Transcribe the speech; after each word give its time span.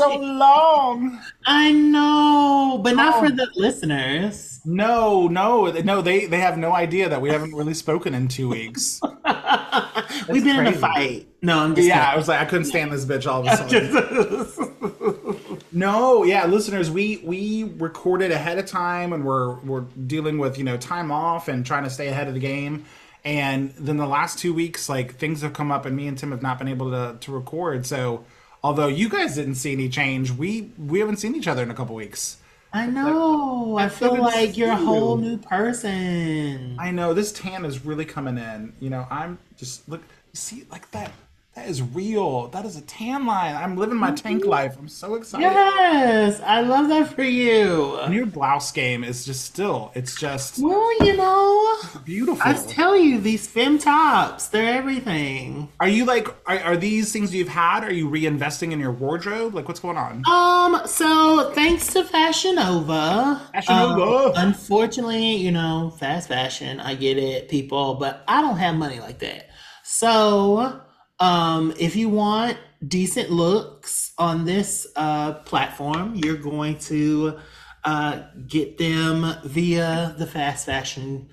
so 0.00 0.18
long. 0.18 1.20
I 1.46 1.72
know, 1.72 2.80
but 2.82 2.96
not 2.96 3.16
oh. 3.16 3.20
for 3.20 3.30
the 3.30 3.48
listeners. 3.56 4.60
No, 4.64 5.28
no, 5.28 5.70
no. 5.70 6.02
They 6.02 6.26
they 6.26 6.38
have 6.38 6.58
no 6.58 6.72
idea 6.72 7.08
that 7.08 7.20
we 7.20 7.30
haven't 7.30 7.54
really 7.54 7.74
spoken 7.74 8.14
in 8.14 8.28
two 8.28 8.48
weeks. 8.48 9.00
We've 10.28 10.44
been 10.44 10.56
crazy. 10.56 10.58
in 10.58 10.66
a 10.66 10.72
fight. 10.72 11.28
No, 11.42 11.58
I'm 11.58 11.74
just 11.74 11.88
yeah. 11.88 12.00
Kidding. 12.00 12.14
I 12.14 12.16
was 12.16 12.28
like, 12.28 12.40
I 12.40 12.44
couldn't 12.44 12.66
stand 12.66 12.92
this 12.92 13.04
bitch 13.04 13.30
all 13.30 13.46
of 13.46 13.46
a 13.46 13.56
sudden. 13.56 15.60
no, 15.72 16.24
yeah, 16.24 16.46
listeners, 16.46 16.90
we 16.90 17.22
we 17.24 17.64
recorded 17.78 18.30
ahead 18.30 18.58
of 18.58 18.66
time, 18.66 19.12
and 19.12 19.24
we're 19.24 19.54
we're 19.60 19.84
dealing 20.06 20.38
with 20.38 20.58
you 20.58 20.64
know 20.64 20.76
time 20.76 21.10
off 21.10 21.48
and 21.48 21.64
trying 21.64 21.84
to 21.84 21.90
stay 21.90 22.08
ahead 22.08 22.28
of 22.28 22.34
the 22.34 22.40
game. 22.40 22.84
And 23.24 23.70
then 23.72 23.98
the 23.98 24.06
last 24.06 24.38
two 24.38 24.54
weeks, 24.54 24.88
like 24.88 25.16
things 25.16 25.42
have 25.42 25.52
come 25.52 25.70
up, 25.70 25.86
and 25.86 25.94
me 25.94 26.06
and 26.06 26.16
Tim 26.16 26.30
have 26.30 26.42
not 26.42 26.58
been 26.58 26.68
able 26.68 26.90
to 26.90 27.16
to 27.20 27.32
record. 27.32 27.86
So, 27.86 28.24
although 28.62 28.88
you 28.88 29.08
guys 29.08 29.34
didn't 29.34 29.56
see 29.56 29.72
any 29.72 29.88
change, 29.88 30.30
we 30.30 30.70
we 30.78 31.00
haven't 31.00 31.16
seen 31.16 31.34
each 31.34 31.48
other 31.48 31.62
in 31.62 31.70
a 31.70 31.74
couple 31.74 31.94
weeks. 31.94 32.38
I 32.72 32.86
know. 32.86 33.76
I, 33.76 33.84
I 33.84 33.88
feel 33.88 34.16
like 34.16 34.56
you're 34.56 34.70
a 34.70 34.76
whole 34.76 35.16
new 35.16 35.38
person. 35.38 36.76
I 36.78 36.92
know. 36.92 37.12
This 37.14 37.32
tan 37.32 37.64
is 37.64 37.84
really 37.84 38.04
coming 38.04 38.38
in. 38.38 38.72
You 38.80 38.90
know, 38.90 39.06
I'm 39.10 39.38
just 39.56 39.88
look. 39.88 40.02
See, 40.32 40.64
like 40.70 40.88
that 40.92 41.10
that 41.56 41.68
is 41.68 41.82
real. 41.82 42.46
That 42.48 42.64
is 42.64 42.76
a 42.76 42.80
tan 42.82 43.26
line. 43.26 43.56
I'm 43.56 43.76
living 43.76 43.96
my 43.96 44.12
tank 44.12 44.42
mm-hmm. 44.42 44.50
life. 44.50 44.76
I'm 44.78 44.86
so 44.86 45.16
excited. 45.16 45.42
Yes, 45.42 46.40
I 46.44 46.60
love 46.60 46.88
that 46.88 47.12
for 47.12 47.24
you. 47.24 47.96
And 47.98 48.14
your 48.14 48.26
blouse 48.26 48.70
game 48.70 49.02
is 49.02 49.26
just 49.26 49.44
still. 49.44 49.90
It's 49.96 50.14
just. 50.14 50.60
Well, 50.60 51.04
you 51.04 51.16
know, 51.16 51.78
beautiful. 52.04 52.40
I 52.44 52.52
tell 52.52 52.96
you, 52.96 53.20
these 53.20 53.48
fem 53.48 53.78
tops, 53.78 54.46
they're 54.46 54.74
everything. 54.74 55.68
Are 55.80 55.88
you 55.88 56.04
like? 56.04 56.28
Are, 56.46 56.60
are 56.60 56.76
these 56.76 57.12
things 57.12 57.34
you've 57.34 57.48
had? 57.48 57.82
Are 57.82 57.92
you 57.92 58.08
reinvesting 58.08 58.70
in 58.70 58.78
your 58.78 58.92
wardrobe? 58.92 59.52
Like, 59.52 59.66
what's 59.66 59.80
going 59.80 59.96
on? 59.96 60.22
Um. 60.30 60.86
So 60.86 61.50
thanks 61.52 61.92
to 61.94 62.04
Fashion 62.04 62.54
Nova. 62.54 63.42
Fashion 63.52 63.74
Nova. 63.74 64.38
Um, 64.38 64.46
unfortunately, 64.46 65.34
you 65.34 65.50
know, 65.50 65.92
fast 65.98 66.28
fashion. 66.28 66.78
I 66.78 66.94
get 66.94 67.18
it, 67.18 67.48
people, 67.48 67.94
but 67.94 68.22
I 68.28 68.40
don't 68.40 68.58
have 68.58 68.76
money 68.76 69.00
like 69.00 69.18
that. 69.18 69.50
So 69.82 70.80
um, 71.20 71.74
if 71.78 71.94
you 71.94 72.08
want 72.08 72.56
decent 72.86 73.30
looks 73.30 74.12
on 74.18 74.44
this 74.44 74.86
uh, 74.96 75.34
platform, 75.34 76.14
you're 76.14 76.36
going 76.36 76.78
to 76.78 77.38
uh, 77.84 78.22
get 78.48 78.78
them 78.78 79.34
via 79.44 80.14
the 80.18 80.26
fast 80.26 80.66
fashion 80.66 81.28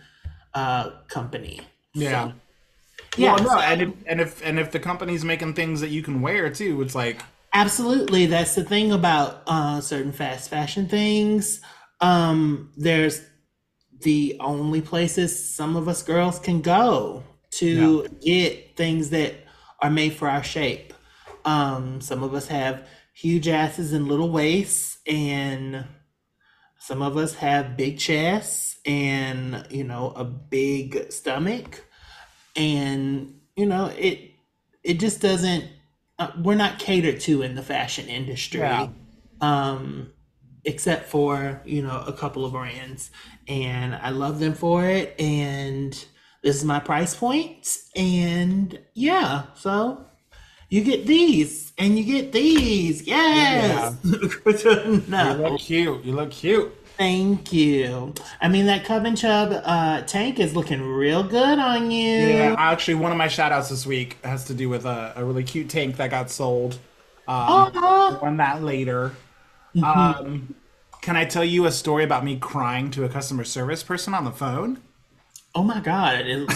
uh, 0.53 0.91
company. 1.07 1.61
Yeah. 1.93 2.27
So, 2.27 2.33
yeah. 3.15 3.35
Well, 3.35 3.43
no, 3.43 3.59
and 3.59 3.81
if, 3.81 3.93
and 4.05 4.21
if 4.21 4.45
and 4.45 4.59
if 4.59 4.71
the 4.71 4.79
company's 4.79 5.23
making 5.23 5.53
things 5.53 5.81
that 5.81 5.89
you 5.89 6.03
can 6.03 6.21
wear 6.21 6.49
too, 6.49 6.81
it's 6.81 6.95
like 6.95 7.21
absolutely. 7.53 8.25
That's 8.25 8.55
the 8.55 8.63
thing 8.63 8.91
about 8.91 9.41
uh, 9.47 9.81
certain 9.81 10.11
fast 10.11 10.49
fashion 10.49 10.87
things. 10.87 11.61
Um, 12.01 12.71
there's 12.77 13.21
the 14.01 14.37
only 14.39 14.81
places 14.81 15.55
some 15.55 15.75
of 15.75 15.87
us 15.87 16.03
girls 16.03 16.37
can 16.39 16.61
go 16.61 17.23
to 17.49 18.07
yeah. 18.21 18.43
get 18.43 18.77
things 18.77 19.09
that 19.09 19.46
are 19.79 19.89
made 19.89 20.13
for 20.13 20.29
our 20.29 20.43
shape. 20.43 20.93
Um, 21.45 22.01
some 22.01 22.23
of 22.23 22.33
us 22.33 22.47
have 22.47 22.87
huge 23.13 23.47
asses 23.47 23.93
and 23.93 24.07
little 24.07 24.29
waists, 24.29 24.99
and 25.07 25.85
some 26.79 27.01
of 27.01 27.17
us 27.17 27.35
have 27.35 27.77
big 27.77 27.97
chests 27.97 28.77
and 28.85 29.65
you 29.69 29.83
know 29.83 30.13
a 30.15 30.23
big 30.23 31.11
stomach, 31.11 31.85
and 32.55 33.39
you 33.55 33.65
know 33.65 33.87
it 33.97 34.31
it 34.83 34.99
just 34.99 35.21
doesn't. 35.21 35.65
Uh, 36.19 36.31
we're 36.41 36.55
not 36.55 36.79
catered 36.79 37.19
to 37.19 37.43
in 37.43 37.53
the 37.55 37.61
fashion 37.61 38.07
industry. 38.07 38.59
Yeah. 38.59 38.89
Um, 39.39 40.13
except 40.67 41.05
for 41.05 41.61
you 41.65 41.81
know 41.81 42.03
a 42.05 42.11
couple 42.11 42.43
of 42.43 42.51
brands 42.51 43.09
and 43.47 43.95
i 43.95 44.09
love 44.09 44.39
them 44.39 44.53
for 44.53 44.85
it 44.85 45.15
and 45.17 46.05
is 46.43 46.63
my 46.63 46.79
price 46.79 47.15
point 47.15 47.77
and 47.95 48.79
yeah 48.93 49.43
so 49.55 50.07
you 50.69 50.83
get 50.83 51.07
these 51.07 51.71
and 51.77 51.97
you 51.97 52.03
get 52.03 52.31
these. 52.31 53.07
Yes. 53.07 53.95
Yeah. 54.03 54.13
no. 55.07 55.31
you 55.31 55.37
look 55.37 55.59
cute. 55.59 56.03
You 56.03 56.13
look 56.13 56.31
cute. 56.31 56.73
Thank 56.97 57.53
you. 57.53 58.13
I 58.41 58.49
mean 58.49 58.65
that 58.65 58.83
Cub 58.83 59.05
and 59.05 59.17
Chub 59.17 59.61
uh, 59.63 60.01
tank 60.01 60.39
is 60.39 60.55
looking 60.55 60.81
real 60.81 61.23
good 61.23 61.59
on 61.59 61.91
you. 61.91 62.27
Yeah 62.27 62.55
actually 62.57 62.95
one 62.95 63.11
of 63.11 63.17
my 63.17 63.27
shout 63.27 63.51
outs 63.51 63.69
this 63.69 63.85
week 63.85 64.17
has 64.23 64.45
to 64.45 64.53
do 64.53 64.67
with 64.67 64.85
a, 64.85 65.13
a 65.15 65.23
really 65.23 65.43
cute 65.43 65.69
tank 65.69 65.95
that 65.97 66.09
got 66.09 66.29
sold 66.29 66.73
um, 67.27 67.37
uh-huh. 67.37 68.19
on 68.21 68.37
that 68.37 68.63
later. 68.63 69.13
Mm-hmm. 69.75 69.83
um, 69.83 70.55
can 71.01 71.17
i 71.17 71.25
tell 71.25 71.43
you 71.43 71.65
a 71.65 71.71
story 71.71 72.03
about 72.03 72.23
me 72.23 72.37
crying 72.37 72.89
to 72.91 73.03
a 73.03 73.09
customer 73.09 73.43
service 73.43 73.83
person 73.83 74.13
on 74.13 74.23
the 74.23 74.31
phone 74.31 74.81
Oh 75.57 75.63
my 75.63 75.79
god! 75.79 76.27
It, 76.27 76.47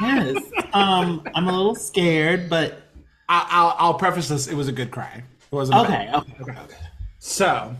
yes. 0.00 0.36
Um, 0.72 1.22
I'm 1.32 1.46
a 1.46 1.56
little 1.56 1.76
scared, 1.76 2.50
but 2.50 2.82
I'll, 3.28 3.46
I'll, 3.48 3.76
I'll 3.78 3.94
preface 3.94 4.26
this. 4.26 4.48
It 4.48 4.56
was 4.56 4.66
a 4.66 4.72
good 4.72 4.90
cry. 4.90 5.22
It 5.52 5.54
wasn't 5.54 5.78
okay. 5.78 6.10
Okay. 6.12 6.34
Okay. 6.40 6.50
Okay. 6.50 6.76
So, 7.20 7.76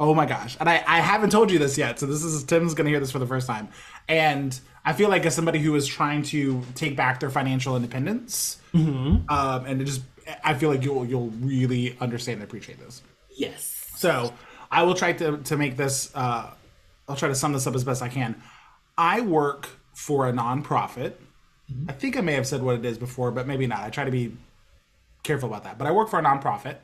oh 0.00 0.12
my 0.12 0.26
gosh, 0.26 0.56
and 0.58 0.68
I 0.68 0.82
I 0.88 0.98
haven't 0.98 1.30
told 1.30 1.52
you 1.52 1.60
this 1.60 1.78
yet. 1.78 2.00
So 2.00 2.06
this 2.06 2.24
is 2.24 2.42
Tim's 2.42 2.74
gonna 2.74 2.88
hear 2.88 2.98
this 2.98 3.12
for 3.12 3.20
the 3.20 3.28
first 3.28 3.46
time, 3.46 3.68
and 4.08 4.58
I 4.84 4.92
feel 4.92 5.08
like 5.08 5.24
as 5.24 5.36
somebody 5.36 5.60
who 5.60 5.76
is 5.76 5.86
trying 5.86 6.24
to 6.24 6.62
take 6.74 6.96
back 6.96 7.20
their 7.20 7.30
financial 7.30 7.76
independence, 7.76 8.60
mm-hmm. 8.74 9.32
um, 9.32 9.66
and 9.66 9.80
it 9.80 9.84
just 9.84 10.02
I 10.42 10.54
feel 10.54 10.70
like 10.70 10.82
you'll 10.82 11.06
you'll 11.06 11.30
really 11.30 11.96
understand 12.00 12.40
and 12.40 12.42
appreciate 12.42 12.80
this. 12.80 13.02
Yes. 13.36 13.86
So 13.94 14.34
I 14.68 14.82
will 14.82 14.94
try 14.94 15.12
to 15.12 15.36
to 15.36 15.56
make 15.56 15.76
this. 15.76 16.10
Uh, 16.12 16.50
I'll 17.08 17.14
try 17.14 17.28
to 17.28 17.36
sum 17.36 17.52
this 17.52 17.68
up 17.68 17.76
as 17.76 17.84
best 17.84 18.02
I 18.02 18.08
can. 18.08 18.34
I 19.00 19.22
work 19.22 19.66
for 19.94 20.28
a 20.28 20.32
nonprofit. 20.32 21.14
Mm-hmm. 21.72 21.88
I 21.88 21.92
think 21.94 22.18
I 22.18 22.20
may 22.20 22.34
have 22.34 22.46
said 22.46 22.62
what 22.62 22.76
it 22.76 22.84
is 22.84 22.98
before, 22.98 23.30
but 23.30 23.46
maybe 23.46 23.66
not. 23.66 23.80
I 23.80 23.88
try 23.88 24.04
to 24.04 24.10
be 24.10 24.36
careful 25.22 25.48
about 25.48 25.64
that. 25.64 25.78
But 25.78 25.86
I 25.86 25.90
work 25.90 26.10
for 26.10 26.18
a 26.18 26.22
nonprofit, 26.22 26.76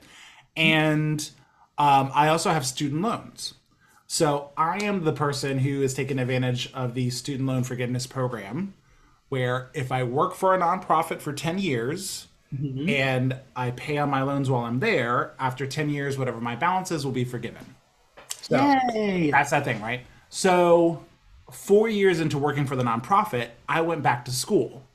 and 0.56 1.21
um, 1.77 2.10
I 2.15 2.28
also 2.28 2.50
have 2.50 2.65
student 2.65 3.03
loans. 3.03 3.53
So 4.06 4.50
I 4.56 4.82
am 4.82 5.04
the 5.04 5.12
person 5.12 5.59
who 5.59 5.82
is 5.82 5.93
taking 5.93 6.19
advantage 6.19 6.72
of 6.72 6.94
the 6.94 7.10
student 7.10 7.47
loan 7.49 7.65
forgiveness 7.65 8.06
program, 8.06 8.72
where 9.28 9.69
if 9.75 9.93
I 9.93 10.03
work 10.03 10.34
for 10.34 10.54
a 10.54 10.59
nonprofit 10.59 11.21
for 11.21 11.34
10 11.34 11.59
years 11.59 12.28
mm-hmm. 12.54 12.88
and 12.88 13.37
I 13.54 13.72
pay 13.72 13.98
on 13.98 14.09
my 14.09 14.22
loans 14.22 14.48
while 14.48 14.65
I'm 14.65 14.81
there, 14.81 15.34
after 15.38 15.66
10 15.66 15.91
years, 15.91 16.16
whatever 16.16 16.41
my 16.41 16.56
balance 16.56 16.91
is 16.91 17.04
will 17.04 17.12
be 17.12 17.25
forgiven. 17.25 17.75
So 18.41 18.56
Yay. 18.94 19.33
that's 19.33 19.50
that 19.50 19.65
thing, 19.65 19.83
right? 19.83 20.06
So 20.31 21.04
four 21.56 21.88
years 21.88 22.20
into 22.20 22.38
working 22.38 22.66
for 22.66 22.76
the 22.76 22.84
nonprofit, 22.84 23.50
I 23.68 23.80
went 23.80 24.02
back 24.02 24.24
to 24.26 24.30
school. 24.30 24.86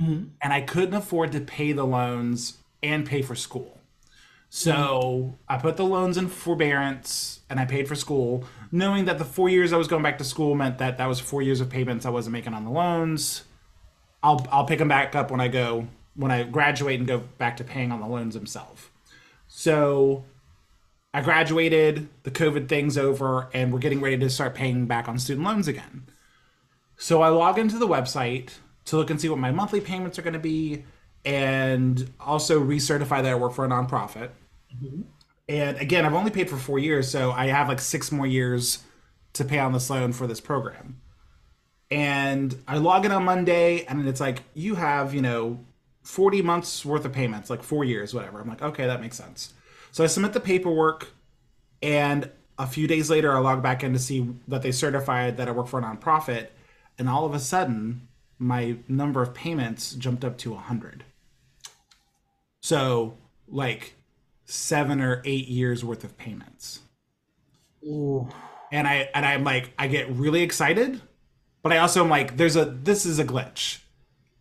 Mm-hmm. 0.00 0.28
And 0.42 0.52
I 0.52 0.60
couldn't 0.60 0.94
afford 0.94 1.32
to 1.32 1.40
pay 1.40 1.72
the 1.72 1.84
loans 1.84 2.58
and 2.82 3.06
pay 3.06 3.22
for 3.22 3.34
school. 3.34 3.80
So 4.48 4.72
mm-hmm. 4.72 5.34
I 5.48 5.58
put 5.58 5.76
the 5.76 5.84
loans 5.84 6.16
in 6.16 6.28
forbearance 6.28 7.40
and 7.50 7.58
I 7.58 7.64
paid 7.64 7.88
for 7.88 7.94
school, 7.94 8.44
knowing 8.70 9.04
that 9.06 9.18
the 9.18 9.24
four 9.24 9.48
years 9.48 9.72
I 9.72 9.76
was 9.76 9.88
going 9.88 10.02
back 10.02 10.18
to 10.18 10.24
school 10.24 10.54
meant 10.54 10.78
that 10.78 10.98
that 10.98 11.06
was 11.06 11.20
four 11.20 11.42
years 11.42 11.60
of 11.60 11.68
payments 11.70 12.06
I 12.06 12.10
wasn't 12.10 12.32
making 12.32 12.54
on 12.54 12.64
the 12.64 12.70
loans. 12.70 13.42
I'll 14.22 14.46
I'll 14.50 14.64
pick 14.64 14.78
them 14.78 14.88
back 14.88 15.14
up 15.14 15.30
when 15.30 15.40
I 15.40 15.48
go 15.48 15.88
when 16.14 16.30
I 16.30 16.44
graduate 16.44 16.98
and 16.98 17.06
go 17.06 17.18
back 17.38 17.56
to 17.58 17.64
paying 17.64 17.92
on 17.92 18.00
the 18.00 18.06
loans 18.06 18.34
themselves. 18.34 18.88
So 19.48 20.24
I 21.14 21.20
graduated, 21.20 22.08
the 22.24 22.32
COVID 22.32 22.68
thing's 22.68 22.98
over, 22.98 23.48
and 23.54 23.72
we're 23.72 23.78
getting 23.78 24.00
ready 24.00 24.18
to 24.18 24.28
start 24.28 24.56
paying 24.56 24.86
back 24.86 25.08
on 25.08 25.16
student 25.16 25.46
loans 25.46 25.68
again. 25.68 26.08
So 26.96 27.22
I 27.22 27.28
log 27.28 27.56
into 27.56 27.78
the 27.78 27.86
website 27.86 28.50
to 28.86 28.96
look 28.96 29.10
and 29.10 29.20
see 29.20 29.28
what 29.28 29.38
my 29.38 29.52
monthly 29.52 29.80
payments 29.80 30.18
are 30.18 30.22
going 30.22 30.34
to 30.34 30.40
be 30.40 30.84
and 31.24 32.10
also 32.18 32.60
recertify 32.60 33.22
that 33.22 33.26
I 33.26 33.34
work 33.36 33.52
for 33.52 33.64
a 33.64 33.68
nonprofit. 33.68 34.30
Mm-hmm. 34.74 35.02
And 35.48 35.76
again, 35.78 36.04
I've 36.04 36.14
only 36.14 36.32
paid 36.32 36.50
for 36.50 36.56
four 36.56 36.80
years, 36.80 37.08
so 37.08 37.30
I 37.30 37.46
have 37.46 37.68
like 37.68 37.80
six 37.80 38.10
more 38.10 38.26
years 38.26 38.82
to 39.34 39.44
pay 39.44 39.60
on 39.60 39.72
this 39.72 39.88
loan 39.90 40.12
for 40.12 40.26
this 40.26 40.40
program. 40.40 41.00
And 41.92 42.56
I 42.66 42.78
log 42.78 43.04
in 43.04 43.12
on 43.12 43.24
Monday, 43.24 43.84
and 43.84 44.08
it's 44.08 44.20
like, 44.20 44.42
you 44.54 44.74
have, 44.74 45.14
you 45.14 45.22
know, 45.22 45.64
40 46.02 46.42
months 46.42 46.84
worth 46.84 47.04
of 47.04 47.12
payments, 47.12 47.50
like 47.50 47.62
four 47.62 47.84
years, 47.84 48.12
whatever. 48.12 48.40
I'm 48.40 48.48
like, 48.48 48.62
okay, 48.62 48.86
that 48.86 49.00
makes 49.00 49.16
sense. 49.16 49.52
So 49.94 50.02
I 50.02 50.08
submit 50.08 50.32
the 50.32 50.40
paperwork, 50.40 51.12
and 51.80 52.28
a 52.58 52.66
few 52.66 52.88
days 52.88 53.10
later, 53.10 53.32
I 53.32 53.38
log 53.38 53.62
back 53.62 53.84
in 53.84 53.92
to 53.92 53.98
see 54.00 54.28
that 54.48 54.60
they 54.62 54.72
certified 54.72 55.36
that 55.36 55.46
I 55.46 55.52
work 55.52 55.68
for 55.68 55.78
a 55.78 55.82
nonprofit, 55.84 56.48
and 56.98 57.08
all 57.08 57.24
of 57.24 57.32
a 57.32 57.38
sudden, 57.38 58.08
my 58.36 58.78
number 58.88 59.22
of 59.22 59.34
payments 59.34 59.94
jumped 59.94 60.24
up 60.24 60.36
to 60.38 60.50
100. 60.50 61.04
So, 62.60 63.16
like 63.46 63.94
seven 64.46 65.00
or 65.00 65.22
eight 65.24 65.46
years 65.46 65.84
worth 65.84 66.02
of 66.02 66.18
payments. 66.18 66.80
Ooh. 67.86 68.28
And 68.72 68.88
I 68.88 69.10
and 69.14 69.24
I'm 69.24 69.44
like 69.44 69.74
I 69.78 69.86
get 69.86 70.10
really 70.10 70.42
excited, 70.42 71.02
but 71.62 71.72
I 71.72 71.78
also 71.78 72.02
am 72.02 72.10
like 72.10 72.36
there's 72.36 72.56
a 72.56 72.64
this 72.64 73.06
is 73.06 73.20
a 73.20 73.24
glitch. 73.24 73.78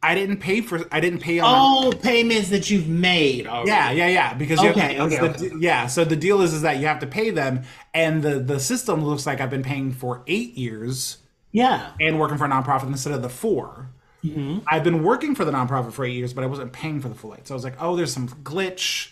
I 0.04 0.14
didn't 0.16 0.38
pay 0.38 0.62
for. 0.62 0.82
I 0.92 1.00
didn't 1.00 1.20
pay 1.22 1.40
on. 1.40 1.46
All 1.48 1.92
payments 1.94 2.50
that 2.50 2.70
you've 2.70 2.88
made. 2.90 3.48
Already. 3.48 3.70
Yeah, 3.72 3.92
yeah, 3.92 4.08
yeah. 4.08 4.34
Because 4.34 4.60
Okay, 4.60 4.96
to- 4.96 5.02
okay, 5.04 5.18
the- 5.18 5.58
yeah. 5.60 5.88
So 5.88 6.04
the 6.04 6.16
deal 6.18 6.42
is, 6.42 6.54
is 6.54 6.62
that 6.64 6.78
you 6.78 6.88
have 6.88 7.00
to 7.00 7.08
pay 7.08 7.30
them, 7.30 7.64
and 7.94 8.22
the 8.22 8.40
the 8.40 8.60
system 8.60 9.04
looks 9.04 9.26
like 9.26 9.40
I've 9.42 9.50
been 9.50 9.64
paying 9.64 9.94
for 9.94 10.22
eight 10.28 10.56
years 10.58 11.18
Yeah. 11.52 11.92
and 12.02 12.20
working 12.20 12.38
for 12.38 12.46
a 12.46 12.50
nonprofit 12.50 12.88
instead 12.88 13.14
of 13.14 13.22
the 13.22 13.30
4 13.30 13.90
Mm-hmm. 14.24 14.60
I've 14.68 14.86
been 14.86 15.04
working 15.04 15.36
for 15.36 15.44
the 15.44 15.52
nonprofit 15.52 15.92
for 15.92 16.06
eight 16.06 16.14
years, 16.16 16.34
but 16.34 16.46
I 16.46 16.48
wasn't 16.48 16.72
paying 16.72 17.02
for 17.02 17.10
the 17.10 17.16
full 17.16 17.34
eight. 17.36 17.46
So 17.46 17.54
I 17.54 17.58
was 17.58 17.66
like, 17.66 17.76
oh, 17.82 17.98
there's 17.98 18.14
some 18.14 18.30
glitch. 18.30 19.12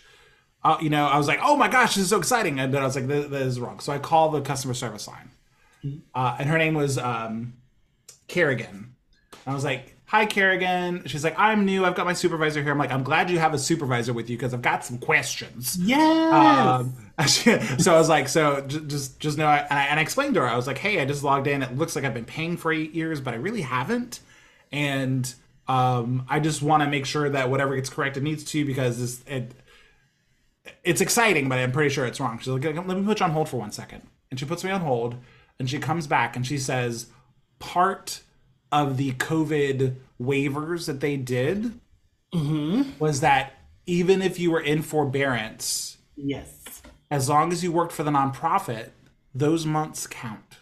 Uh, 0.64 0.78
you 0.80 0.88
know, 0.88 1.04
I 1.06 1.18
was 1.18 1.28
like, 1.28 1.38
oh 1.42 1.54
my 1.54 1.68
gosh, 1.68 1.96
this 1.96 2.04
is 2.04 2.08
so 2.10 2.16
exciting, 2.18 2.58
and 2.58 2.72
then 2.72 2.80
I 2.80 2.86
was 2.86 2.96
like, 2.96 3.06
this, 3.06 3.26
this 3.28 3.46
is 3.46 3.60
wrong. 3.60 3.78
So 3.80 3.92
I 3.92 3.98
called 3.98 4.32
the 4.32 4.40
customer 4.40 4.72
service 4.74 5.06
line, 5.08 5.30
Mm-hmm. 5.84 5.98
uh, 6.14 6.36
and 6.38 6.48
her 6.48 6.56
name 6.56 6.72
was 6.74 6.96
um, 6.96 7.54
Kerrigan. 8.28 8.94
I 9.46 9.52
was 9.52 9.64
like, 9.64 9.91
hi, 10.12 10.26
Kerrigan. 10.26 11.02
She's 11.06 11.24
like, 11.24 11.38
I'm 11.38 11.64
new. 11.64 11.86
I've 11.86 11.94
got 11.94 12.04
my 12.04 12.12
supervisor 12.12 12.62
here. 12.62 12.70
I'm 12.70 12.76
like, 12.76 12.92
I'm 12.92 13.02
glad 13.02 13.30
you 13.30 13.38
have 13.38 13.54
a 13.54 13.58
supervisor 13.58 14.12
with 14.12 14.28
you 14.28 14.36
because 14.36 14.52
I've 14.52 14.60
got 14.60 14.84
some 14.84 14.98
questions. 14.98 15.78
Yes. 15.80 16.34
Um, 16.34 16.94
so 17.78 17.94
I 17.94 17.98
was 17.98 18.10
like, 18.10 18.28
so 18.28 18.60
just 18.60 19.18
just 19.18 19.38
know, 19.38 19.46
I, 19.46 19.60
and, 19.60 19.78
I, 19.78 19.84
and 19.84 19.98
I 19.98 20.02
explained 20.02 20.34
to 20.34 20.40
her, 20.40 20.46
I 20.46 20.54
was 20.54 20.66
like, 20.66 20.76
hey, 20.76 21.00
I 21.00 21.06
just 21.06 21.24
logged 21.24 21.46
in. 21.46 21.62
It 21.62 21.78
looks 21.78 21.96
like 21.96 22.04
I've 22.04 22.12
been 22.12 22.26
paying 22.26 22.58
for 22.58 22.70
eight 22.70 22.92
years, 22.92 23.22
but 23.22 23.32
I 23.32 23.38
really 23.38 23.62
haven't, 23.62 24.20
and 24.70 25.34
um, 25.66 26.26
I 26.28 26.40
just 26.40 26.60
want 26.60 26.82
to 26.82 26.90
make 26.90 27.06
sure 27.06 27.30
that 27.30 27.48
whatever 27.48 27.74
gets 27.74 27.88
corrected 27.88 28.22
needs 28.22 28.44
to 28.44 28.66
because 28.66 29.00
this, 29.00 29.24
it 29.26 29.54
it's 30.84 31.00
exciting, 31.00 31.48
but 31.48 31.58
I'm 31.58 31.72
pretty 31.72 31.88
sure 31.88 32.04
it's 32.04 32.20
wrong. 32.20 32.38
She's 32.38 32.48
like, 32.48 32.62
let 32.62 32.86
me 32.86 33.02
put 33.02 33.20
you 33.20 33.24
on 33.24 33.32
hold 33.32 33.48
for 33.48 33.56
one 33.56 33.72
second, 33.72 34.02
and 34.30 34.38
she 34.38 34.44
puts 34.44 34.62
me 34.62 34.70
on 34.72 34.82
hold, 34.82 35.16
and 35.58 35.70
she 35.70 35.78
comes 35.78 36.06
back 36.06 36.36
and 36.36 36.46
she 36.46 36.58
says, 36.58 37.06
part 37.60 38.20
of 38.72 38.96
the 38.96 39.12
COVID 39.12 39.96
waivers 40.20 40.86
that 40.86 41.00
they 41.00 41.16
did 41.16 41.78
mm-hmm. 42.34 42.82
was 42.98 43.20
that 43.20 43.54
even 43.86 44.22
if 44.22 44.40
you 44.40 44.50
were 44.50 44.60
in 44.60 44.82
forbearance 44.82 45.98
yes. 46.16 46.82
as 47.10 47.28
long 47.28 47.52
as 47.52 47.62
you 47.62 47.70
worked 47.70 47.92
for 47.92 48.02
the 48.02 48.10
nonprofit, 48.10 48.90
those 49.34 49.66
months 49.66 50.06
count. 50.06 50.56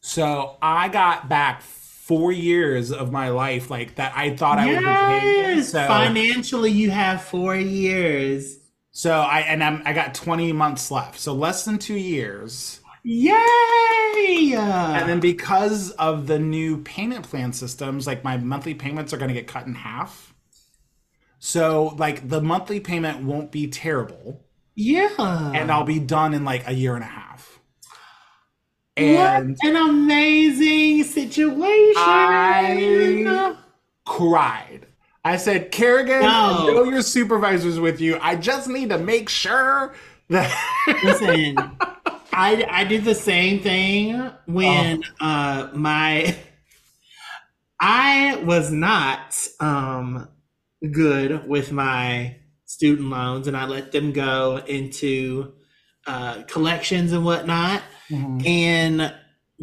So 0.00 0.56
I 0.62 0.88
got 0.88 1.28
back 1.28 1.62
four 1.62 2.32
years 2.32 2.90
of 2.90 3.12
my 3.12 3.28
life, 3.28 3.70
like 3.70 3.94
that 3.96 4.12
I 4.16 4.36
thought 4.36 4.58
I 4.58 4.66
would 4.66 4.78
be 4.80 4.84
paid. 4.84 5.56
Yes. 5.56 5.70
So, 5.70 5.86
Financially, 5.86 6.70
you 6.70 6.90
have 6.90 7.22
four 7.22 7.54
years. 7.54 8.58
so 8.90 9.12
I 9.12 9.40
and 9.40 9.62
I'm, 9.62 9.82
I 9.84 9.92
got 9.92 10.14
20 10.14 10.52
months 10.52 10.90
left, 10.90 11.20
so 11.20 11.32
less 11.32 11.64
than 11.64 11.78
two 11.78 11.94
years. 11.94 12.79
Yay! 13.02 14.54
And 14.56 15.08
then 15.08 15.20
because 15.20 15.90
of 15.92 16.26
the 16.26 16.38
new 16.38 16.78
payment 16.78 17.28
plan 17.28 17.52
systems, 17.52 18.06
like 18.06 18.24
my 18.24 18.36
monthly 18.36 18.74
payments 18.74 19.12
are 19.12 19.16
going 19.16 19.28
to 19.28 19.34
get 19.34 19.46
cut 19.46 19.66
in 19.66 19.74
half. 19.74 20.34
So 21.38 21.94
like 21.98 22.28
the 22.28 22.40
monthly 22.40 22.80
payment 22.80 23.22
won't 23.24 23.50
be 23.50 23.66
terrible. 23.68 24.44
yeah. 24.74 25.52
and 25.54 25.70
I'll 25.70 25.84
be 25.84 25.98
done 25.98 26.34
in 26.34 26.44
like 26.44 26.66
a 26.66 26.72
year 26.72 26.94
and 26.94 27.02
a 27.04 27.06
half. 27.06 27.58
what 28.96 29.04
And 29.06 29.56
an 29.62 29.76
amazing 29.76 31.04
situation. 31.04 31.94
I- 31.96 33.56
cried. 34.06 34.86
I 35.24 35.36
said, 35.36 35.70
Kerrigan, 35.70 36.22
I 36.24 36.64
No. 36.66 36.66
know 36.72 36.84
your 36.84 37.02
supervisor's 37.02 37.78
with 37.78 38.00
you. 38.00 38.18
I 38.20 38.36
just 38.36 38.68
need 38.68 38.88
to 38.88 38.98
make 38.98 39.28
sure 39.28 39.94
that. 40.28 40.50
Listen, 41.04 41.56
I 42.32 42.64
I 42.70 42.84
did 42.84 43.04
the 43.04 43.14
same 43.14 43.60
thing 43.60 44.30
when 44.46 45.02
Oh. 45.20 45.26
uh 45.26 45.70
my 45.74 46.36
I 47.80 48.36
was 48.44 48.70
not 48.72 49.36
um 49.60 50.28
good 50.92 51.46
with 51.48 51.72
my 51.72 52.36
student 52.64 53.08
loans 53.10 53.46
and 53.48 53.56
I 53.56 53.66
let 53.66 53.92
them 53.92 54.12
go 54.12 54.58
into 54.66 55.52
uh 56.06 56.42
collections 56.44 57.12
and 57.12 57.24
whatnot. 57.24 57.82
And 58.44 59.14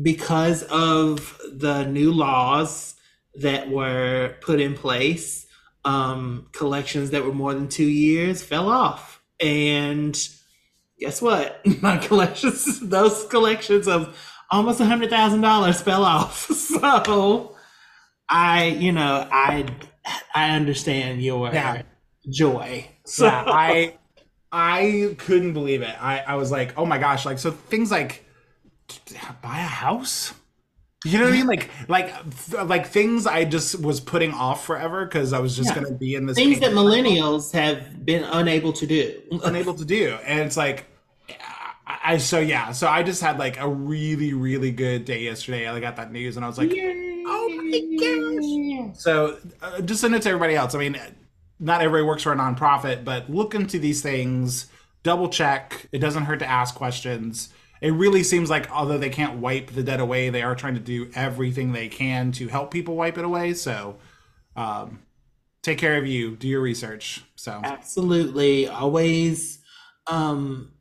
because 0.02 0.64
of 0.64 1.38
the 1.52 1.84
new 1.86 2.14
laws 2.14 2.96
that 3.36 3.70
were 3.70 4.36
put 4.42 4.62
in 4.62 4.74
place, 4.74 5.46
um, 5.84 6.48
collections 6.54 7.10
that 7.12 7.26
were 7.26 7.34
more 7.34 7.54
than 7.54 7.68
two 7.68 7.86
years 7.86 8.42
fell 8.42 8.70
off. 8.70 9.22
And 9.42 10.18
guess 11.00 11.22
what? 11.22 11.62
My 11.82 11.98
collections, 11.98 12.80
those 12.80 13.26
collections 13.26 13.88
of 13.88 14.18
almost 14.52 14.80
a 14.80 14.86
hundred 14.86 15.10
thousand 15.10 15.42
dollars 15.42 15.82
fell 15.82 16.04
off. 16.04 16.50
So 16.68 17.56
I, 18.30 18.66
you 18.66 18.92
know, 18.92 19.28
I 19.32 19.66
I 20.36 20.52
understand 20.52 21.22
your 21.24 21.52
Yeah. 21.54 21.82
joy. 22.30 22.88
So 23.06 23.26
yeah, 23.26 23.44
I 23.48 23.98
I 24.52 25.16
couldn't 25.18 25.54
believe 25.54 25.82
it. 25.82 25.96
I, 26.02 26.20
I 26.20 26.36
was 26.36 26.52
like, 26.52 26.78
oh 26.78 26.86
my 26.86 26.98
gosh, 26.98 27.26
like 27.26 27.40
so 27.40 27.52
things 27.52 27.90
like 27.92 28.26
buy 29.42 29.60
a 29.60 29.64
house. 29.64 30.34
You 31.06 31.20
know 31.20 31.26
what 31.26 31.34
I 31.34 31.38
mean? 31.38 31.48
Like 31.48 31.70
like 31.88 32.14
like 32.66 32.88
things 32.88 33.28
I 33.28 33.46
just 33.46 33.80
was 33.80 34.00
putting 34.00 34.34
off 34.34 34.66
forever 34.66 35.06
because 35.06 35.32
I 35.32 35.40
was 35.40 35.56
just 35.56 35.70
Yeah. 35.70 35.84
gonna 35.84 35.94
be 35.94 36.16
in 36.16 36.26
this 36.26 36.36
things 36.36 36.60
that 36.60 36.72
millennials 36.72 37.52
have 37.54 38.04
been 38.04 38.24
unable 38.24 38.74
to 38.74 38.88
do. 38.88 39.22
unable 39.44 39.76
to 39.76 39.86
do. 39.86 40.18
And 40.26 40.40
it's 40.40 40.58
like, 40.58 40.88
I, 41.86 42.18
so 42.18 42.40
yeah. 42.40 42.72
So 42.72 42.88
I 42.88 43.04
just 43.04 43.22
had 43.22 43.38
like 43.38 43.60
a 43.60 43.68
really 43.68 44.34
really 44.34 44.72
good 44.72 45.06
day 45.06 45.22
yesterday. 45.22 45.68
I 45.68 45.80
got 45.80 45.98
that 45.98 46.12
news 46.12 46.36
and 46.36 46.44
I 46.44 46.48
was 46.48 46.58
like, 46.58 46.72
oh 46.74 47.50
my 47.64 48.90
gosh! 48.90 48.98
so 48.98 49.38
uh, 49.62 49.82
just 49.82 50.02
send 50.02 50.16
it 50.16 50.24
to 50.24 50.30
everybody 50.30 50.56
else. 50.56 50.74
I 50.74 50.80
mean, 50.80 51.00
not 51.60 51.82
everybody 51.82 52.08
works 52.08 52.24
for 52.24 52.34
a 52.34 52.36
nonprofit, 52.36 53.04
but 53.04 53.30
look 53.30 53.54
into 53.54 53.78
these 53.78 54.02
things. 54.02 54.66
Double 55.04 55.30
check. 55.30 55.88
It 55.92 56.00
doesn't 56.00 56.24
hurt 56.26 56.40
to 56.40 56.50
ask 56.50 56.74
questions. 56.74 57.54
It 57.82 57.92
really 57.92 58.24
seems 58.24 58.50
like 58.50 58.70
although 58.72 58.98
they 58.98 59.10
can't 59.10 59.40
wipe 59.40 59.72
the 59.72 59.84
dead 59.84 60.00
away, 60.00 60.30
they 60.30 60.42
are 60.42 60.56
trying 60.56 60.74
to 60.76 60.80
do 60.80 61.10
everything 61.16 61.72
they 61.72 61.88
can 61.88 62.32
to 62.34 62.48
help 62.48 62.72
people 62.72 62.96
wipe 62.96 63.18
it 63.18 63.26
away. 63.26 63.54
So. 63.54 63.98
Um, 64.56 65.04
take 65.68 65.78
care 65.78 65.98
of 65.98 66.08
you. 66.08 66.36
Do 66.36 66.48
your 66.48 66.62
research. 66.62 67.24
So 67.36 67.60
Absolutely. 67.64 68.68
Always 68.68 69.60
um 70.08 70.72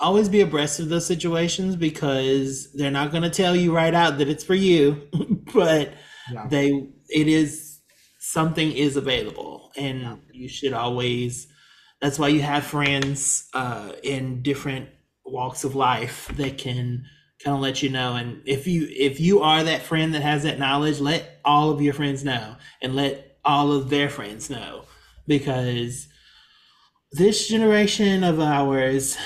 always 0.00 0.28
be 0.28 0.40
abreast 0.40 0.80
of 0.80 0.88
those 0.88 1.06
situations 1.06 1.76
because 1.76 2.72
they're 2.72 2.90
not 2.90 3.12
going 3.12 3.22
to 3.22 3.30
tell 3.30 3.54
you 3.54 3.74
right 3.74 3.94
out 3.94 4.18
that 4.18 4.28
it's 4.28 4.42
for 4.44 4.56
you, 4.56 5.08
but 5.54 5.94
Yeah. 6.32 6.46
they 6.48 6.88
it 7.08 7.28
is 7.28 7.80
something 8.18 8.72
is 8.72 8.96
available 8.96 9.70
and 9.76 10.20
you 10.32 10.48
should 10.48 10.72
always 10.72 11.46
that's 12.00 12.18
why 12.18 12.28
you 12.28 12.40
have 12.40 12.64
friends 12.64 13.48
uh 13.52 13.92
in 14.02 14.42
different 14.42 14.88
walks 15.24 15.64
of 15.64 15.74
life 15.74 16.30
that 16.36 16.58
can 16.58 17.04
kind 17.42 17.56
of 17.56 17.60
let 17.60 17.82
you 17.82 17.90
know. 17.90 18.14
And 18.14 18.42
if 18.46 18.66
you 18.66 18.88
if 18.90 19.20
you 19.20 19.40
are 19.40 19.62
that 19.64 19.82
friend 19.82 20.14
that 20.14 20.22
has 20.22 20.42
that 20.44 20.58
knowledge 20.58 21.00
let 21.00 21.40
all 21.44 21.70
of 21.70 21.80
your 21.80 21.94
friends 21.94 22.24
know 22.24 22.56
and 22.82 22.94
let 22.94 23.38
all 23.44 23.72
of 23.72 23.90
their 23.90 24.08
friends 24.08 24.50
know. 24.50 24.84
Because 25.26 26.08
this 27.12 27.48
generation 27.48 28.24
of 28.24 28.40
ours 28.40 29.16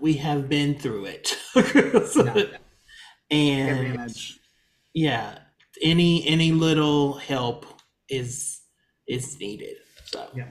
we 0.00 0.14
have 0.14 0.48
been 0.48 0.78
through 0.78 1.06
it. 1.06 1.36
And 3.32 4.12
yeah 4.92 5.38
any 5.80 6.26
any 6.26 6.52
little 6.52 7.14
help 7.14 7.66
is 8.08 8.60
is 9.06 9.38
needed. 9.40 9.76
So. 10.04 10.28
Yeah. 10.34 10.46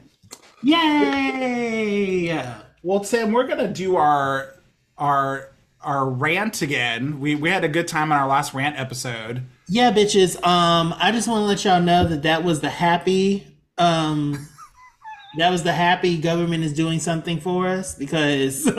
yay! 0.63 2.27
Yeah, 2.27 2.61
Well, 2.83 3.01
Tim, 3.01 3.31
we're 3.31 3.47
gonna 3.47 3.71
do 3.71 3.95
our 3.95 4.55
our 4.99 5.49
our 5.81 6.09
rant 6.09 6.61
again. 6.61 7.19
We 7.19 7.35
we 7.35 7.49
had 7.49 7.63
a 7.63 7.69
good 7.69 7.87
time 7.87 8.11
on 8.11 8.19
our 8.19 8.27
last 8.27 8.53
rant 8.53 8.77
episode. 8.77 9.43
yeah 9.69 9.91
bitches 9.91 10.35
um 10.45 10.93
i 10.99 11.11
just 11.11 11.27
want 11.27 11.41
to 11.41 11.45
let 11.45 11.63
y'all 11.63 11.81
know 11.81 12.05
that 12.07 12.23
that 12.23 12.43
was 12.43 12.59
the 12.59 12.69
happy 12.69 13.47
um 13.77 14.47
that 15.37 15.49
was 15.51 15.63
the 15.63 15.71
happy 15.71 16.17
government 16.17 16.63
is 16.63 16.73
doing 16.73 16.99
something 16.99 17.39
for 17.39 17.67
us 17.67 17.95
because 17.95 18.67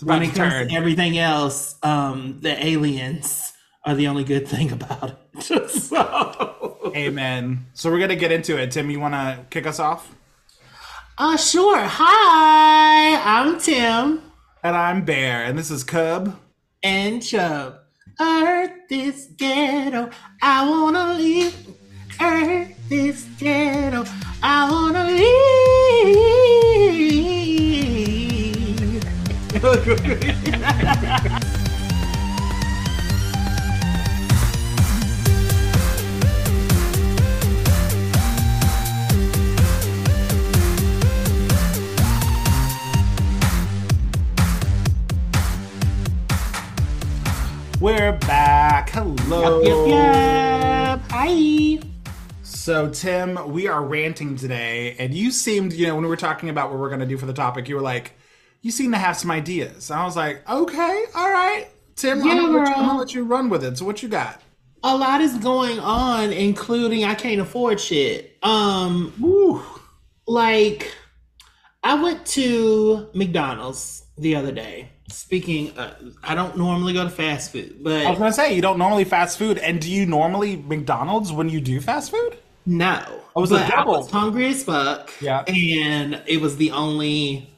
It's 0.00 0.04
when 0.04 0.22
it 0.22 0.26
comes 0.34 0.52
turn. 0.52 0.68
to 0.68 0.74
everything 0.74 1.18
else 1.18 1.74
um 1.82 2.38
the 2.40 2.54
aliens 2.64 3.52
are 3.84 3.94
the 3.96 4.06
only 4.06 4.22
good 4.24 4.46
thing 4.46 4.70
about 4.70 5.16
it 5.34 5.70
so 5.70 6.92
Amen. 6.94 7.66
So 7.74 7.90
we're 7.90 7.98
gonna 8.00 8.16
get 8.16 8.32
into 8.32 8.56
it. 8.56 8.70
Tim, 8.72 8.88
you 8.90 8.98
want 8.98 9.14
to 9.14 9.44
kick 9.50 9.66
us 9.66 9.78
off? 9.80 10.14
uh 11.18 11.36
sure 11.36 11.80
hi 11.80 13.16
i'm 13.24 13.58
tim 13.58 14.22
And 14.62 14.76
I'm 14.76 15.04
Bear, 15.04 15.44
and 15.44 15.58
this 15.58 15.70
is 15.70 15.84
Cub. 15.84 16.38
and 16.82 17.22
Chub. 17.22 17.76
Earth 18.20 18.72
is 18.90 19.26
ghetto. 19.36 20.10
I 20.42 20.68
wanna 20.68 21.14
leave. 21.14 21.54
Earth 22.20 22.72
is 22.90 23.24
ghetto. 23.38 24.04
I 24.42 24.68
wanna 24.70 25.04
leave. 25.04 25.28
We're 47.80 48.14
back. 48.14 48.90
Hello. 48.90 49.62
Yep, 49.62 49.68
yep, 49.68 49.88
yep. 49.88 51.00
Hi. 51.12 51.78
So, 52.42 52.90
Tim, 52.90 53.52
we 53.52 53.68
are 53.68 53.84
ranting 53.84 54.34
today, 54.34 54.96
and 54.98 55.14
you 55.14 55.30
seemed, 55.30 55.72
you 55.74 55.86
know, 55.86 55.94
when 55.94 56.02
we 56.02 56.08
were 56.08 56.16
talking 56.16 56.48
about 56.48 56.70
what 56.70 56.80
we're 56.80 56.88
going 56.88 56.98
to 56.98 57.06
do 57.06 57.16
for 57.16 57.26
the 57.26 57.32
topic, 57.32 57.68
you 57.68 57.76
were 57.76 57.80
like, 57.80 58.14
you 58.62 58.72
seem 58.72 58.90
to 58.90 58.98
have 58.98 59.16
some 59.16 59.30
ideas. 59.30 59.90
And 59.90 60.00
I 60.00 60.04
was 60.04 60.16
like, 60.16 60.42
okay, 60.50 61.04
all 61.14 61.30
right. 61.30 61.68
Tim, 61.94 62.18
yeah, 62.18 62.32
I'm 62.32 62.52
going 62.52 62.66
to 62.66 62.94
let 62.96 63.14
you 63.14 63.22
run 63.22 63.48
with 63.48 63.62
it. 63.62 63.78
So, 63.78 63.84
what 63.84 64.02
you 64.02 64.08
got? 64.08 64.42
A 64.82 64.96
lot 64.96 65.20
is 65.20 65.36
going 65.36 65.78
on, 65.78 66.32
including 66.32 67.04
I 67.04 67.14
can't 67.14 67.40
afford 67.40 67.78
shit. 67.78 68.38
Um, 68.42 69.14
like, 70.26 70.92
I 71.84 72.02
went 72.02 72.26
to 72.26 73.08
McDonald's 73.14 74.04
the 74.16 74.34
other 74.34 74.50
day 74.50 74.90
Speaking, 75.10 75.76
uh, 75.78 75.94
I 76.22 76.34
don't 76.34 76.56
normally 76.56 76.92
go 76.92 77.04
to 77.04 77.10
fast 77.10 77.52
food, 77.52 77.78
but 77.82 78.06
I 78.06 78.10
was 78.10 78.18
going 78.18 78.30
to 78.30 78.34
say, 78.36 78.54
you 78.54 78.60
don't 78.62 78.78
normally 78.78 79.04
fast 79.04 79.38
food, 79.38 79.58
and 79.58 79.80
do 79.80 79.90
you 79.90 80.04
normally 80.06 80.56
McDonald's 80.56 81.32
when 81.32 81.48
you 81.48 81.60
do 81.60 81.80
fast 81.80 82.10
food? 82.10 82.36
No. 82.66 83.02
It 83.36 83.40
was 83.40 83.52
I 83.52 83.84
was 83.84 84.10
hungry 84.10 84.48
as 84.48 84.64
fuck. 84.64 85.10
Yeah. 85.20 85.44
And 85.46 86.22
it 86.26 86.40
was 86.40 86.56
the 86.56 86.72
only 86.72 87.54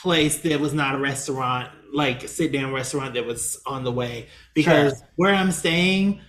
place 0.00 0.38
that 0.38 0.58
was 0.60 0.72
not 0.74 0.94
a 0.94 0.98
restaurant, 0.98 1.70
like 1.92 2.26
sit 2.28 2.52
down 2.52 2.72
restaurant 2.72 3.14
that 3.14 3.24
was 3.26 3.60
on 3.66 3.84
the 3.84 3.92
way. 3.92 4.26
Because 4.54 4.98
Sure. 4.98 5.08
where 5.16 5.34
I'm 5.34 5.52
staying, 5.52 6.20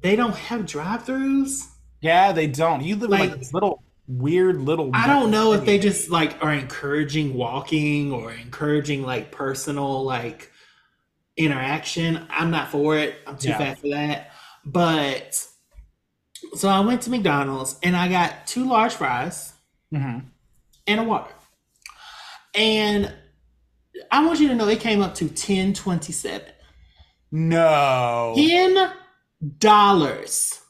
they 0.00 0.16
don't 0.16 0.34
have 0.34 0.66
drive 0.66 1.04
throughs. 1.04 1.66
Yeah, 2.00 2.32
they 2.32 2.48
don't. 2.48 2.82
You 2.82 2.96
live 2.96 3.04
in 3.04 3.10
like 3.10 3.30
Like- 3.30 3.38
this 3.38 3.54
little 3.54 3.82
weird 4.06 4.60
little. 4.60 4.90
I 4.94 5.06
don't 5.06 5.30
know 5.30 5.52
if 5.52 5.64
they 5.64 5.78
just 5.78 6.10
like 6.10 6.42
are 6.42 6.52
encouraging 6.52 7.34
walking 7.34 8.12
or 8.12 8.32
encouraging 8.32 9.02
like 9.02 9.30
personal 9.30 10.04
like 10.04 10.50
interaction. 11.36 12.26
I'm 12.30 12.50
not 12.50 12.70
for 12.70 12.96
it. 12.98 13.16
I'm 13.26 13.36
too 13.38 13.50
Yeah. 13.50 13.58
fat 13.58 13.78
for 13.80 13.88
that. 13.88 14.32
But 14.64 15.46
so 16.54 16.68
I 16.68 16.80
went 16.80 17.02
to 17.02 17.10
McDonald's 17.10 17.76
and 17.82 17.96
I 17.96 18.08
got 18.08 18.46
two 18.46 18.64
large 18.66 18.94
fries 18.94 19.52
Mhm. 19.92 20.24
and 20.86 21.00
a 21.00 21.04
water. 21.04 21.32
And 22.54 23.14
I 24.10 24.24
want 24.26 24.40
you 24.40 24.48
to 24.48 24.54
know 24.54 24.68
it 24.68 24.80
came 24.80 25.00
up 25.00 25.14
to 25.16 25.28
1027. 25.28 26.52
No. 27.30 28.34
Ten 28.36 28.92
dollars 29.58 30.60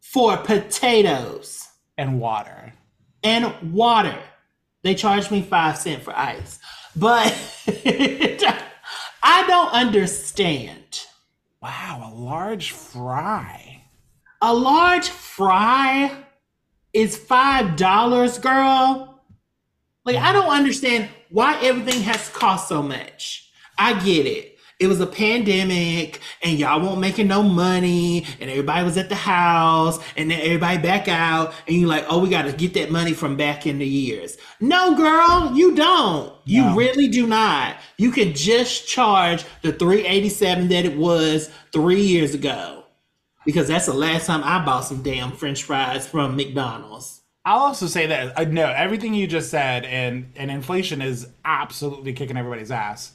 for 0.00 0.36
potatoes 0.38 1.61
And 2.02 2.20
water. 2.20 2.72
and 3.22 3.72
water. 3.72 4.18
They 4.82 4.94
charged 4.96 5.30
me 5.30 5.42
five 5.42 5.78
cent 5.78 6.02
for 6.02 6.12
ice. 6.16 6.58
But 6.96 7.32
I 9.22 9.44
don't 9.46 9.72
understand. 9.72 11.00
Wow, 11.62 12.10
a 12.12 12.14
large 12.14 12.72
fry. 12.72 13.84
A 14.40 14.52
large 14.52 15.08
fry 15.08 16.12
is 16.92 17.16
five 17.16 17.76
dollars, 17.76 18.38
girl. 18.38 19.20
Like 20.04 20.16
I 20.16 20.32
don't 20.32 20.50
understand 20.50 21.08
why 21.30 21.60
everything 21.62 22.02
has 22.02 22.28
cost 22.30 22.68
so 22.68 22.82
much. 22.82 23.48
I 23.78 23.92
get 24.04 24.26
it. 24.26 24.51
It 24.82 24.88
was 24.88 24.98
a 25.00 25.06
pandemic 25.06 26.20
and 26.42 26.58
y'all 26.58 26.80
weren't 26.80 26.98
making 26.98 27.28
no 27.28 27.40
money 27.40 28.26
and 28.40 28.50
everybody 28.50 28.84
was 28.84 28.96
at 28.98 29.08
the 29.08 29.14
house 29.14 30.00
and 30.16 30.28
then 30.28 30.40
everybody 30.40 30.78
back 30.78 31.06
out 31.06 31.54
and 31.68 31.76
you're 31.76 31.88
like, 31.88 32.04
oh, 32.08 32.18
we 32.18 32.28
got 32.28 32.46
to 32.46 32.52
get 32.52 32.74
that 32.74 32.90
money 32.90 33.12
from 33.12 33.36
back 33.36 33.64
in 33.64 33.78
the 33.78 33.86
years. 33.86 34.36
No, 34.58 34.96
girl, 34.96 35.52
you 35.54 35.76
don't. 35.76 36.32
You 36.44 36.62
No. 36.64 36.74
really 36.74 37.06
do 37.06 37.28
not. 37.28 37.76
You 37.96 38.10
can 38.10 38.34
just 38.34 38.88
charge 38.88 39.44
the 39.62 39.72
387 39.72 40.66
that 40.70 40.84
it 40.84 40.96
was 40.96 41.48
three 41.72 42.02
years 42.02 42.34
ago 42.34 42.82
because 43.46 43.68
that's 43.68 43.86
the 43.86 43.94
last 43.94 44.26
time 44.26 44.42
I 44.42 44.64
bought 44.64 44.80
some 44.84 45.02
damn 45.04 45.30
French 45.30 45.62
fries 45.62 46.08
from 46.08 46.34
McDonald's. 46.34 47.20
I'll 47.44 47.60
also 47.60 47.86
say 47.86 48.06
that 48.08 48.36
uh, 48.36 48.44
no, 48.44 48.66
everything 48.66 49.14
you 49.14 49.28
just 49.28 49.48
said 49.48 49.84
and 49.84 50.32
and 50.34 50.50
inflation 50.50 51.00
is 51.00 51.28
absolutely 51.44 52.12
kicking 52.14 52.36
everybody's 52.36 52.72
ass. 52.72 53.12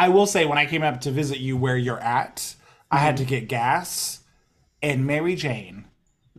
I 0.00 0.08
will 0.08 0.24
say 0.24 0.46
when 0.46 0.56
I 0.56 0.64
came 0.64 0.82
up 0.82 1.02
to 1.02 1.10
visit 1.10 1.40
you 1.40 1.58
where 1.58 1.76
you're 1.76 2.00
at, 2.00 2.54
I 2.90 2.96
had 2.96 3.18
to 3.18 3.22
mm-hmm. 3.22 3.28
get 3.28 3.48
gas 3.48 4.20
and 4.82 5.06
Mary 5.06 5.34
Jane. 5.34 5.84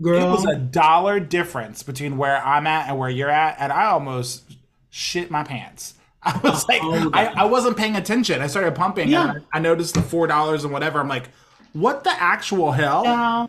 Girl, 0.01 0.19
It 0.19 0.31
was 0.31 0.45
a 0.45 0.55
dollar 0.55 1.19
difference 1.19 1.83
between 1.83 2.17
where 2.17 2.43
I'm 2.43 2.65
at 2.65 2.89
and 2.89 2.97
where 2.97 3.09
you're 3.09 3.29
at, 3.29 3.57
and 3.59 3.71
I 3.71 3.85
almost 3.85 4.51
shit 4.89 5.29
my 5.29 5.43
pants. 5.43 5.93
I 6.23 6.39
was 6.39 6.67
like, 6.67 6.81
Oh, 6.83 7.11
I, 7.13 7.27
I 7.27 7.45
wasn't 7.45 7.77
paying 7.77 7.95
attention. 7.95 8.41
I 8.41 8.47
started 8.47 8.73
pumping, 8.73 9.09
Yeah. 9.09 9.29
and 9.29 9.45
I, 9.53 9.57
I 9.57 9.59
noticed 9.59 9.93
the 9.93 10.01
four 10.01 10.25
dollars 10.25 10.63
and 10.63 10.73
whatever. 10.73 10.99
I'm 10.99 11.07
like, 11.07 11.29
what 11.73 12.03
the 12.03 12.11
actual 12.11 12.71
hell? 12.71 13.47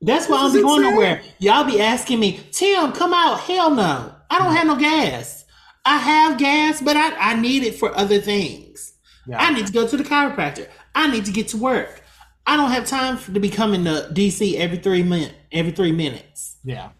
That's 0.00 0.30
why 0.30 0.38
I 0.38 0.40
don't 0.44 0.54
be 0.54 0.62
going 0.62 0.82
nowhere. 0.82 1.22
Y'all 1.40 1.64
be 1.64 1.78
asking 1.78 2.20
me, 2.20 2.40
Tim, 2.52 2.92
come 2.92 3.12
out. 3.12 3.40
Hell 3.40 3.70
no. 3.70 4.14
I 4.30 4.38
don't 4.38 4.56
have 4.56 4.66
no 4.66 4.76
gas. 4.76 5.44
I 5.84 5.98
have 5.98 6.38
gas, 6.38 6.80
but 6.80 6.96
I, 6.96 7.32
I 7.32 7.34
need 7.38 7.64
it 7.64 7.74
for 7.74 7.94
other 7.96 8.18
things. 8.18 8.91
Yeah. 9.26 9.38
I 9.40 9.52
need 9.52 9.66
to 9.66 9.72
go 9.72 9.86
to 9.86 9.96
the 9.96 10.04
chiropractor. 10.04 10.68
I 10.94 11.10
need 11.10 11.24
to 11.26 11.32
get 11.32 11.48
to 11.48 11.56
work. 11.56 12.02
I 12.46 12.56
don't 12.56 12.70
have 12.70 12.86
time 12.86 13.16
for, 13.16 13.32
to 13.32 13.40
be 13.40 13.48
coming 13.48 13.84
to 13.84 14.10
DC 14.12 14.56
every 14.56 14.78
three 14.78 15.02
min 15.02 15.32
every 15.52 15.72
three 15.72 15.92
minutes. 15.92 16.56
Yeah. 16.64 16.90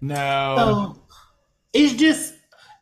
No. 0.00 0.54
So 0.56 1.02
it's 1.72 1.94
just, 1.94 2.34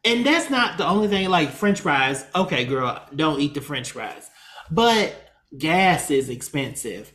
and 0.05 0.25
that's 0.25 0.51
not 0.51 0.79
the 0.79 0.87
only 0.87 1.09
thing. 1.09 1.29
Like 1.29 1.51
French 1.51 1.81
fries, 1.81 2.25
okay, 2.35 2.65
girl, 2.65 3.03
don't 3.15 3.41
eat 3.41 3.55
the 3.55 3.61
French 3.61 3.93
fries, 3.93 4.31
but 4.71 5.15
gas 5.57 6.11
is 6.11 6.29
expensive. 6.29 7.13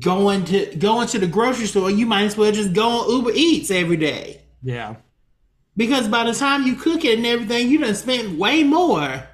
Going 0.00 0.44
to 0.46 0.76
going 0.76 1.08
to 1.08 1.18
the 1.18 1.26
grocery 1.26 1.66
store, 1.66 1.90
you 1.90 2.04
might 2.04 2.24
as 2.24 2.36
well 2.36 2.52
just 2.52 2.74
go 2.74 2.86
on 2.86 3.10
Uber 3.10 3.30
Eats 3.34 3.70
every 3.70 3.96
day 3.96 4.42
yeah. 4.62 4.96
because 5.78 6.08
by 6.08 6.24
the 6.24 6.34
time 6.34 6.66
you 6.66 6.74
cook 6.74 7.06
it 7.06 7.16
and 7.16 7.26
everything, 7.26 7.70
you 7.70 7.78
done 7.78 7.94
spent 7.94 8.38
way 8.38 8.62
more. 8.64 9.26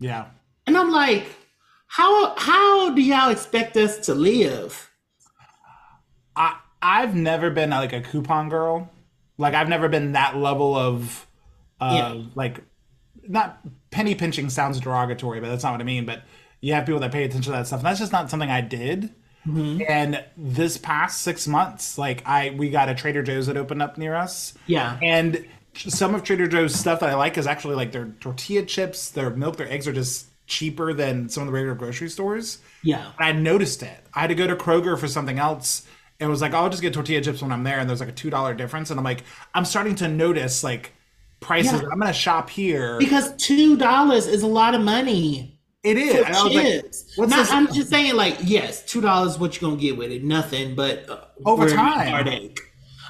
Yeah. 0.00 0.26
And 0.70 0.78
I'm 0.78 0.92
like, 0.92 1.26
how 1.88 2.36
how 2.36 2.94
do 2.94 3.02
y'all 3.02 3.30
expect 3.30 3.76
us 3.76 3.98
to 4.06 4.14
live? 4.14 4.88
I 6.36 6.58
I've 6.80 7.16
never 7.16 7.50
been 7.50 7.70
like 7.70 7.92
a 7.92 8.00
coupon 8.00 8.48
girl. 8.50 8.88
Like 9.36 9.54
I've 9.54 9.68
never 9.68 9.88
been 9.88 10.12
that 10.12 10.36
level 10.36 10.76
of 10.76 11.26
uh 11.80 11.92
Yeah. 12.14 12.22
like 12.36 12.60
not 13.26 13.58
penny 13.90 14.14
pinching 14.14 14.48
sounds 14.48 14.78
derogatory, 14.78 15.40
but 15.40 15.48
that's 15.48 15.64
not 15.64 15.72
what 15.72 15.80
I 15.80 15.84
mean. 15.84 16.06
But 16.06 16.22
you 16.60 16.72
have 16.74 16.86
people 16.86 17.00
that 17.00 17.10
pay 17.10 17.24
attention 17.24 17.52
to 17.52 17.58
that 17.58 17.66
stuff. 17.66 17.80
And 17.80 17.86
that's 17.86 17.98
just 17.98 18.12
not 18.12 18.30
something 18.30 18.48
I 18.48 18.60
did. 18.60 19.12
And 19.44 20.24
this 20.36 20.76
past 20.76 21.22
six 21.22 21.48
months, 21.48 21.98
like 21.98 22.22
I 22.28 22.50
we 22.56 22.70
got 22.70 22.88
a 22.88 22.94
Trader 22.94 23.24
Joe's 23.24 23.48
that 23.48 23.56
opened 23.56 23.82
up 23.82 23.98
near 23.98 24.14
us. 24.14 24.54
Yeah. 24.68 24.96
And 25.02 25.44
some 25.74 26.14
of 26.14 26.22
Trader 26.22 26.46
Joe's 26.46 26.76
stuff 26.76 27.00
that 27.00 27.08
I 27.10 27.16
like 27.16 27.36
is 27.38 27.48
actually 27.48 27.74
like 27.74 27.90
their 27.90 28.06
tortilla 28.20 28.62
chips, 28.64 29.10
their 29.10 29.30
milk, 29.30 29.56
their 29.56 29.68
eggs 29.68 29.88
are 29.88 29.92
just 29.92 30.26
cheaper 30.50 30.92
than 30.92 31.28
some 31.30 31.42
of 31.42 31.46
the 31.46 31.52
regular 31.52 31.74
grocery 31.74 32.10
stores. 32.10 32.58
Yeah. 32.82 33.12
I 33.18 33.32
noticed 33.32 33.82
it. 33.82 33.98
I 34.12 34.20
had 34.20 34.26
to 34.26 34.34
go 34.34 34.46
to 34.46 34.56
Kroger 34.56 34.98
for 34.98 35.08
something 35.08 35.38
else 35.38 35.86
and 36.18 36.28
was 36.28 36.42
like, 36.42 36.52
oh, 36.52 36.58
I'll 36.58 36.68
just 36.70 36.82
get 36.82 36.92
tortilla 36.92 37.22
chips 37.22 37.40
when 37.40 37.52
I'm 37.52 37.64
there. 37.64 37.78
And 37.78 37.88
there's 37.88 38.00
like 38.00 38.08
a 38.10 38.12
$2 38.12 38.56
difference. 38.58 38.90
And 38.90 38.98
I'm 39.00 39.04
like, 39.04 39.22
I'm 39.54 39.64
starting 39.64 39.94
to 39.96 40.08
notice 40.08 40.62
like 40.62 40.92
prices. 41.40 41.80
Yeah. 41.80 41.88
I'm 41.92 41.98
going 42.00 42.12
to 42.12 42.18
shop 42.18 42.50
here. 42.50 42.98
Because 42.98 43.34
two 43.36 43.76
dollars 43.78 44.26
is 44.26 44.42
a 44.42 44.46
lot 44.46 44.74
of 44.74 44.82
money. 44.82 45.56
It 45.82 45.96
is. 45.96 46.12
for 46.14 46.24
And 46.26 46.36
I 46.36 46.42
was 46.44 46.54
like, 46.54 46.64
chips. 46.66 47.18
Now, 47.18 47.24
this? 47.26 47.50
I'm 47.50 47.72
just 47.72 47.88
saying, 47.88 48.14
like, 48.14 48.36
yes, 48.42 48.84
two 48.84 49.00
dollars. 49.00 49.38
What 49.38 49.54
you 49.54 49.66
gonna 49.66 49.80
get 49.80 49.96
with 49.96 50.10
it? 50.12 50.22
Nothing, 50.22 50.74
but 50.74 51.08
uh, 51.08 51.24
Over 51.46 51.70
time. 51.70 52.08
heartache. 52.08 52.60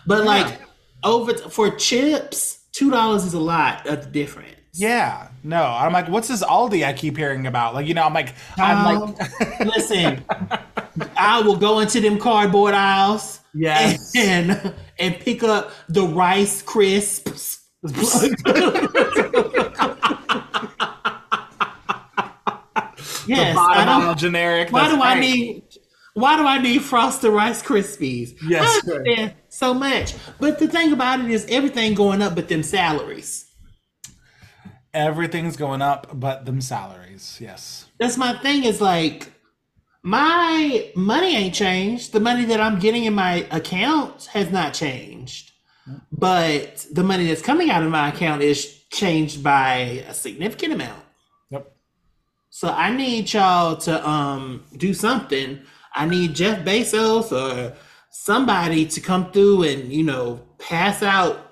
But 0.07 0.25
like 0.25 0.61
over 1.03 1.35
for 1.35 1.71
chips, 1.75 2.61
two 2.71 2.89
dollars 2.93 3.25
is 3.25 3.35
a 3.35 3.41
lot 3.41 3.89
of 3.89 4.13
difference. 4.13 4.55
yeah. 4.75 5.30
No. 5.43 5.63
I'm 5.65 5.93
like, 5.93 6.09
what's 6.09 6.29
this 6.29 6.43
Aldi 6.43 6.85
I 6.85 6.93
keep 6.93 7.17
hearing 7.17 7.47
about? 7.47 7.75
Like, 7.75 7.87
you 7.87 7.95
know, 7.95 8.03
I'm 8.05 8.15
like, 8.15 8.35
I'm 8.59 8.87
Um, 9.03 9.15
like, 9.15 9.61
listen, 9.61 10.25
I 11.17 11.41
will 11.41 11.57
go 11.57 11.81
into 11.81 12.01
them 12.01 12.19
cardboard 12.19 12.75
aisles, 12.75 13.41
Yes. 13.55 14.13
and 14.17 14.75
and 14.99 15.19
pick 15.21 15.43
up 15.43 15.73
the 15.89 16.03
rice 16.03 16.63
crisps. 16.63 17.59
yes, 17.83 18.37
I 23.27 23.55
bottom 23.55 23.87
don't- 23.87 24.03
aisle 24.03 24.15
generic. 24.15 24.71
Why 24.73 24.89
do 24.89 25.01
I 25.03 25.19
need? 25.19 25.63
Why 26.15 26.37
do 26.37 26.45
I 26.45 26.59
need 26.61 26.83
Frosted 26.83 27.33
Rice 27.33 27.63
Krispies? 27.63 28.35
Yes, 28.47 28.63
I 28.63 28.81
sir. 28.87 28.97
understand 28.97 29.35
so 29.49 29.73
much, 29.73 30.15
but 30.41 30.59
the 30.59 30.67
thing 30.67 30.93
about 30.93 31.21
it 31.21 31.31
is 31.31 31.47
everything 31.49 31.95
going 31.95 32.21
up, 32.21 32.35
but 32.35 32.49
them 32.49 32.63
salaries. 32.65 33.47
Everything's 34.93 35.57
going 35.57 35.83
up, 35.83 36.09
but 36.13 36.47
them 36.47 36.61
salaries. 36.61 37.39
Yes. 37.41 37.87
That's 37.99 38.17
my 38.17 38.37
thing. 38.39 38.65
Is 38.65 38.81
like 38.81 39.33
my 40.03 40.91
money 40.95 41.37
ain't 41.37 41.55
changed. 41.55 42.13
The 42.13 42.21
money 42.21 42.45
that 42.47 42.61
I'm 42.61 42.79
getting 42.79 43.05
in 43.05 43.15
my 43.15 43.47
account 43.51 44.27
has 44.27 44.51
not 44.51 44.75
changed, 44.75 45.53
but 46.11 46.87
the 46.93 47.05
money 47.05 47.27
that's 47.27 47.43
coming 47.43 47.71
out 47.71 47.83
of 47.83 47.91
my 47.91 48.09
account 48.09 48.43
is 48.43 48.83
changed 48.91 49.43
by 49.43 50.05
a 50.09 50.15
significant 50.15 50.73
amount. 50.73 51.03
Yep. 51.51 51.73
So 52.51 52.69
I 52.69 52.91
need 52.91 53.33
y'all 53.33 53.77
to 53.77 54.09
um 54.09 54.65
do 54.77 54.95
something. 54.95 55.61
I 55.95 56.07
need 56.07 56.35
Jeff 56.35 56.65
Bezos 56.65 57.33
or 57.33 57.77
somebody 58.11 58.87
to 58.87 59.01
come 59.01 59.31
through 59.31 59.63
and 59.63 59.93
you 59.93 60.03
know 60.03 60.41
pass 60.59 61.03
out 61.03 61.50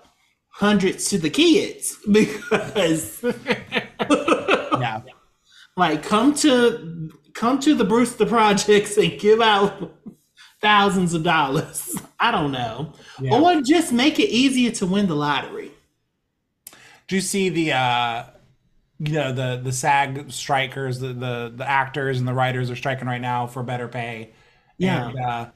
hundreds 0.59 1.09
to 1.09 1.19
the 1.19 1.31
kids 1.31 1.97
because 2.13 3.23
Yeah. 4.11 5.03
like 5.77 6.03
come 6.03 6.35
to 6.37 7.11
come 7.35 7.61
to 7.61 7.75
the 7.75 7.85
Brewster 7.85 8.27
projects 8.27 8.97
and 8.97 9.19
give 9.21 9.41
out 9.41 9.95
thousands 10.61 11.15
of 11.15 11.23
dollars. 11.23 11.97
I 12.21 12.33
don't 12.33 12.51
know. 12.51 12.93
Yeah. 13.21 13.41
Or 13.41 13.63
just 13.63 13.93
make 13.93 14.19
it 14.19 14.31
easier 14.31 14.73
to 14.73 14.87
win 14.87 15.07
the 15.07 15.15
lottery. 15.15 15.71
Do 17.07 17.15
you 17.15 17.23
see 17.23 17.49
the 17.49 17.73
uh 17.73 18.25
you 18.99 19.13
know 19.13 19.33
the 19.33 19.61
the 19.63 19.71
SAG 19.73 20.33
strikers, 20.33 20.99
the 20.99 21.13
the 21.13 21.53
the 21.55 21.69
actors 21.69 22.19
and 22.19 22.27
the 22.27 22.35
writers 22.35 22.69
are 22.69 22.77
striking 22.77 23.07
right 23.07 23.21
now 23.21 23.47
for 23.47 23.63
better 23.63 23.87
pay. 23.87 24.33
Yeah. 24.77 25.09
And, 25.11 25.21
uh, 25.21 25.51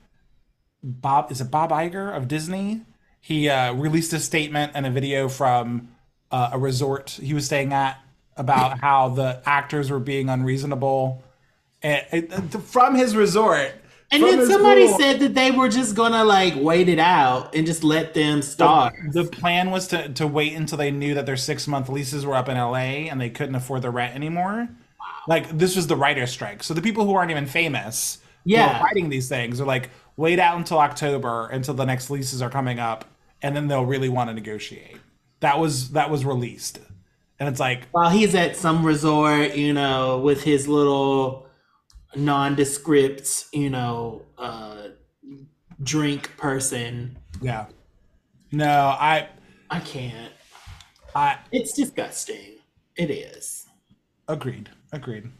Bob 0.84 1.32
is 1.32 1.40
it 1.40 1.50
Bob 1.50 1.70
Iger 1.70 2.16
of 2.16 2.28
Disney? 2.28 2.82
He 3.22 3.48
uh, 3.48 3.72
released 3.74 4.12
a 4.12 4.18
statement 4.18 4.72
and 4.74 4.84
a 4.84 4.90
video 4.90 5.28
from 5.28 5.88
uh, 6.30 6.50
a 6.52 6.58
resort 6.58 7.10
he 7.10 7.32
was 7.34 7.46
staying 7.46 7.72
at 7.72 7.98
about 8.36 8.78
how 8.80 9.08
the 9.10 9.40
actors 9.46 9.90
were 9.90 10.00
being 10.00 10.28
unreasonable 10.28 11.22
and, 11.82 12.04
and- 12.10 12.64
from 12.64 12.94
his 12.96 13.16
resort. 13.16 13.72
And 14.10 14.22
then 14.22 14.46
somebody 14.46 14.88
pool. 14.88 14.98
said 14.98 15.20
that 15.20 15.34
they 15.34 15.50
were 15.52 15.70
just 15.70 15.94
gonna 15.94 16.22
like 16.22 16.52
wait 16.56 16.90
it 16.90 16.98
out 16.98 17.54
and 17.54 17.66
just 17.66 17.82
let 17.82 18.12
them 18.12 18.42
start. 18.42 18.94
The 19.10 19.24
plan 19.24 19.70
was 19.70 19.86
to, 19.88 20.10
to 20.10 20.26
wait 20.26 20.52
until 20.52 20.76
they 20.76 20.90
knew 20.90 21.14
that 21.14 21.24
their 21.24 21.38
six 21.38 21.66
month 21.66 21.88
leases 21.88 22.26
were 22.26 22.34
up 22.34 22.50
in 22.50 22.58
LA 22.58 23.08
and 23.08 23.18
they 23.18 23.30
couldn't 23.30 23.54
afford 23.54 23.80
the 23.80 23.88
rent 23.88 24.14
anymore. 24.14 24.68
Wow. 25.00 25.06
Like 25.28 25.56
this 25.56 25.76
was 25.76 25.86
the 25.86 25.96
writer's 25.96 26.30
strike. 26.30 26.62
So 26.62 26.74
the 26.74 26.82
people 26.82 27.06
who 27.06 27.14
aren't 27.14 27.30
even 27.30 27.46
famous 27.46 28.18
who 28.44 28.50
Yeah. 28.50 28.80
are 28.80 28.84
writing 28.84 29.08
these 29.08 29.30
things 29.30 29.62
are 29.62 29.66
like, 29.66 29.88
wait 30.18 30.38
out 30.38 30.58
until 30.58 30.78
October 30.78 31.48
until 31.48 31.72
the 31.72 31.86
next 31.86 32.10
leases 32.10 32.42
are 32.42 32.50
coming 32.50 32.78
up, 32.78 33.06
and 33.42 33.54
then 33.56 33.68
they'll 33.68 33.84
really 33.86 34.08
want 34.08 34.30
to 34.30 34.34
negotiate. 34.34 34.96
That 35.40 35.58
was 35.58 35.90
that 35.90 36.10
was 36.10 36.24
released. 36.24 36.78
And 37.40 37.48
it's 37.48 37.58
like, 37.58 37.88
While 37.90 38.10
he's 38.10 38.34
at 38.36 38.56
some 38.56 38.86
resort, 38.86 39.56
you 39.56 39.72
know, 39.72 40.18
with 40.20 40.42
his 40.44 40.68
little 40.68 41.48
nondescript, 42.14 43.46
you 43.52 43.70
know, 43.70 44.22
uh 44.38 44.88
drink 45.82 46.36
person. 46.36 47.18
yeah. 47.40 47.66
No, 48.52 48.68
I 48.68 49.28
I 49.70 49.80
can't. 49.80 50.32
I 51.14 51.38
It's 51.50 51.72
disgusting. 51.72 52.58
It 52.96 53.10
is. 53.10 53.66
agreed. 54.28 54.70
Agreed. 54.92 55.30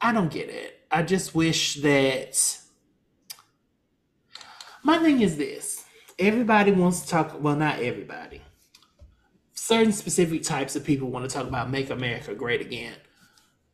I 0.00 0.12
don't 0.12 0.30
get 0.30 0.48
it. 0.50 0.80
I 0.90 1.02
just 1.02 1.34
wish 1.34 1.74
that. 1.76 2.58
My 4.84 4.98
thing 4.98 5.20
is 5.22 5.36
this 5.36 5.77
everybody 6.18 6.72
wants 6.72 7.00
to 7.02 7.08
talk, 7.08 7.40
well, 7.42 7.56
not 7.56 7.80
everybody. 7.80 8.42
Certain 9.54 9.92
specific 9.92 10.42
types 10.42 10.76
of 10.76 10.84
people 10.84 11.10
want 11.10 11.28
to 11.28 11.34
talk 11.34 11.46
about 11.46 11.70
make 11.70 11.90
America 11.90 12.34
great 12.34 12.60
again. 12.60 12.94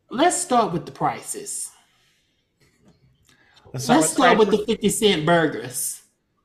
Let's 0.09 0.35
start 0.37 0.73
with 0.73 0.85
the 0.85 0.91
prices. 0.91 1.71
Let's 3.73 3.89
Let's 3.89 4.09
start 4.11 4.37
with 4.37 4.51
the 4.51 4.59
50 4.65 4.89
cent 4.89 5.25
burgers. 5.25 6.01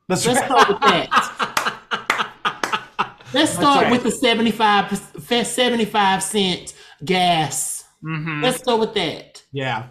Let's, 0.09 0.25
Let's 0.25 0.43
start 0.45 0.67
with 0.67 0.79
that. 0.81 1.77
Let's 3.33 3.53
start 3.53 3.83
right. 3.83 3.91
with 3.91 4.03
the 4.03 4.11
75, 4.11 4.97
75 5.47 6.23
cent 6.23 6.73
gas. 7.05 7.85
Let's 8.03 8.57
start 8.57 8.79
with 8.79 8.93
that. 8.95 9.41
yeah. 9.51 9.87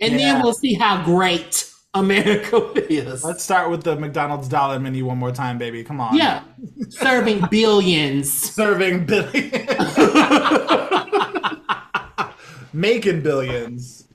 And 0.00 0.12
Yeah. 0.12 0.18
then 0.34 0.42
we'll 0.42 0.52
see 0.52 0.74
how 0.74 1.02
great 1.04 1.70
America 2.00 2.72
is. 2.92 3.24
Let's 3.24 3.42
start 3.42 3.70
with 3.70 3.82
the 3.82 3.96
McDonald's 3.96 4.48
dollar 4.48 4.78
menu 4.78 5.04
one 5.06 5.18
more 5.18 5.32
time, 5.32 5.58
baby. 5.58 5.82
Come 5.84 6.00
on. 6.00 6.16
yeah. 6.16 6.42
Serving 6.90 7.44
billions. 7.50 8.32
Serving 8.32 9.06
billions. 9.06 9.52
Making 12.72 13.22
billions. 13.22 14.08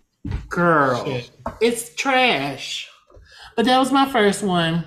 Girl. 0.49 1.03
Shit. 1.05 1.31
It's 1.61 1.95
trash. 1.95 2.87
But 3.55 3.65
that 3.65 3.79
was 3.79 3.91
my 3.91 4.09
first 4.11 4.43
one. 4.43 4.85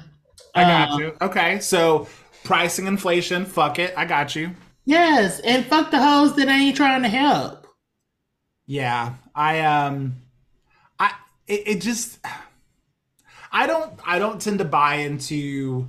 I 0.54 0.62
got 0.62 0.90
Uh, 0.92 0.98
you. 0.98 1.16
Okay, 1.20 1.59
so 1.61 2.07
pricing 2.44 2.87
inflation, 2.87 3.44
fuck 3.44 3.78
it. 3.78 3.92
I 3.96 4.04
got 4.04 4.37
you. 4.37 4.50
Yes. 4.85 5.40
And 5.40 5.64
fuck 5.66 5.90
the 5.90 6.00
hoes 6.00 6.37
that 6.37 6.48
ain't 6.48 6.76
trying 6.76 7.02
to 7.02 7.09
help. 7.09 7.66
Yeah. 8.66 9.14
I 9.35 9.61
um 9.61 10.16
I 11.00 11.12
it, 11.48 11.62
it 11.66 11.80
just 11.80 12.18
I 13.55 13.67
don't 13.67 13.99
I 14.05 14.19
don't 14.19 14.40
tend 14.40 14.59
to 14.59 14.67
buy 14.67 14.97
into 14.97 15.88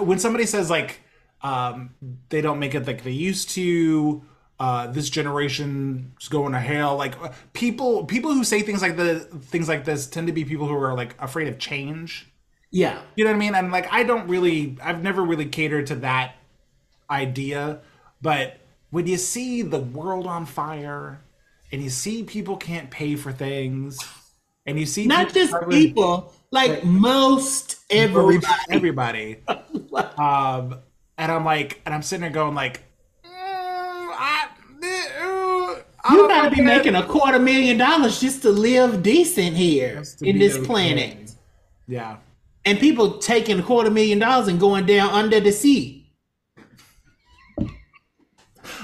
when 0.00 0.18
somebody 0.18 0.46
says 0.46 0.70
like 0.70 1.00
um 1.42 1.94
they 2.28 2.40
don't 2.40 2.58
make 2.58 2.74
it 2.74 2.86
like 2.86 3.02
they 3.02 3.10
used 3.12 3.50
to 3.50 4.22
uh 4.58 4.88
this 4.88 5.08
generation's 5.08 6.28
going 6.28 6.52
to 6.52 6.58
hell 6.60 6.96
like 6.96 7.14
people 7.52 8.04
people 8.04 8.32
who 8.32 8.44
say 8.44 8.62
things 8.62 8.82
like 8.82 8.96
the 8.96 9.20
things 9.20 9.68
like 9.68 9.84
this 9.84 10.06
tend 10.06 10.26
to 10.26 10.32
be 10.32 10.44
people 10.44 10.66
who 10.66 10.74
are 10.74 10.94
like 10.96 11.14
afraid 11.20 11.48
of 11.48 11.58
change 11.58 12.28
Yeah. 12.70 13.02
you 13.16 13.24
know 13.24 13.30
what 13.30 13.36
I 13.36 13.38
mean? 13.40 13.54
And 13.54 13.72
like, 13.72 13.92
I 13.92 14.04
don't 14.04 14.28
really, 14.28 14.76
I've 14.82 15.02
never 15.02 15.22
really 15.24 15.46
catered 15.46 15.86
to 15.88 15.96
that 15.96 16.36
idea. 17.10 17.80
But 18.20 18.58
when 18.90 19.06
you 19.06 19.16
see 19.16 19.62
the 19.62 19.78
world 19.80 20.26
on 20.26 20.46
fire, 20.46 21.20
and 21.72 21.82
you 21.82 21.90
see 21.90 22.22
people 22.24 22.56
can't 22.56 22.90
pay 22.90 23.16
for 23.16 23.32
things, 23.32 23.98
and 24.68 24.78
you 24.78 24.84
see 24.84 25.06
Not 25.06 25.32
people 25.32 25.40
just 25.40 25.70
people, 25.70 26.32
like 26.50 26.84
most 26.84 27.78
everybody. 27.90 28.52
everybody, 28.70 29.36
um, 29.48 30.78
and 31.16 31.32
I'm 31.32 31.44
like, 31.44 31.80
and 31.86 31.94
I'm 31.94 32.02
sitting 32.02 32.20
there 32.20 32.30
going 32.30 32.54
like, 32.54 32.82
mm, 33.24 33.30
I, 33.30 34.48
uh, 34.82 35.82
I 36.04 36.14
You 36.14 36.28
gotta 36.28 36.54
be 36.54 36.60
making 36.60 36.94
a 36.96 37.02
quarter 37.02 37.38
million 37.38 37.78
dollars 37.78 38.20
just 38.20 38.42
to 38.42 38.50
live 38.50 39.02
decent 39.02 39.56
here 39.56 40.02
in 40.20 40.38
this 40.38 40.56
okay. 40.56 40.66
planet. 40.66 41.32
yeah. 41.86 42.18
And 42.66 42.78
people 42.78 43.16
taking 43.16 43.58
a 43.58 43.62
quarter 43.62 43.90
million 43.90 44.18
dollars 44.18 44.48
and 44.48 44.60
going 44.60 44.84
down 44.84 45.08
under 45.10 45.40
the 45.40 45.50
sea. 45.50 46.12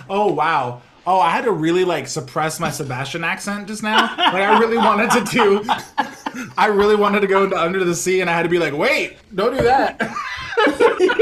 Oh 0.08 0.32
wow. 0.32 0.80
Oh, 1.06 1.20
I 1.20 1.30
had 1.30 1.44
to 1.44 1.52
really 1.52 1.84
like 1.84 2.08
suppress 2.08 2.58
my 2.58 2.70
Sebastian 2.70 3.24
accent 3.24 3.68
just 3.68 3.82
now. 3.82 4.02
Like 4.16 4.34
I 4.34 4.58
really 4.58 4.78
wanted 4.78 5.10
to 5.10 5.24
do 5.24 5.64
I 6.56 6.66
really 6.66 6.96
wanted 6.96 7.20
to 7.20 7.26
go 7.26 7.44
into 7.44 7.60
Under 7.60 7.84
the 7.84 7.94
Sea 7.94 8.20
and 8.20 8.30
I 8.30 8.34
had 8.34 8.44
to 8.44 8.48
be 8.48 8.58
like, 8.58 8.72
wait, 8.74 9.16
don't 9.34 9.56
do 9.56 9.62
that. 9.62 9.98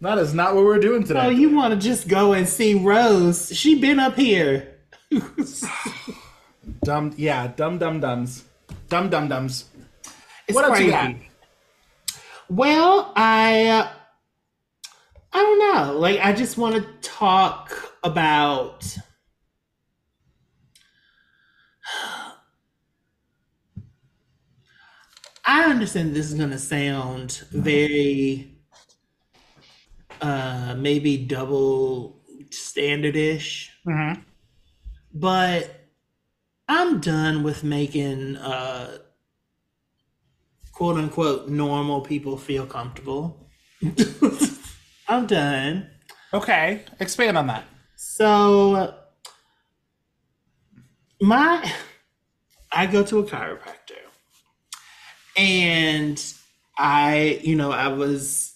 that 0.00 0.18
is 0.18 0.34
not 0.34 0.54
what 0.54 0.64
we're 0.64 0.78
doing 0.78 1.04
today. 1.04 1.26
Oh, 1.26 1.28
you 1.28 1.54
want 1.54 1.74
to 1.74 1.80
just 1.80 2.08
go 2.08 2.32
and 2.32 2.48
see 2.48 2.74
Rose? 2.74 3.54
She 3.54 3.80
been 3.80 3.98
up 3.98 4.14
here. 4.14 4.74
dumb 6.84 7.12
yeah, 7.16 7.48
dumb 7.48 7.78
dum 7.78 8.00
dums. 8.00 8.44
Dumb 8.88 9.10
dum 9.10 9.28
dums. 9.28 9.66
It's 10.46 10.54
What 10.54 10.64
else 10.64 10.80
you 10.80 10.90
crazy. 10.90 11.12
got? 11.12 12.18
Well, 12.48 13.12
I 13.14 13.66
uh, 13.66 13.88
I 15.32 15.38
don't 15.38 15.58
know. 15.58 15.98
Like 15.98 16.20
I 16.20 16.32
just 16.32 16.58
want 16.58 16.74
to 16.76 17.08
talk 17.08 17.94
about 18.02 18.96
I 25.44 25.64
understand 25.70 26.14
this 26.14 26.26
is 26.26 26.34
going 26.34 26.50
to 26.50 26.58
sound 26.58 27.32
very 27.50 28.58
uh 30.20 30.74
maybe 30.76 31.16
double 31.16 32.20
standardish. 32.50 33.68
Mhm. 33.86 34.22
But 35.14 35.88
I'm 36.68 37.00
done 37.00 37.42
with 37.42 37.64
making 37.64 38.36
uh 38.36 38.98
quote 40.72 40.96
unquote 40.96 41.48
normal 41.48 42.00
people 42.00 42.36
feel 42.38 42.66
comfortable. 42.66 43.50
I'm 45.08 45.26
done. 45.26 45.90
Okay. 46.32 46.84
Expand 47.00 47.38
on 47.38 47.46
that. 47.46 47.64
So 47.96 48.94
my 51.20 51.72
I 52.70 52.86
go 52.86 53.02
to 53.02 53.18
a 53.20 53.24
chiropractor 53.24 53.96
and 55.36 56.22
I, 56.76 57.40
you 57.42 57.56
know, 57.56 57.72
I 57.72 57.88
was 57.88 58.54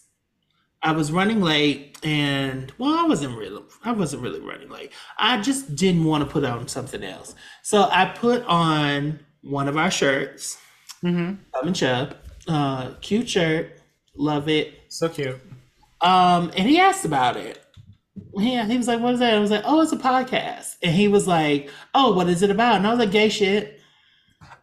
I 0.83 0.93
was 0.93 1.11
running 1.11 1.41
late 1.41 1.99
and 2.03 2.73
well, 2.79 2.95
I 2.95 3.09
wasn't 3.09 3.39
really 3.39 3.63
I 3.85 3.93
wasn't 3.93 4.23
really 4.23 4.41
running 4.41 4.69
late. 4.69 4.93
I 5.19 5.41
just 5.41 5.75
didn't 5.75 6.05
want 6.05 6.25
to 6.25 6.31
put 6.31 6.45
on 6.45 6.69
something 6.69 7.03
else. 7.03 7.35
So 7.63 7.89
I 7.91 8.07
put 8.07 8.45
on 8.45 9.21
one 9.41 9.69
of 9.69 9.77
our 9.77 9.91
shirts. 9.91 10.59
Mm-hmm. 11.03 11.37
Cub 11.55 11.67
and 11.67 11.77
Chub. 11.77 12.17
Uh 12.47 12.91
cute 13.01 13.29
shirt. 13.29 13.79
Love 14.15 14.49
it. 14.49 14.75
So 14.89 15.09
cute. 15.09 15.41
Um, 16.03 16.51
and 16.57 16.69
he 16.69 16.79
asked 16.81 17.05
about 17.05 17.37
it. 17.37 17.65
Yeah, 18.37 18.67
he 18.67 18.77
was 18.77 18.89
like, 18.89 19.01
"What 19.01 19.15
is 19.15 19.21
that?" 19.21 19.35
I 19.35 19.39
was 19.39 19.51
like, 19.51 19.63
"Oh, 19.65 19.81
it's 19.83 19.93
a 19.93 19.97
podcast." 19.97 20.77
And 20.83 20.95
he 20.95 21.09
was 21.09 21.27
like, 21.27 21.71
"Oh, 21.95 22.15
what 22.15 22.29
is 22.29 22.43
it 22.43 22.51
about?" 22.51 22.77
And 22.77 22.87
I 22.87 22.91
was 22.91 22.99
like, 22.99 23.11
"Gay 23.11 23.29
shit." 23.29 23.81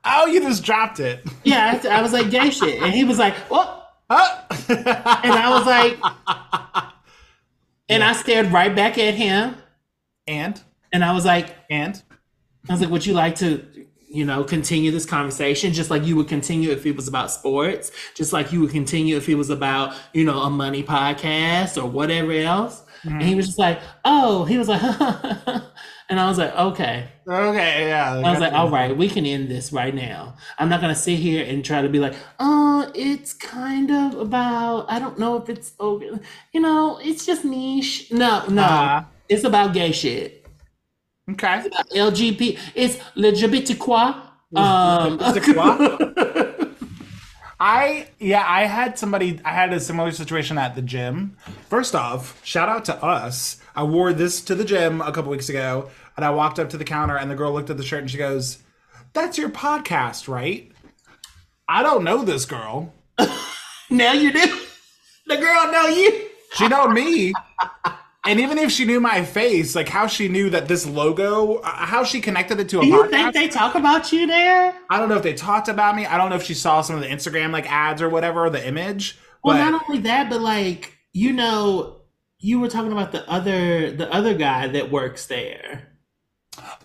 Oh, 0.04 0.26
you 0.26 0.42
just 0.42 0.64
dropped 0.64 1.00
it. 1.00 1.26
Yeah, 1.44 1.80
I, 1.84 2.00
I 2.00 2.02
was 2.02 2.14
like, 2.14 2.30
"Gay 2.30 2.50
shit," 2.50 2.82
and 2.82 2.94
he 2.94 3.04
was 3.04 3.18
like, 3.18 3.36
"What?" 3.50 3.76
Oh. 4.10 4.46
And 4.70 5.34
I 5.34 5.50
was 5.52 5.66
like, 5.66 5.98
and 7.90 8.04
I 8.04 8.14
stared 8.14 8.48
right 8.52 8.76
back 8.76 8.98
at 8.98 9.14
him, 9.14 9.56
and 10.28 10.62
and 10.92 11.04
I 11.04 11.14
was 11.14 11.26
like, 11.26 11.56
and 11.70 12.02
I 12.68 12.74
was 12.74 12.82
like, 12.82 12.90
"Would 12.90 13.06
you 13.06 13.14
like 13.14 13.36
to?" 13.36 13.66
You 14.12 14.26
know, 14.26 14.44
continue 14.44 14.90
this 14.92 15.06
conversation 15.06 15.72
just 15.72 15.92
like 15.92 16.04
you 16.04 16.16
would 16.16 16.28
continue 16.28 16.72
if 16.72 16.84
it 16.86 16.96
was 16.96 17.08
about 17.08 17.30
sports, 17.30 17.92
just 18.16 18.34
like 18.34 18.52
you 18.52 18.60
would 18.62 18.72
continue 18.72 19.16
if 19.18 19.30
it 19.30 19.36
was 19.36 19.52
about, 19.52 19.94
you 20.14 20.26
know, 20.26 20.40
a 20.42 20.50
money 20.50 20.82
podcast 20.84 21.82
or 21.82 21.88
whatever 21.88 22.32
else. 22.32 22.82
And 23.04 23.22
he 23.22 23.36
was 23.36 23.46
just 23.46 23.60
like, 23.60 23.80
oh, 24.06 24.46
he 24.46 24.58
was 24.58 24.68
like, 24.68 24.82
and 26.10 26.20
I 26.20 26.28
was 26.28 26.38
like, 26.38 26.54
okay. 26.56 27.08
okay, 27.28 27.88
yeah. 27.88 28.16
I 28.16 28.32
was 28.32 28.40
like, 28.40 28.52
all 28.54 28.70
right, 28.70 28.96
we 28.98 29.08
can 29.10 29.26
end 29.26 29.48
this 29.50 29.72
right 29.72 29.94
now. 29.94 30.36
I'm 30.58 30.70
not 30.70 30.82
gonna 30.82 30.96
sit 30.96 31.20
here 31.20 31.46
and 31.46 31.64
try 31.64 31.82
to 31.82 31.90
be 31.90 32.00
like, 32.00 32.16
oh, 32.40 32.92
it's 32.96 33.34
kind 33.34 33.92
of 33.92 34.16
about, 34.16 34.90
I 34.90 35.00
don't 35.00 35.20
know 35.20 35.38
if 35.38 35.50
it's, 35.50 35.72
you 35.80 36.60
know, 36.60 37.00
it's 37.02 37.26
just 37.26 37.46
niche. 37.46 38.12
No, 38.12 38.46
no, 38.48 38.64
Uh, 38.64 39.04
it's 39.30 39.44
about 39.44 39.74
gay 39.74 39.92
shit. 39.92 40.39
Okay. 41.32 41.66
About 41.66 41.90
LGB, 41.90 42.60
it's 42.76 42.98
LGBTQ. 43.16 44.26
Um, 44.56 45.20
I 47.60 48.08
yeah, 48.20 48.46
I 48.48 48.64
had 48.64 48.98
somebody 48.98 49.40
I 49.44 49.52
had 49.52 49.74
a 49.74 49.80
similar 49.80 50.12
situation 50.12 50.58
at 50.58 50.76
the 50.76 50.82
gym. 50.82 51.36
First 51.70 51.94
off, 51.94 52.44
shout 52.46 52.70
out 52.70 52.86
to 52.86 53.04
us. 53.04 53.60
I 53.76 53.84
wore 53.84 54.14
this 54.14 54.42
to 54.42 54.56
the 54.56 54.64
gym 54.64 55.02
a 55.02 55.12
couple 55.12 55.30
weeks 55.30 55.50
ago 55.50 55.90
and 56.16 56.26
I 56.26 56.30
walked 56.32 56.58
up 56.60 56.70
to 56.70 56.78
the 56.78 56.86
counter 56.86 57.18
and 57.18 57.30
the 57.30 57.36
girl 57.36 57.52
looked 57.52 57.70
at 57.70 57.78
the 57.78 57.84
shirt 57.84 58.02
and 58.02 58.10
she 58.10 58.18
goes, 58.18 58.60
"That's 59.14 59.38
your 59.38 59.50
podcast, 59.50 60.28
right?" 60.28 60.72
I 61.68 61.84
don't 61.84 62.04
know 62.04 62.24
this 62.24 62.46
girl. 62.46 62.94
now 63.90 64.14
you 64.14 64.32
do. 64.32 64.60
The 65.28 65.38
girl 65.38 65.72
know 65.72 65.88
you. 65.88 66.28
She 66.56 66.68
know 66.68 66.88
me. 66.88 67.34
And 68.26 68.40
even 68.42 68.58
if 68.58 68.70
she 68.72 68.84
knew 68.86 69.00
my 69.00 69.24
face, 69.24 69.76
like 69.76 69.88
how 69.88 70.06
she 70.06 70.28
knew 70.28 70.50
that 70.50 70.68
this 70.68 70.86
logo, 70.86 71.56
uh, 71.60 71.68
how 71.86 72.04
she 72.04 72.20
connected 72.20 72.60
it 72.60 72.68
to 72.70 72.80
a 72.80 72.82
Do 72.82 72.88
you 72.88 73.04
podcast. 73.04 73.10
think 73.10 73.34
they 73.34 73.48
talk 73.48 73.76
about 73.76 74.12
you 74.12 74.28
there? 74.28 74.76
I 74.90 75.00
don't 75.00 75.08
know 75.08 75.16
if 75.16 75.24
they 75.24 75.34
talked 75.34 75.70
about 75.70 75.96
me. 75.96 76.06
I 76.06 76.18
don't 76.18 76.30
know 76.30 76.36
if 76.36 76.44
she 76.44 76.54
saw 76.54 76.82
some 76.82 76.96
of 76.98 77.02
the 77.02 77.08
Instagram 77.08 77.52
like 77.54 77.72
ads 77.72 78.02
or 78.02 78.10
whatever, 78.10 78.46
or 78.46 78.50
the 78.50 78.66
image. 78.68 79.18
Well, 79.44 79.56
but 79.58 79.72
not 79.72 79.84
only 79.88 80.02
that, 80.02 80.30
but 80.30 80.42
like 80.42 80.98
you 81.14 81.32
know, 81.32 82.02
you 82.40 82.60
were 82.60 82.68
talking 82.68 82.92
about 82.92 83.14
the 83.14 83.28
other 83.30 83.90
the 83.92 84.12
other 84.14 84.34
guy 84.34 84.68
that 84.68 84.92
works 84.92 85.28
there. 85.28 85.88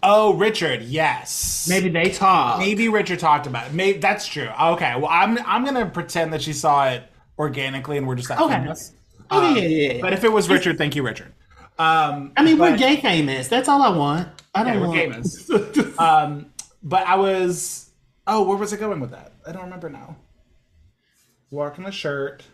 oh, 0.05 0.35
Richard, 0.35 0.83
yes. 0.83 1.67
Maybe 1.69 1.89
they 1.89 2.11
talk. 2.11 2.61
Maybe 2.61 2.89
Richard 2.89 3.19
talked 3.19 3.49
about 3.49 3.67
it. 3.67 3.73
Maybe 3.75 3.99
that's 3.99 4.27
true. 4.29 4.49
Okay, 4.63 4.95
well, 4.97 5.09
I'm 5.11 5.37
I'm 5.45 5.65
gonna 5.65 5.87
pretend 5.87 6.33
that 6.33 6.43
she 6.43 6.53
saw 6.53 6.89
it 6.91 7.03
organically, 7.41 7.97
and 7.99 8.07
we're 8.07 8.15
just 8.15 8.29
that 8.29 8.41
Okay. 8.41 8.55
famous. 8.55 8.93
Oh 9.31 9.45
Um, 9.45 9.57
yeah, 9.57 9.63
yeah, 9.63 9.93
yeah. 9.95 10.01
But 10.01 10.13
if 10.13 10.25
it 10.25 10.33
was 10.33 10.49
Richard, 10.49 10.79
thank 10.79 10.95
you, 10.97 11.03
Richard. 11.03 11.33
Um, 11.79 12.33
I 12.37 12.45
mean, 12.45 12.59
we're 12.59 12.77
gay 12.77 12.97
famous. 12.97 13.49
That's 13.49 13.69
all 13.69 13.83
I 13.83 13.89
want. 13.91 14.29
I 14.55 14.63
don't 14.65 14.81
we're 14.81 14.87
want. 14.89 14.99
famous. 15.27 15.99
um, 15.99 16.47
but 16.83 17.07
I 17.07 17.17
was. 17.17 17.91
Oh, 18.27 18.45
where 18.45 18.57
was 18.57 18.73
I 18.73 18.77
going 18.77 19.01
with 19.01 19.11
that? 19.11 19.33
I 19.47 19.53
don't 19.53 19.65
remember 19.65 19.91
now. 19.91 20.17
Walking 21.51 21.85
the 21.85 21.93
shirt. 21.93 22.45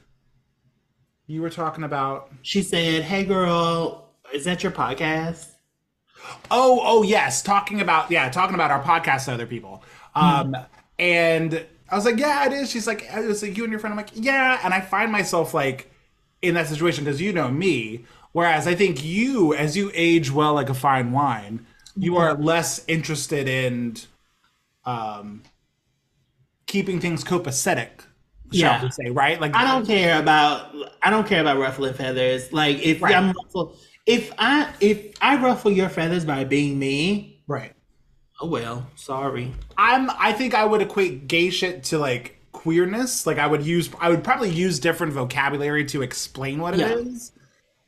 You 1.27 1.43
were 1.43 1.51
talking 1.51 1.85
about. 1.85 2.31
she 2.43 2.63
said, 2.63 3.03
"Hey, 3.03 3.25
girl, 3.25 4.09
is 4.33 4.45
that 4.47 4.63
your 4.63 4.73
podcast?" 4.73 5.47
Oh, 6.51 6.81
oh 6.83 7.03
yes, 7.03 7.43
talking 7.43 7.81
about 7.81 8.11
yeah, 8.11 8.29
talking 8.31 8.55
about 8.55 8.71
our 8.71 8.83
podcast 8.83 9.27
to 9.27 9.33
other 9.35 9.47
people. 9.47 9.85
Um, 10.15 10.57
and 10.99 11.65
I 11.89 11.95
was 11.97 12.05
like, 12.05 12.19
yeah, 12.19 12.47
it 12.47 12.53
is. 12.53 12.71
She's 12.71 12.87
like, 12.87 13.05
it 13.05 13.27
was 13.27 13.43
like 13.43 13.57
you 13.57 13.65
and 13.65 13.71
your 13.71 13.81
friend. 13.81 13.93
I'm 13.93 13.97
like, 13.97 14.11
yeah, 14.15 14.61
and 14.63 14.75
I 14.75 14.81
find 14.81 15.11
myself 15.11 15.55
like 15.55 15.91
in 16.43 16.55
that 16.55 16.69
situation 16.69 17.05
because 17.05 17.21
you 17.21 17.33
know 17.33 17.51
me. 17.51 18.05
Whereas 18.33 18.67
I 18.67 18.75
think 18.75 19.05
you, 19.05 19.55
as 19.55 19.77
you 19.77 19.91
age 19.95 20.31
well 20.31 20.55
like 20.55 20.69
a 20.69 20.75
fine 20.75 21.13
wine, 21.13 21.67
you 21.97 22.17
are 22.17 22.35
less 22.35 22.85
interested 22.87 23.49
in 23.49 23.97
um, 24.85 25.43
keeping 26.67 27.01
things 27.01 27.25
copacetic, 27.25 27.91
shall 28.53 28.77
Yeah. 28.77 28.83
we 28.83 28.91
say, 28.91 29.11
right? 29.11 29.41
Like 29.41 29.55
I 29.55 29.65
don't 29.65 29.87
care 29.87 30.19
about 30.21 30.75
I 31.03 31.11
don't 31.11 31.27
care 31.27 31.41
about 31.41 31.59
ruffling 31.59 31.95
feathers. 31.95 32.53
Like 32.53 32.79
if 32.83 33.03
Right. 33.03 33.15
I'm 33.15 33.33
ruffle, 33.33 33.77
if 34.07 34.33
I 34.39 34.73
if 34.81 35.15
I 35.21 35.37
ruffle 35.43 35.71
your 35.73 35.89
feathers 35.89 36.25
by 36.25 36.45
being 36.45 36.79
me, 36.79 37.43
right. 37.47 37.73
oh 38.41 38.47
well, 38.49 38.91
sorry. 38.97 39.53
I'm 39.77 40.11
I 40.19 40.33
think 40.33 40.55
I 40.55 40.65
would 40.65 40.83
equate 40.83 41.29
gay 41.29 41.51
shit 41.51 41.85
to 41.85 41.99
like 41.99 42.40
queerness. 42.53 43.27
Like 43.27 43.39
I 43.39 43.47
would 43.47 43.63
use 43.63 43.91
I 44.01 44.09
would 44.11 44.25
probably 44.25 44.51
use 44.51 44.79
different 44.79 45.13
vocabulary 45.13 45.85
to 45.87 46.03
explain 46.03 46.61
what 46.61 46.75
it 46.75 46.81
Yeah. 46.81 46.95
is. 46.95 47.33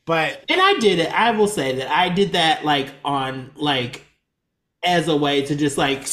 But 0.04 0.44
And 0.48 0.60
I 0.60 0.74
did 0.78 0.98
it. 0.98 1.12
I 1.12 1.30
will 1.32 1.48
say 1.48 1.76
that 1.76 1.90
I 1.90 2.08
did 2.08 2.32
that 2.32 2.64
like 2.64 2.88
on 3.04 3.50
like 3.56 4.04
as 4.84 5.08
a 5.08 5.16
way 5.16 5.42
to 5.46 5.54
just 5.54 5.78
like 5.78 6.06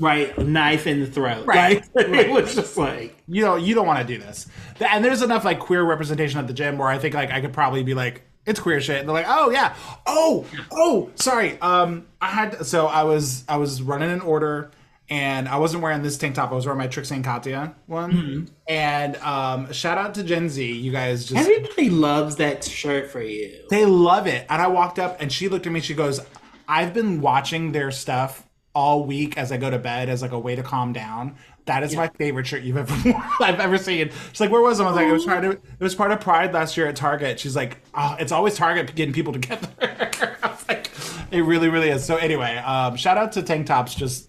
right 0.00 0.36
knife 0.38 0.86
in 0.86 1.00
the 1.00 1.06
throat. 1.06 1.46
Right. 1.46 1.82
Like, 1.94 2.08
Right. 2.08 2.26
it 2.26 2.30
was 2.30 2.54
just 2.54 2.76
like 2.76 3.16
you 3.28 3.42
know, 3.42 3.56
you 3.56 3.74
don't 3.74 3.86
want 3.86 4.06
to 4.06 4.14
do 4.14 4.18
this. 4.20 4.46
And 4.80 5.04
there's 5.04 5.22
enough 5.22 5.44
like 5.44 5.58
queer 5.60 5.82
representation 5.82 6.38
at 6.38 6.46
the 6.46 6.52
gym 6.52 6.78
where 6.78 6.88
I 6.88 6.98
think 6.98 7.14
like 7.14 7.30
I 7.30 7.40
could 7.40 7.52
probably 7.52 7.82
be 7.82 7.94
like 7.94 8.22
it's 8.46 8.60
queer 8.60 8.78
shit. 8.78 8.98
And 9.00 9.08
they're 9.08 9.14
like, 9.14 9.24
"Oh 9.26 9.48
yeah. 9.50 9.74
Oh, 10.06 10.44
oh, 10.70 11.10
sorry. 11.14 11.58
Um 11.62 12.06
I 12.20 12.26
had 12.28 12.66
so 12.66 12.86
I 12.86 13.04
was 13.04 13.44
I 13.48 13.56
was 13.56 13.80
running 13.80 14.10
an 14.10 14.20
order 14.20 14.70
and 15.10 15.48
I 15.48 15.58
wasn't 15.58 15.82
wearing 15.82 16.02
this 16.02 16.16
tank 16.16 16.34
top. 16.34 16.50
I 16.50 16.54
was 16.54 16.66
wearing 16.66 16.78
my 16.78 16.86
Trixie 16.86 17.14
and 17.14 17.24
Katya 17.24 17.74
one. 17.86 18.48
And 18.68 19.16
um 19.16 19.72
shout 19.72 19.98
out 19.98 20.14
to 20.14 20.24
Gen 20.24 20.48
Z. 20.48 20.72
You 20.72 20.92
guys 20.92 21.26
just 21.26 21.40
everybody 21.40 21.90
loves 21.90 22.36
that 22.36 22.64
shirt 22.64 23.10
for 23.10 23.22
you. 23.22 23.64
They 23.70 23.84
love 23.84 24.26
it. 24.26 24.46
And 24.48 24.60
I 24.62 24.68
walked 24.68 24.98
up 24.98 25.20
and 25.20 25.32
she 25.32 25.48
looked 25.48 25.66
at 25.66 25.72
me. 25.72 25.80
She 25.80 25.94
goes, 25.94 26.20
I've 26.68 26.94
been 26.94 27.20
watching 27.20 27.72
their 27.72 27.90
stuff 27.90 28.46
all 28.74 29.04
week 29.04 29.38
as 29.38 29.52
I 29.52 29.56
go 29.56 29.70
to 29.70 29.78
bed 29.78 30.08
as 30.08 30.22
like 30.22 30.32
a 30.32 30.38
way 30.38 30.56
to 30.56 30.62
calm 30.62 30.92
down. 30.92 31.36
That 31.66 31.82
is 31.82 31.96
my 31.96 32.08
favorite 32.08 32.46
shirt 32.46 32.62
you've 32.62 32.76
ever 32.76 32.94
worn, 33.10 33.22
I've 33.40 33.60
ever 33.60 33.78
seen. 33.78 34.10
She's 34.30 34.40
like, 34.40 34.50
where 34.50 34.60
was 34.60 34.80
it? 34.80 34.84
I 34.84 34.86
was 34.86 34.96
like, 34.96 35.06
it 35.06 35.12
was 35.12 35.24
part 35.24 35.44
of 35.44 35.52
it 35.52 35.62
was 35.80 35.94
part 35.94 36.12
of 36.12 36.20
Pride 36.20 36.52
last 36.52 36.76
year 36.76 36.86
at 36.86 36.96
Target. 36.96 37.40
She's 37.40 37.56
like, 37.56 37.78
oh, 37.94 38.16
it's 38.18 38.32
always 38.32 38.56
Target 38.56 38.94
getting 38.94 39.14
people 39.14 39.32
together. 39.32 39.68
I 39.80 40.48
was 40.48 40.68
like, 40.68 40.90
it 41.30 41.42
really, 41.42 41.68
really 41.68 41.88
is. 41.88 42.04
So 42.04 42.16
anyway, 42.16 42.56
um, 42.56 42.96
shout 42.96 43.16
out 43.16 43.32
to 43.32 43.42
tank 43.42 43.66
tops 43.66 43.94
just 43.94 44.28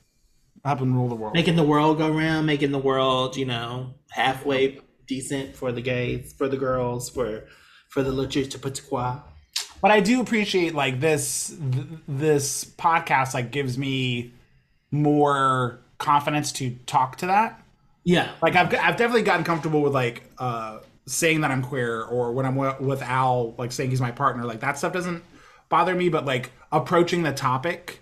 helping 0.65 0.93
rule 0.93 1.07
the 1.07 1.15
world. 1.15 1.33
Making 1.33 1.55
the 1.55 1.63
world 1.63 1.97
go 1.97 2.09
round, 2.09 2.47
making 2.47 2.71
the 2.71 2.79
world, 2.79 3.37
you 3.37 3.45
know, 3.45 3.93
halfway 4.09 4.79
decent 5.07 5.55
for 5.55 5.71
the 5.71 5.81
gays, 5.81 6.33
for 6.37 6.47
the 6.47 6.57
girls, 6.57 7.09
for 7.09 7.45
for 7.89 8.03
the 8.03 8.11
LGBTQ. 8.11 9.21
but 9.81 9.91
I 9.91 9.99
do 9.99 10.19
appreciate 10.19 10.73
like 10.73 10.99
this 10.99 11.55
th- 11.71 11.85
this 12.07 12.65
podcast 12.65 13.33
like 13.33 13.51
gives 13.51 13.77
me 13.77 14.33
more 14.91 15.79
confidence 15.97 16.51
to 16.53 16.71
talk 16.85 17.17
to 17.17 17.27
that. 17.27 17.61
Yeah. 18.03 18.31
Like 18.41 18.55
I've 18.55 18.73
I've 18.73 18.97
definitely 18.97 19.23
gotten 19.23 19.45
comfortable 19.45 19.81
with 19.81 19.93
like 19.93 20.23
uh 20.37 20.79
saying 21.07 21.41
that 21.41 21.51
I'm 21.51 21.61
queer 21.61 22.01
or 22.03 22.31
when 22.33 22.45
I'm 22.45 22.55
wi- 22.55 22.79
with 22.79 23.01
Al 23.01 23.53
like 23.57 23.71
saying 23.71 23.91
he's 23.91 24.01
my 24.01 24.11
partner 24.11 24.43
like 24.43 24.61
that 24.61 24.77
stuff 24.77 24.91
doesn't 24.91 25.23
bother 25.69 25.93
me 25.93 26.09
but 26.09 26.25
like 26.25 26.51
approaching 26.71 27.21
the 27.23 27.31
topic 27.31 28.01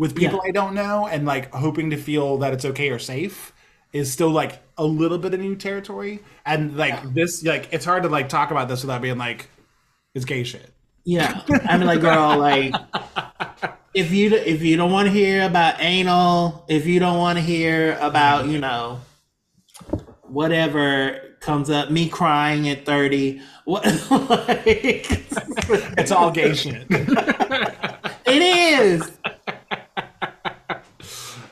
with 0.00 0.16
people 0.16 0.40
Yeah. 0.42 0.48
I 0.48 0.50
don't 0.50 0.74
know 0.74 1.06
and 1.06 1.24
like 1.26 1.52
hoping 1.54 1.90
to 1.90 1.96
feel 1.96 2.38
that 2.38 2.52
it's 2.52 2.64
okay 2.64 2.90
or 2.90 2.98
safe 2.98 3.52
is 3.92 4.10
still 4.10 4.30
like 4.30 4.60
a 4.78 4.84
little 4.84 5.18
bit 5.18 5.34
of 5.34 5.40
new 5.40 5.54
territory 5.54 6.20
and 6.46 6.76
like 6.76 7.14
this 7.14 7.44
like 7.44 7.68
it's 7.72 7.84
hard 7.84 8.02
to 8.04 8.08
like 8.08 8.28
talk 8.28 8.50
about 8.50 8.68
this 8.68 8.82
without 8.82 9.02
being 9.02 9.18
like 9.18 9.48
it's 10.14 10.24
gay 10.24 10.42
shit. 10.42 10.72
Yeah, 11.04 11.40
I 11.66 11.78
mean, 11.78 11.86
like, 11.86 12.00
girl, 12.02 12.36
like, 12.38 12.74
if 13.94 14.10
you 14.12 14.34
if 14.34 14.60
you 14.62 14.76
don't 14.76 14.90
want 14.92 15.06
to 15.06 15.12
hear 15.12 15.44
about 15.46 15.80
anal, 15.80 16.64
if 16.68 16.86
you 16.86 17.00
don't 17.00 17.16
want 17.16 17.38
to 17.38 17.42
hear 17.42 17.96
about, 18.00 18.46
you 18.48 18.58
know, 18.58 19.00
whatever 20.22 21.36
comes 21.40 21.70
up, 21.70 21.90
me 21.90 22.08
crying 22.08 22.68
at 22.68 22.84
thirty, 22.84 23.40
what, 23.64 23.84
like, 24.10 25.06
It's 25.96 26.10
all 26.10 26.30
gay 26.30 26.54
shit. 26.54 26.86
it 26.90 28.12
is. 28.26 29.10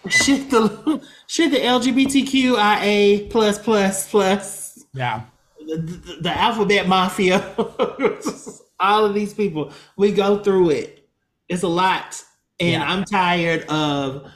Shit 0.25 0.51
the 0.51 1.03
shit 1.27 1.51
the 1.51 1.59
LGBTQIA 1.59 3.31
plus 3.31 3.59
plus 3.59 4.09
plus 4.11 4.85
yeah. 4.94 5.23
the, 5.66 5.77
the, 5.77 6.16
the 6.23 6.38
alphabet 6.38 6.88
mafia, 6.88 7.55
all 8.81 9.05
of 9.05 9.14
these 9.14 9.35
people, 9.35 9.73
we 9.97 10.12
go 10.12 10.42
through 10.42 10.71
it. 10.71 11.09
It's 11.49 11.62
a 11.62 11.68
lot. 11.68 12.23
And 12.61 12.83
Yeah. 12.83 12.90
I'm 12.90 13.05
tired 13.05 13.64
of 13.68 14.31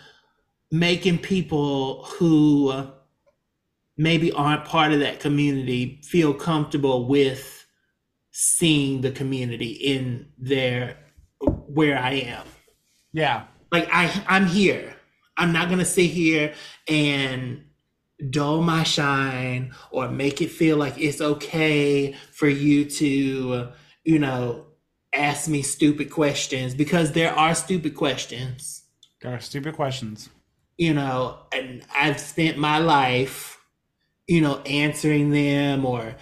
making 0.70 1.18
people 1.18 2.04
who 2.04 2.86
maybe 3.96 4.32
aren't 4.32 4.64
part 4.64 4.92
of 4.92 5.00
that 5.00 5.20
community 5.20 6.00
feel 6.02 6.32
comfortable 6.32 7.06
with 7.06 7.66
seeing 8.30 9.02
the 9.02 9.10
community 9.10 9.72
in 9.72 10.26
their 10.38 10.96
where 11.40 11.98
I 11.98 12.12
am. 12.12 12.46
Yeah. 13.12 13.44
Like 13.70 13.88
I 13.92 14.10
I'm 14.28 14.46
here. 14.46 14.94
I'm 15.36 15.52
not 15.52 15.68
gonna 15.68 15.84
sit 15.84 16.10
here 16.10 16.54
and 16.88 17.64
dull 18.30 18.62
my 18.62 18.82
shine 18.82 19.72
or 19.90 20.08
make 20.08 20.40
it 20.40 20.50
feel 20.50 20.76
like 20.76 20.98
it's 20.98 21.20
okay 21.20 22.14
for 22.30 22.48
you 22.48 22.84
to, 22.84 23.68
you 24.04 24.18
know, 24.18 24.66
ask 25.14 25.48
me 25.48 25.62
stupid 25.62 26.10
questions 26.10 26.74
because 26.74 27.12
there 27.12 27.32
are 27.32 27.54
stupid 27.54 27.94
questions. 27.94 28.84
There 29.20 29.32
are 29.32 29.40
stupid 29.40 29.74
questions. 29.74 30.28
You 30.78 30.94
know, 30.94 31.38
and 31.52 31.82
I've 31.94 32.18
spent 32.18 32.58
my 32.58 32.78
life, 32.78 33.58
you 34.26 34.40
know, 34.40 34.60
answering 34.60 35.30
them 35.30 35.84
or 35.84 36.16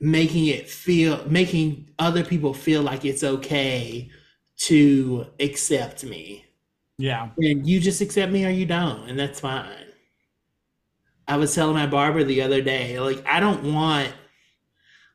making 0.00 0.46
it 0.46 0.68
feel 0.68 1.24
making 1.26 1.90
other 1.98 2.22
people 2.22 2.52
feel 2.52 2.82
like 2.82 3.04
it's 3.04 3.24
okay 3.24 4.10
to 4.56 5.26
accept 5.40 6.04
me. 6.04 6.43
Yeah. 6.98 7.30
And 7.38 7.66
you 7.66 7.80
just 7.80 8.00
accept 8.00 8.32
me 8.32 8.44
or 8.46 8.50
you 8.50 8.66
don't, 8.66 9.08
and 9.08 9.18
that's 9.18 9.40
fine. 9.40 9.86
I 11.26 11.36
was 11.36 11.54
telling 11.54 11.74
my 11.74 11.86
barber 11.86 12.22
the 12.22 12.42
other 12.42 12.60
day, 12.60 12.98
like, 13.00 13.24
I 13.26 13.40
don't 13.40 13.72
want, 13.72 14.12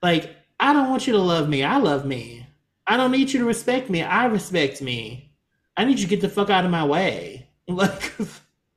like, 0.01 0.35
I 0.59 0.73
don't 0.73 0.89
want 0.89 1.07
you 1.07 1.13
to 1.13 1.19
love 1.19 1.47
me. 1.47 1.63
I 1.63 1.77
love 1.77 2.05
me. 2.05 2.47
I 2.87 2.97
don't 2.97 3.11
need 3.11 3.31
you 3.31 3.39
to 3.39 3.45
respect 3.45 3.89
me. 3.89 4.01
I 4.01 4.25
respect 4.25 4.81
me. 4.81 5.31
I 5.77 5.85
need 5.85 5.99
you 5.99 6.05
to 6.05 6.09
get 6.09 6.21
the 6.21 6.29
fuck 6.29 6.49
out 6.49 6.65
of 6.65 6.71
my 6.71 6.85
way. 6.85 7.45
Like, 7.69 8.13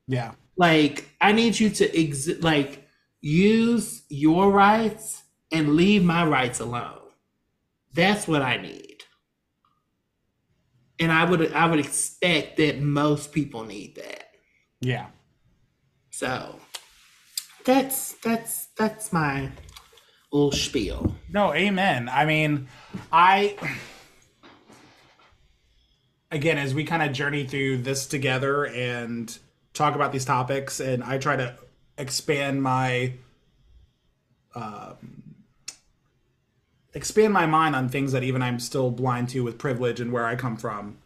Yeah. 0.07 0.33
like 0.59 1.09
I 1.19 1.33
need 1.33 1.59
you 1.59 1.71
to 1.71 1.99
ex- 1.99 2.29
like 2.43 2.87
use 3.23 4.03
your 4.11 4.51
rights 4.51 5.23
and 5.51 5.77
leave 5.77 6.05
my 6.05 6.27
rights 6.27 6.61
alone. 6.61 6.99
That's 7.95 8.29
what 8.29 8.43
I 8.43 8.59
need. 8.59 8.92
And 11.03 11.11
I 11.11 11.25
would 11.25 11.53
I 11.53 11.67
would 11.69 11.81
expect 11.81 12.59
that 12.59 12.81
most 12.81 13.33
people 13.33 13.65
need 13.65 13.97
that. 13.97 14.29
Yeah. 14.81 15.07
So 16.11 16.61
that's 17.65 18.13
that's 18.23 18.67
that's 18.79 19.13
my 19.13 19.51
little 20.33 20.53
spiel. 20.53 21.17
No, 21.29 21.53
amen. 21.55 22.09
I 22.09 22.25
mean, 22.25 22.69
I 23.11 23.57
again 26.31 26.57
as 26.57 26.73
we 26.73 26.85
kind 26.85 27.03
of 27.03 27.13
journey 27.13 27.49
through 27.49 27.79
this 27.79 28.07
together 28.07 28.67
and 28.67 29.37
talk 29.75 29.97
about 29.97 30.13
these 30.13 30.25
topics 30.25 30.79
and 30.79 31.03
I 31.03 31.19
try 31.19 31.35
to 31.35 31.57
expand 31.99 32.63
my 32.63 33.15
um 34.55 35.22
expand 36.95 37.33
my 37.33 37.47
mind 37.47 37.75
on 37.77 37.89
things 37.89 38.13
that 38.13 38.23
even 38.23 38.43
I'm 38.43 38.59
still 38.61 38.91
blind 38.91 39.29
to 39.31 39.41
with 39.43 39.59
privilege 39.59 40.01
and 40.01 40.13
where 40.13 40.27
I 40.27 40.37
come 40.37 40.57
from. 40.57 40.99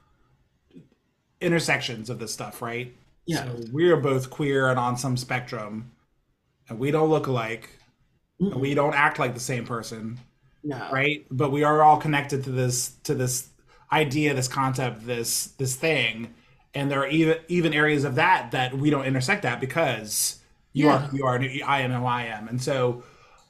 Intersections 1.40 2.09
of 2.09 2.18
this 2.18 2.33
stuff, 2.33 2.62
right? 2.62 2.94
Yeah. 3.27 3.44
So 3.44 3.61
we 3.72 3.90
are 3.90 3.96
both 3.96 4.31
queer 4.31 4.68
and 4.68 4.79
on 4.79 4.96
some 4.96 5.16
spectrum, 5.16 5.92
and 6.68 6.79
we 6.79 6.90
don't 6.90 7.11
look 7.11 7.27
alike, 7.27 7.68
and 8.40 8.55
we 8.57 8.72
don't 8.75 8.94
act 8.94 9.18
like 9.18 9.35
the 9.35 9.40
same 9.40 9.64
person 9.64 10.18
No. 10.62 10.88
right 10.92 11.25
but 11.31 11.51
we 11.53 11.64
are 11.64 11.83
all 11.83 11.96
connected 11.96 12.44
to 12.44 12.51
this 12.51 12.90
to 13.05 13.14
this 13.14 13.49
idea 13.90 14.35
this 14.35 14.46
concept 14.49 15.07
this 15.07 15.46
this 15.59 15.75
thing 15.75 16.35
and 16.75 16.90
there 16.90 17.01
are 17.01 17.07
even 17.07 17.38
even 17.49 17.72
areas 17.72 18.05
of 18.05 18.16
that 18.16 18.51
that 18.51 18.77
we 18.77 18.90
don't 18.90 19.07
intersect 19.07 19.46
at 19.46 19.59
because 19.59 20.38
you 20.75 20.85
Yeah. 20.87 21.09
are 21.09 21.16
you 21.16 21.25
are 21.25 21.40
i 21.66 21.81
am 21.81 21.92
who 21.92 22.05
i 22.05 22.25
am 22.25 22.46
and 22.49 22.61
so 22.61 23.03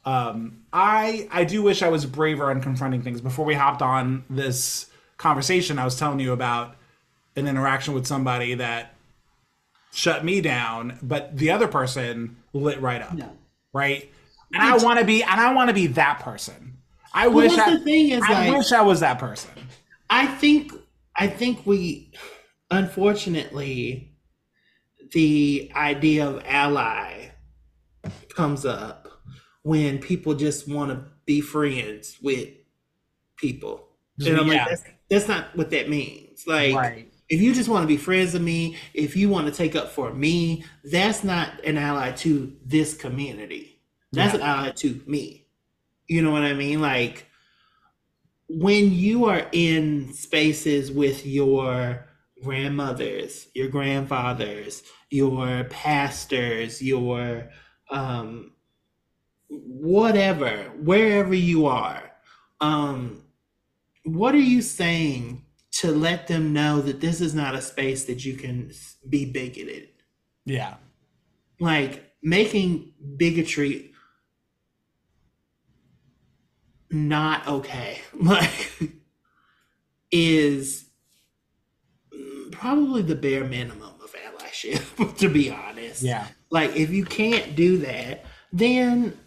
um 0.04 0.62
i 0.76 1.26
i 1.32 1.42
do 1.42 1.62
wish 1.62 1.82
i 1.82 1.88
was 1.88 2.04
braver 2.04 2.50
on 2.50 2.60
confronting 2.60 3.00
things 3.02 3.20
before 3.22 3.44
we 3.46 3.54
hopped 3.54 3.80
on 3.82 4.22
this 4.28 4.86
conversation 5.16 5.78
i 5.78 5.84
was 5.84 5.98
telling 5.98 6.20
you 6.20 6.32
about 6.32 6.76
an 7.34 7.48
interaction 7.48 7.94
with 7.94 8.06
somebody 8.06 8.54
that 8.54 8.94
shut 9.92 10.22
me 10.24 10.40
down 10.42 10.98
but 11.02 11.34
the 11.36 11.50
other 11.50 11.66
person 11.66 12.36
lit 12.52 12.78
right 12.82 13.00
up 13.00 13.14
No. 13.14 13.32
right 13.72 14.12
and 14.52 14.62
i 14.62 14.76
want 14.76 14.98
to 14.98 15.04
be 15.06 15.22
and 15.22 15.40
i 15.40 15.52
want 15.54 15.68
to 15.68 15.74
be 15.74 15.86
that 15.88 16.20
person 16.20 16.76
i 17.14 17.26
Well, 17.26 17.48
wish 17.48 17.56
I, 17.58 17.70
the 17.78 17.80
thing 17.80 18.10
is 18.10 18.22
I 18.22 18.46
like 18.48 18.56
wish 18.58 18.72
I 18.72 18.82
was 18.82 19.00
that 19.00 19.18
person. 19.18 19.50
I 20.10 20.26
think 20.26 20.72
I 21.16 21.26
think 21.26 21.64
we 21.66 22.12
unfortunately 22.70 24.12
the 25.12 25.72
idea 25.74 26.28
of 26.28 26.42
ally 26.46 27.30
comes 28.34 28.66
up 28.66 29.05
when 29.66 29.98
people 29.98 30.32
just 30.32 30.68
want 30.68 30.92
to 30.92 31.04
be 31.24 31.40
friends 31.40 32.18
with 32.22 32.50
people. 33.36 33.88
And 34.24 34.38
I'm 34.38 34.46
Yeah. 34.46 34.58
like, 34.58 34.68
that's, 34.68 34.82
that's 35.10 35.26
not 35.26 35.56
what 35.56 35.70
that 35.70 35.88
means. 35.88 36.46
Like, 36.46 36.72
Right. 36.72 37.12
if 37.28 37.40
you 37.40 37.52
just 37.52 37.68
want 37.68 37.82
to 37.82 37.88
be 37.88 37.96
friends 37.96 38.32
with 38.32 38.42
me, 38.42 38.76
if 38.94 39.16
you 39.16 39.28
want 39.28 39.48
to 39.48 39.52
take 39.52 39.74
up 39.74 39.90
for 39.90 40.14
me, 40.14 40.64
that's 40.84 41.24
not 41.24 41.64
an 41.64 41.78
ally 41.78 42.12
to 42.12 42.56
this 42.64 42.94
community. 42.94 43.80
That's 44.12 44.34
Yeah. 44.34 44.40
an 44.40 44.46
ally 44.46 44.70
to 44.70 45.02
me. 45.04 45.48
You 46.06 46.22
know 46.22 46.30
what 46.30 46.42
I 46.42 46.54
mean? 46.54 46.80
Like, 46.80 47.26
when 48.48 48.92
you 48.92 49.24
are 49.24 49.48
in 49.50 50.12
spaces 50.12 50.92
with 50.92 51.26
your 51.26 52.06
grandmothers, 52.40 53.48
your 53.52 53.66
grandfathers, 53.66 54.84
your 55.10 55.64
pastors, 55.64 56.80
your 56.80 57.50
um, 57.90 58.52
whatever, 59.48 60.72
wherever 60.80 61.34
you 61.34 61.66
are, 61.66 62.02
um, 62.60 63.22
what 64.04 64.34
are 64.34 64.38
you 64.38 64.62
saying 64.62 65.44
to 65.72 65.90
let 65.90 66.26
them 66.26 66.52
know 66.52 66.80
that 66.80 67.00
this 67.00 67.20
is 67.20 67.34
not 67.34 67.54
a 67.54 67.60
space 67.60 68.04
that 68.04 68.24
you 68.24 68.34
can 68.34 68.70
be 69.08 69.24
bigoted? 69.24 69.88
Yeah. 70.44 70.74
Like 71.60 72.12
making 72.22 72.92
bigotry 73.16 73.92
not 76.90 77.46
okay, 77.46 78.00
like, 78.14 78.70
is 80.10 80.88
probably 82.52 83.02
the 83.02 83.14
bare 83.14 83.44
minimum 83.44 83.94
of 84.02 84.14
allyship, 84.14 85.16
to 85.18 85.28
be 85.28 85.50
honest. 85.50 86.02
Yeah. 86.02 86.26
Like, 86.50 86.76
if 86.76 86.90
you 86.90 87.04
can't 87.04 87.54
do 87.56 87.78
that, 87.78 88.24
then 88.52 89.18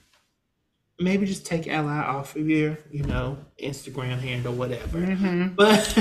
maybe 0.99 1.25
just 1.25 1.45
take 1.45 1.67
ally 1.67 1.97
off 1.97 2.35
of 2.35 2.49
your, 2.49 2.77
you 2.91 3.03
know, 3.03 3.37
Instagram 3.61 4.19
handle, 4.19 4.53
whatever. 4.53 4.99
Mm-hmm. 4.99 5.55
But 5.55 5.95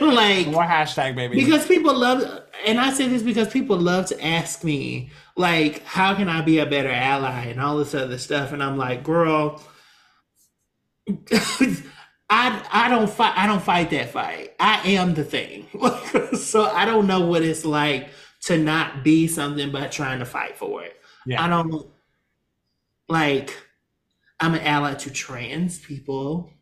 like, 0.00 0.46
More 0.48 0.62
hashtag 0.62 1.16
baby. 1.16 1.36
because 1.44 1.66
people 1.66 1.94
love, 1.94 2.42
and 2.66 2.80
I 2.80 2.92
say 2.92 3.08
this 3.08 3.22
because 3.22 3.48
people 3.48 3.76
love 3.76 4.06
to 4.06 4.24
ask 4.24 4.62
me, 4.62 5.10
like, 5.36 5.84
how 5.84 6.14
can 6.14 6.28
I 6.28 6.42
be 6.42 6.58
a 6.58 6.66
better 6.66 6.90
ally 6.90 7.46
and 7.46 7.60
all 7.60 7.76
this 7.78 7.94
other 7.94 8.18
stuff, 8.18 8.52
and 8.52 8.62
I'm 8.62 8.76
like, 8.76 9.02
girl. 9.02 9.62
I 12.30 12.66
I 12.72 12.88
don't 12.88 13.10
fight 13.10 13.34
I 13.36 13.46
don't 13.46 13.62
fight 13.62 13.90
that 13.90 14.08
fight. 14.08 14.54
I 14.58 14.80
am 14.92 15.12
the 15.12 15.24
thing. 15.24 15.66
so 16.38 16.64
I 16.64 16.86
don't 16.86 17.06
know 17.06 17.20
what 17.26 17.42
it's 17.42 17.66
like 17.66 18.08
to 18.44 18.56
not 18.56 19.04
be 19.04 19.26
something 19.26 19.70
but 19.70 19.92
trying 19.92 20.20
to 20.20 20.24
fight 20.24 20.56
for 20.56 20.82
it. 20.82 20.96
Yeah. 21.26 21.44
I 21.44 21.48
don't 21.48 21.86
like 23.08 23.54
I'm 24.44 24.54
an 24.54 24.60
ally 24.60 24.92
to 24.92 25.10
trans 25.10 25.78
people. 25.78 26.52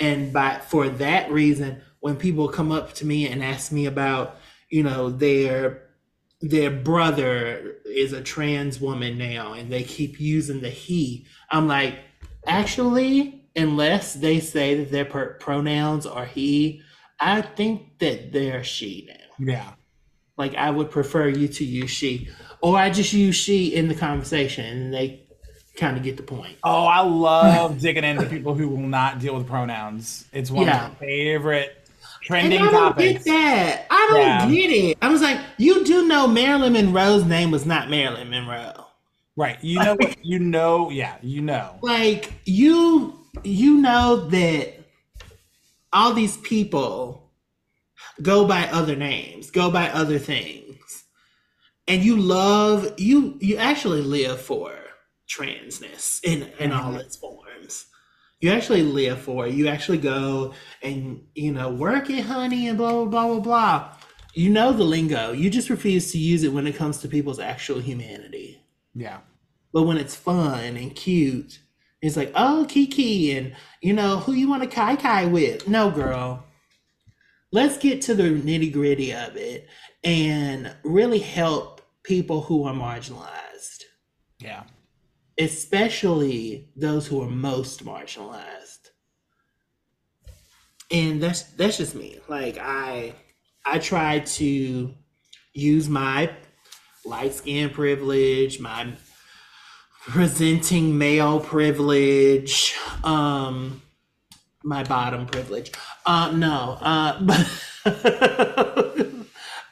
And 0.00 0.32
by 0.32 0.58
for 0.58 0.88
that 0.88 1.30
reason, 1.30 1.82
when 2.00 2.16
people 2.16 2.48
come 2.48 2.72
up 2.72 2.94
to 2.94 3.04
me 3.04 3.28
and 3.28 3.44
ask 3.44 3.70
me 3.70 3.84
about, 3.84 4.38
you 4.70 4.82
know, 4.82 5.10
their 5.10 5.82
their 6.40 6.70
brother 6.70 7.76
is 7.84 8.14
a 8.14 8.22
trans 8.22 8.80
woman 8.80 9.18
now 9.18 9.52
and 9.52 9.70
they 9.70 9.84
keep 9.84 10.18
using 10.18 10.62
the 10.62 10.70
he, 10.70 11.26
I'm 11.50 11.68
like, 11.68 11.98
actually, 12.46 13.48
unless 13.54 14.14
they 14.14 14.40
say 14.40 14.74
that 14.76 14.90
their 14.90 15.04
per- 15.04 15.34
pronouns 15.34 16.06
are 16.06 16.24
he, 16.24 16.82
I 17.20 17.42
think 17.42 17.98
that 17.98 18.32
they're 18.32 18.64
she 18.64 19.08
now. 19.10 19.52
yeah. 19.52 19.72
Like 20.38 20.54
I 20.54 20.70
would 20.70 20.90
prefer 20.90 21.28
you 21.28 21.48
to 21.48 21.64
use 21.64 21.90
she, 21.90 22.28
or 22.62 22.78
I 22.78 22.88
just 22.90 23.12
use 23.12 23.36
she 23.36 23.74
in 23.74 23.88
the 23.88 23.94
conversation, 23.94 24.64
and 24.64 24.94
they 24.94 25.23
kind 25.76 25.96
of 25.96 26.02
get 26.02 26.16
the 26.16 26.22
point. 26.22 26.56
Oh, 26.62 26.84
I 26.86 27.00
love 27.00 27.78
digging 27.80 28.04
into 28.04 28.26
people 28.26 28.54
who 28.54 28.68
will 28.68 28.78
not 28.86 29.18
deal 29.18 29.36
with 29.36 29.46
pronouns. 29.46 30.24
It's 30.32 30.50
one 30.50 30.66
Yeah. 30.66 30.86
of 30.86 30.92
my 30.92 30.98
favorite 30.98 31.88
And 32.02 32.22
trending 32.22 32.60
I 32.62 32.70
don't 32.70 32.88
topics. 32.90 33.24
get 33.24 33.32
that. 33.32 33.86
I 33.90 34.06
don't 34.10 34.20
Yeah. 34.20 34.50
get 34.50 34.70
it. 34.70 34.98
I 35.02 35.08
was 35.08 35.20
like, 35.22 35.38
you 35.58 35.84
do 35.84 36.06
know 36.06 36.26
Marilyn 36.28 36.72
Monroe's 36.74 37.24
name 37.24 37.50
was 37.50 37.66
not 37.66 37.90
Marilyn 37.90 38.30
Monroe. 38.30 38.86
Right. 39.36 39.58
You 39.62 39.80
know 39.80 39.94
what 39.96 40.16
you 40.24 40.38
know, 40.38 40.90
yeah, 40.90 41.16
you 41.22 41.42
know. 41.42 41.76
Like 41.82 42.32
you, 42.44 43.18
you 43.42 43.78
know 43.78 44.28
that 44.28 44.74
all 45.92 46.12
these 46.12 46.36
people 46.38 47.30
go 48.22 48.46
by 48.46 48.68
other 48.68 48.94
names, 48.94 49.50
go 49.50 49.72
by 49.72 49.88
other 49.90 50.20
things, 50.20 51.04
and 51.88 52.02
you 52.04 52.16
love 52.16 52.94
you. 52.96 53.36
You 53.40 53.56
actually 53.56 54.02
live 54.02 54.40
for 54.40 54.72
transness 55.28 56.20
in 56.24 56.48
in 56.58 56.72
all 56.72 56.92
mm-hmm. 56.92 57.00
its 57.00 57.16
forms. 57.16 57.86
You 58.40 58.50
actually 58.50 58.82
live 58.82 59.20
for 59.20 59.46
it. 59.46 59.54
You 59.54 59.68
actually 59.68 59.98
go 59.98 60.54
and 60.82 61.24
you 61.34 61.52
know 61.52 61.70
work 61.70 62.10
it, 62.10 62.24
honey, 62.24 62.68
and 62.68 62.76
blah 62.78 62.92
blah 62.92 63.04
blah 63.06 63.26
blah 63.28 63.40
blah. 63.40 63.96
You 64.34 64.50
know 64.50 64.72
the 64.72 64.84
lingo. 64.84 65.32
You 65.32 65.48
just 65.48 65.70
refuse 65.70 66.10
to 66.12 66.18
use 66.18 66.42
it 66.42 66.52
when 66.52 66.66
it 66.66 66.76
comes 66.76 66.98
to 66.98 67.08
people's 67.08 67.38
actual 67.38 67.80
humanity. 67.80 68.60
Yeah. 68.94 69.20
But 69.72 69.84
when 69.84 69.96
it's 69.96 70.14
fun 70.14 70.76
and 70.76 70.94
cute, 70.94 71.60
it's 72.02 72.16
like, 72.16 72.32
oh, 72.34 72.66
Kiki, 72.68 73.36
and 73.36 73.54
you 73.80 73.92
know 73.92 74.18
who 74.18 74.32
you 74.32 74.48
want 74.48 74.62
to 74.62 74.68
kai 74.68 74.96
kai 74.96 75.26
with. 75.26 75.66
No, 75.66 75.90
girl. 75.90 76.44
Let's 77.50 77.78
get 77.78 78.02
to 78.02 78.14
the 78.14 78.24
nitty 78.24 78.72
gritty 78.72 79.12
of 79.12 79.36
it 79.36 79.68
and 80.02 80.74
really 80.82 81.20
help 81.20 81.80
people 82.02 82.42
who 82.42 82.64
are 82.64 82.74
marginalized, 82.74 83.84
Yeah. 84.40 84.64
Especially 85.38 86.68
those 86.76 87.06
who 87.06 87.22
are 87.22 87.30
most 87.30 87.84
marginalized. 87.84 88.90
And 90.90 91.22
that's 91.22 91.42
that's 91.42 91.78
just 91.78 91.94
me. 91.94 92.18
Like 92.28 92.58
I 92.58 93.14
I 93.64 93.78
try 93.78 94.20
to 94.20 94.94
use 95.52 95.88
my 95.88 96.30
light 97.04 97.34
skin 97.34 97.70
privilege, 97.70 98.60
my 98.60 98.92
presenting 100.06 100.96
male 100.98 101.40
privilege, 101.40 102.74
um, 103.02 103.82
my 104.62 104.84
bottom 104.84 105.26
privilege. 105.26 105.72
Uh, 106.06 106.30
no, 106.34 106.78
uh, 106.80 107.44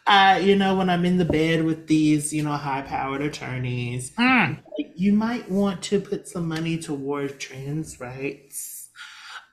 I, 0.07 0.38
you 0.40 0.57
know, 0.57 0.77
when 0.77 0.90
I'm 0.90 1.05
in 1.05 1.18
the 1.18 1.25
bed 1.25 1.64
with 1.64 1.87
these, 1.87 2.33
you 2.33 2.42
know, 2.42 2.53
high-powered 2.53 3.22
attorneys, 3.22 4.12
Mm. 4.18 4.59
You 4.96 5.12
might 5.12 5.50
want 5.50 5.83
to 5.85 6.00
put 6.00 6.28
some 6.28 6.48
money 6.48 6.78
toward 6.78 7.38
trans 7.40 8.00
rights. 8.00 8.88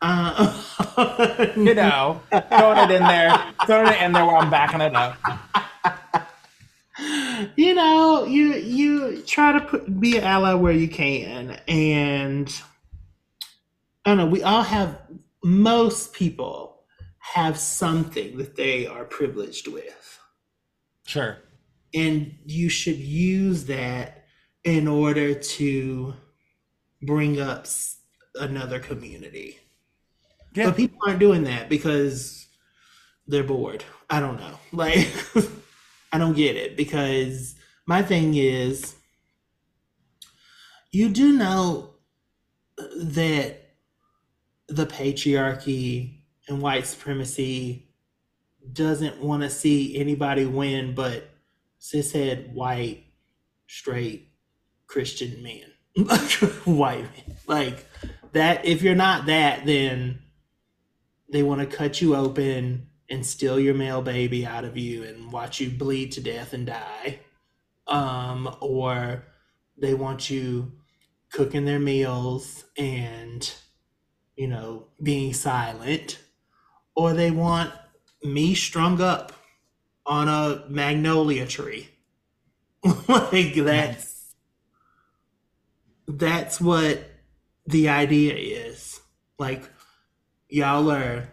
Uh, 0.02 0.63
You 1.58 1.75
know, 1.75 2.21
throwing 2.32 2.78
it 2.80 2.91
in 2.91 3.04
there, 3.04 3.54
throwing 3.65 3.88
it 3.93 4.02
in 4.02 4.13
there 4.13 4.25
while 4.25 4.38
I'm 4.38 4.49
backing 4.49 4.82
it 4.82 4.95
up. 4.95 5.17
you 7.56 7.73
know, 7.73 8.25
you 8.25 8.54
you 8.56 9.21
try 9.23 9.52
to 9.54 9.62
put, 9.62 9.99
be 9.99 10.17
an 10.17 10.23
ally 10.23 10.54
where 10.54 10.73
you 10.73 10.88
can, 10.89 11.60
and 11.67 12.49
I 14.06 14.10
don't 14.12 14.17
know. 14.17 14.25
We 14.28 14.43
all 14.43 14.63
have. 14.63 14.99
Most 15.43 16.13
people 16.13 16.82
have 17.19 17.58
something 17.58 18.38
that 18.38 18.56
they 18.58 18.86
are 18.88 19.06
privileged 19.06 19.67
with, 19.67 20.19
Sure. 21.06 21.38
and 21.93 22.36
you 22.45 22.67
should 22.67 22.97
use 22.97 23.65
that 23.65 24.25
in 24.63 24.88
order 24.88 25.34
to 25.34 26.13
bring 27.02 27.39
up 27.39 27.65
another 28.36 28.80
community. 28.80 29.60
Yeah. 30.54 30.65
But 30.65 30.78
people 30.78 31.00
aren't 31.06 31.19
doing 31.19 31.43
that 31.43 31.69
because 31.69 32.48
they're 33.28 33.43
bored. 33.43 33.84
I 34.10 34.19
don't 34.19 34.39
know. 34.39 34.60
Like, 34.72 35.08
I 36.12 36.19
don't 36.19 36.36
get 36.36 36.56
it 36.56 36.78
because 36.78 37.56
my 37.88 38.04
thing 38.04 38.36
is, 38.36 38.95
you 40.91 41.10
do 41.10 41.34
know 41.34 41.95
that 42.78 43.69
the 44.67 44.86
patriarchy 44.86 46.19
and 46.48 46.62
white 46.62 46.86
supremacy 46.86 47.89
doesn't 48.72 49.19
want 49.19 49.41
to 49.43 49.50
see 49.50 49.98
anybody 49.98 50.45
win 50.45 50.93
but 50.93 51.30
cishead 51.82 52.54
white 52.54 53.06
straight 53.67 54.29
christian 54.89 55.41
man, 55.43 55.71
white 56.65 57.04
men. 57.04 57.38
Like 57.47 57.86
that 58.34 58.65
if 58.65 58.82
you're 58.82 58.95
not 58.95 59.28
that 59.28 59.65
then 59.65 60.19
they 61.32 61.43
want 61.43 61.62
to 61.62 61.78
cut 61.78 62.02
you 62.02 62.15
open 62.15 62.88
and 63.10 63.25
steal 63.25 63.60
your 63.60 63.75
male 63.75 64.02
baby 64.02 64.45
out 64.45 64.65
of 64.65 64.78
you 64.78 65.04
and 65.04 65.32
watch 65.32 65.60
you 65.60 65.69
bleed 65.69 66.12
to 66.13 66.21
death 66.21 66.54
and 66.54 66.65
die. 66.65 67.19
Um 67.88 68.56
or 68.60 69.25
they 69.78 69.93
want 69.93 70.30
you 70.30 70.73
cooking 71.32 71.65
their 71.65 71.80
meals 71.80 72.65
and 72.75 73.54
you 74.36 74.47
know 74.47 74.88
being 75.02 75.34
silent. 75.34 76.19
Or 76.95 77.13
they 77.13 77.32
want 77.32 77.71
me 78.23 78.56
strung 78.56 78.99
up 78.99 79.34
on 80.06 80.28
a 80.28 80.65
magnolia 80.67 81.45
tree. 81.45 81.89
Like 83.08 83.56
that's 83.56 84.09
that's 86.17 86.60
what 86.60 87.04
the 87.67 87.88
idea 87.89 88.34
is 88.36 89.00
like 89.38 89.63
y'all 90.50 90.89
are 90.91 91.30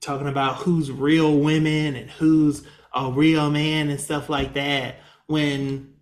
talking 0.00 0.26
about 0.26 0.56
who's 0.56 0.90
real 0.90 1.38
women 1.38 1.94
and 1.94 2.10
who's 2.10 2.64
a 2.92 3.10
real 3.10 3.50
man 3.50 3.88
and 3.88 4.00
stuff 4.00 4.28
like 4.28 4.54
that 4.54 4.96
when 5.26 5.94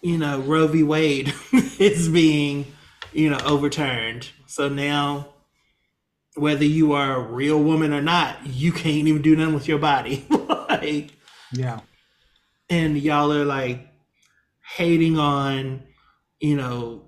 you 0.00 0.16
know 0.16 0.40
Roe 0.40 0.66
v. 0.66 0.82
Wade 0.82 1.32
is 1.78 2.08
being 2.08 2.66
you 3.12 3.30
know 3.30 3.38
overturned. 3.44 4.30
So 4.46 4.68
now 4.68 5.28
whether 6.34 6.64
you 6.64 6.92
are 6.92 7.16
a 7.16 7.20
real 7.20 7.62
woman 7.62 7.92
or 7.92 8.00
not, 8.00 8.46
you 8.46 8.72
can't 8.72 9.06
even 9.08 9.20
do 9.22 9.36
nothing 9.36 9.54
with 9.54 9.68
your 9.68 9.78
body. 9.78 10.24
like 10.30 11.12
Yeah. 11.52 11.80
and 12.70 12.96
y'all 12.96 13.32
are 13.32 13.44
like 13.44 13.86
hating 14.76 15.18
on 15.18 15.82
you 16.40 16.56
know 16.56 17.02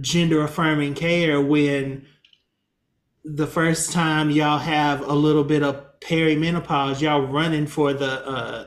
gender 0.00 0.42
affirming 0.42 0.94
care 0.94 1.40
when 1.40 2.06
the 3.24 3.46
first 3.46 3.92
time 3.92 4.30
y'all 4.30 4.58
have 4.58 5.00
a 5.06 5.12
little 5.12 5.44
bit 5.44 5.62
of 5.62 5.84
perimenopause 6.00 7.00
y'all 7.00 7.20
running 7.26 7.66
for 7.66 7.92
the 7.92 8.26
uh 8.26 8.66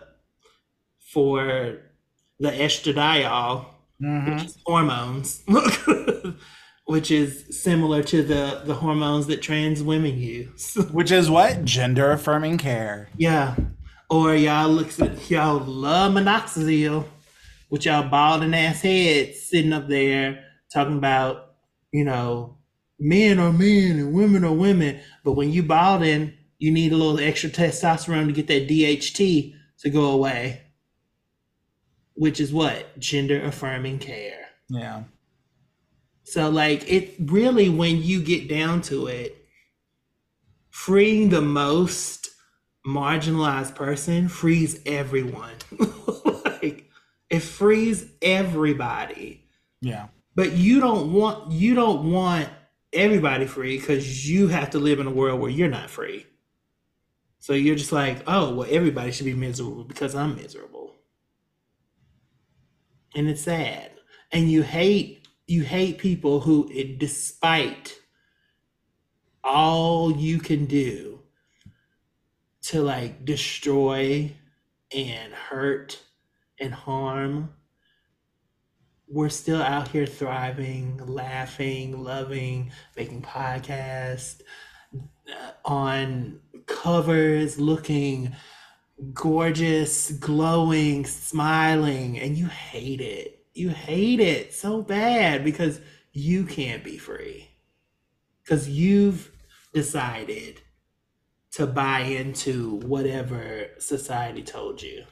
for 1.11 1.79
the 2.39 2.49
estradiol 2.51 3.65
hmm 3.99 4.33
which 4.33 4.45
is 4.45 4.57
hormones 4.65 5.43
which 6.85 7.09
is 7.11 7.45
similar 7.49 8.03
to 8.03 8.21
the 8.23 8.61
the 8.65 8.75
hormones 8.75 9.27
that 9.27 9.41
trans 9.41 9.81
women 9.81 10.17
use 10.17 10.75
Which 10.91 11.11
is 11.11 11.29
what? 11.29 11.65
Gender 11.65 12.11
affirming 12.11 12.57
care. 12.57 13.09
Yeah. 13.17 13.55
Or 14.09 14.35
y'all 14.35 14.69
looks 14.69 15.01
at 15.01 15.29
y'all 15.29 15.59
love 15.59 16.13
minoxidil 16.13 17.05
with 17.75 17.83
y'all 17.83 18.07
balding 18.07 18.53
ass 18.53 18.79
heads 18.83 19.41
sitting 19.41 19.73
up 19.73 19.89
there 19.89 20.45
talking 20.73 20.97
about, 20.97 21.55
you 21.91 22.05
know, 22.05 22.57
men 22.97 23.37
are 23.37 23.51
men 23.51 23.99
and 23.99 24.13
women 24.13 24.45
are 24.45 24.53
women. 24.53 24.97
But 25.25 25.33
when 25.33 25.51
you 25.51 25.61
balding, 25.61 26.31
you 26.57 26.71
need 26.71 26.93
a 26.93 26.95
little 26.95 27.19
extra 27.19 27.49
testosterone 27.49 28.27
to 28.27 28.31
get 28.31 28.47
that 28.47 28.69
DHT 28.69 29.55
to 29.79 29.89
go 29.89 30.05
away. 30.05 30.61
Which 32.13 32.39
is 32.39 32.53
what? 32.53 32.97
Gender 32.97 33.43
affirming 33.43 33.99
care. 33.99 34.45
Yeah. 34.69 35.03
So 36.23 36.49
like 36.49 36.89
it 36.89 37.15
really 37.19 37.67
when 37.67 38.01
you 38.01 38.23
get 38.23 38.47
down 38.47 38.83
to 38.83 39.07
it, 39.07 39.35
freeing 40.69 41.27
the 41.27 41.41
most 41.41 42.29
marginalized 42.87 43.75
person 43.75 44.29
frees 44.29 44.79
everyone. 44.85 45.55
it 47.35 47.41
frees 47.41 48.09
everybody. 48.21 49.47
Yeah. 49.81 50.07
But 50.35 50.53
you 50.53 50.79
don't 50.79 51.13
want 51.13 51.51
you 51.51 51.75
don't 51.75 52.11
want 52.11 52.49
everybody 52.91 53.45
free 53.45 53.77
because 53.77 54.29
you 54.29 54.47
have 54.47 54.71
to 54.71 54.79
live 54.79 54.99
in 54.99 55.07
a 55.07 55.11
world 55.11 55.39
where 55.39 55.51
you're 55.51 55.69
not 55.69 55.89
free. 55.89 56.25
So 57.39 57.53
you're 57.53 57.75
just 57.75 57.91
like, 57.91 58.23
oh 58.27 58.53
well 58.55 58.67
everybody 58.69 59.11
should 59.11 59.25
be 59.25 59.33
miserable 59.33 59.83
because 59.83 60.15
I'm 60.15 60.35
miserable. 60.35 60.95
And 63.15 63.29
it's 63.29 63.41
sad. 63.41 63.91
And 64.31 64.51
you 64.51 64.63
hate 64.63 65.27
you 65.47 65.63
hate 65.63 65.99
people 65.99 66.41
who 66.41 66.69
it, 66.73 66.99
despite 66.99 67.99
all 69.43 70.11
you 70.11 70.39
can 70.39 70.65
do 70.65 71.19
to 72.63 72.81
like 72.81 73.23
destroy 73.23 74.31
and 74.91 75.33
hurt 75.33 76.01
and 76.59 76.73
harm. 76.73 77.53
We're 79.07 79.29
still 79.29 79.61
out 79.61 79.89
here 79.89 80.05
thriving 80.05 80.97
laughing 81.05 82.03
loving 82.03 82.71
making 82.97 83.21
podcasts 83.21 84.41
uh, 84.95 85.51
on 85.63 86.39
covers 86.65 87.59
looking 87.59 88.35
gorgeous 89.13 90.11
glowing 90.11 91.05
smiling 91.05 92.19
and 92.19 92.37
you 92.37 92.47
hate 92.47 93.01
it. 93.01 93.45
You 93.53 93.69
hate 93.69 94.19
it 94.19 94.53
so 94.53 94.81
bad 94.81 95.43
because 95.43 95.79
you 96.11 96.45
can't 96.45 96.83
be 96.83 96.97
free. 96.97 97.49
Because 98.43 98.69
you've 98.69 99.31
decided 99.73 100.61
to 101.51 101.67
buy 101.67 102.01
into 102.01 102.75
whatever 102.77 103.67
society 103.79 104.43
told 104.43 104.81
you. 104.81 105.03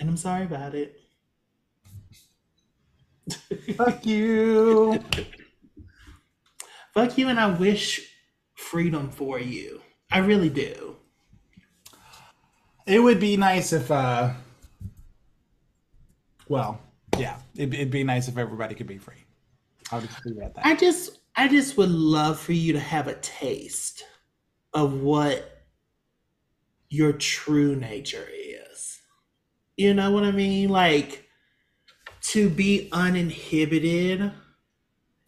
And 0.00 0.08
I'm 0.08 0.16
sorry 0.16 0.44
about 0.44 0.74
it. 0.74 1.00
Fuck 3.76 4.06
you. 4.06 5.02
Fuck 6.94 7.18
you, 7.18 7.28
and 7.28 7.38
I 7.38 7.50
wish 7.50 8.12
freedom 8.54 9.10
for 9.10 9.38
you. 9.38 9.80
I 10.10 10.18
really 10.18 10.48
do. 10.48 10.96
It 12.86 13.00
would 13.00 13.20
be 13.20 13.36
nice 13.36 13.72
if, 13.72 13.90
uh, 13.90 14.32
well, 16.48 16.80
yeah, 17.18 17.38
it'd, 17.54 17.74
it'd 17.74 17.90
be 17.90 18.04
nice 18.04 18.28
if 18.28 18.38
everybody 18.38 18.74
could 18.74 18.86
be 18.86 18.98
free. 18.98 19.24
I 19.92 19.96
would 19.96 20.08
just 20.08 20.24
leave 20.24 20.36
that. 20.36 20.52
I 20.64 20.74
just, 20.74 21.18
I 21.36 21.48
just 21.48 21.76
would 21.76 21.90
love 21.90 22.40
for 22.40 22.52
you 22.52 22.72
to 22.72 22.80
have 22.80 23.06
a 23.06 23.14
taste 23.14 24.04
of 24.72 25.02
what 25.02 25.66
your 26.88 27.12
true 27.12 27.76
nature 27.76 28.26
is. 28.32 28.47
You 29.78 29.94
know 29.94 30.10
what 30.10 30.24
I 30.24 30.32
mean? 30.32 30.68
Like 30.68 31.26
to 32.32 32.50
be 32.50 32.90
uninhibited 32.92 34.32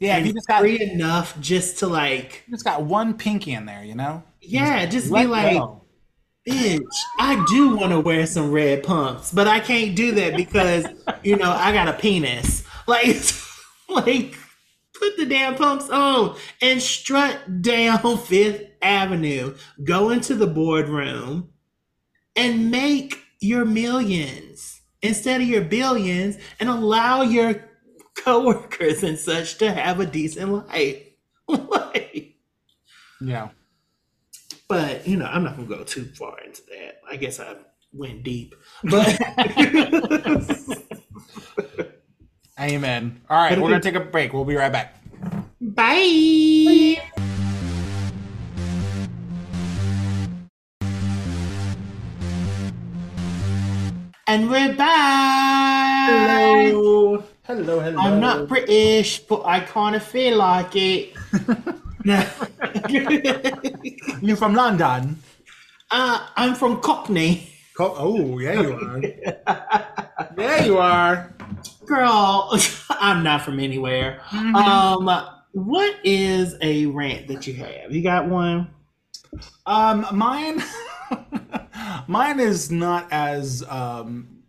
yeah, 0.01 0.17
you 0.17 0.33
just 0.33 0.49
got 0.49 0.61
free 0.61 0.81
enough 0.81 1.39
just 1.41 1.79
to 1.81 1.87
like, 1.87 2.45
you 2.47 2.55
just 2.55 2.65
got 2.65 2.83
one 2.83 3.19
pinky 3.19 3.53
in 3.53 3.67
there, 3.67 3.85
you 3.85 3.95
know. 3.95 4.23
yeah, 4.41 4.87
just 4.87 5.11
Let 5.11 5.25
be 5.25 5.27
like, 5.29 5.53
go. 5.53 5.83
bitch, 6.49 6.81
I 7.19 7.45
do 7.51 7.77
want 7.77 7.93
to 7.93 8.01
wear 8.01 8.27
some 8.27 8.51
red 8.51 8.83
pumps, 8.83 9.31
but 9.31 9.47
I 9.47 9.61
can't 9.61 9.95
do 9.95 10.13
that 10.13 10.37
because 10.37 10.87
you 11.23 11.37
know 11.37 11.51
I 11.53 11.73
got 11.73 11.87
a 11.87 11.93
penis. 11.93 12.65
Like, 12.87 13.19
like 13.91 14.39
put 14.99 15.19
the 15.19 15.27
damn 15.27 15.55
pumps 15.55 15.91
on 15.91 16.37
and 16.63 16.81
strut 16.81 17.61
down 17.61 18.17
Fifth 18.17 18.71
Avenue. 18.81 19.55
Go 19.85 20.09
into 20.09 20.35
the 20.35 20.47
boardroom 20.47 21.51
and 22.35 22.71
make 22.71 23.23
your 23.41 23.65
millions 23.65 24.81
instead 25.03 25.41
of 25.41 25.47
your 25.49 25.63
billions, 25.63 26.37
and 26.59 26.69
allow 26.69 27.23
your 27.23 27.55
coworkers 28.17 29.03
and 29.03 29.19
such 29.19 29.59
to 29.59 29.73
have 29.73 30.01
a 30.01 30.07
decent 30.07 30.51
life. 30.53 31.03
like, 31.49 32.37
yeah. 33.21 33.49
but 34.69 35.07
you 35.07 35.17
know, 35.17 35.27
I'm 35.27 35.45
not 35.45 35.57
gonna 35.57 35.69
go 35.69 35.85
too 35.85 36.05
far 36.05 36.39
into 36.41 36.63
that. 36.71 37.01
I 37.11 37.17
guess 37.17 37.41
I 37.41 37.57
went 37.93 38.23
deep, 38.23 38.55
but 38.85 39.19
Amen. 42.61 43.23
All 43.31 43.39
right, 43.39 43.59
we're 43.59 43.71
gonna 43.71 43.81
take 43.81 43.95
a 43.95 44.01
break. 44.01 44.33
We'll 44.33 44.45
be 44.45 44.55
right 44.55 44.71
back. 44.71 44.97
bye. 45.61 47.03
And 54.31 54.49
we're 54.49 54.77
back. 54.77 56.09
Hello, 56.09 57.25
hello, 57.43 57.81
hello. 57.81 57.99
I'm 57.99 58.21
not 58.21 58.47
British, 58.47 59.19
but 59.19 59.45
I 59.45 59.59
kind 59.59 59.97
of 59.97 60.05
feel 60.05 60.39
like 60.39 60.71
it. 60.77 61.15
You're 64.23 64.37
from 64.37 64.55
London? 64.55 65.21
uh, 65.91 66.29
I'm 66.37 66.55
from 66.55 66.81
Cockney. 66.81 67.51
Co- 67.77 67.97
oh, 67.99 68.39
yeah, 68.39 68.61
you 68.61 68.73
are. 68.73 69.03
yeah, 70.39 70.65
you 70.65 70.79
are. 70.79 71.35
Girl, 71.87 72.57
I'm 72.91 73.25
not 73.25 73.43
from 73.43 73.59
anywhere. 73.59 74.21
Um, 74.33 75.11
what 75.51 75.97
is 76.05 76.55
a 76.63 76.87
rant 76.87 77.27
that 77.27 77.49
you 77.49 77.55
have? 77.55 77.91
You 77.91 78.05
got 78.05 78.29
one? 78.29 78.71
Um, 79.67 80.07
mine, 80.13 80.63
mine 82.07 82.41
is 82.41 82.71
not 82.71 83.09
as 83.11 83.65
um 83.69 84.43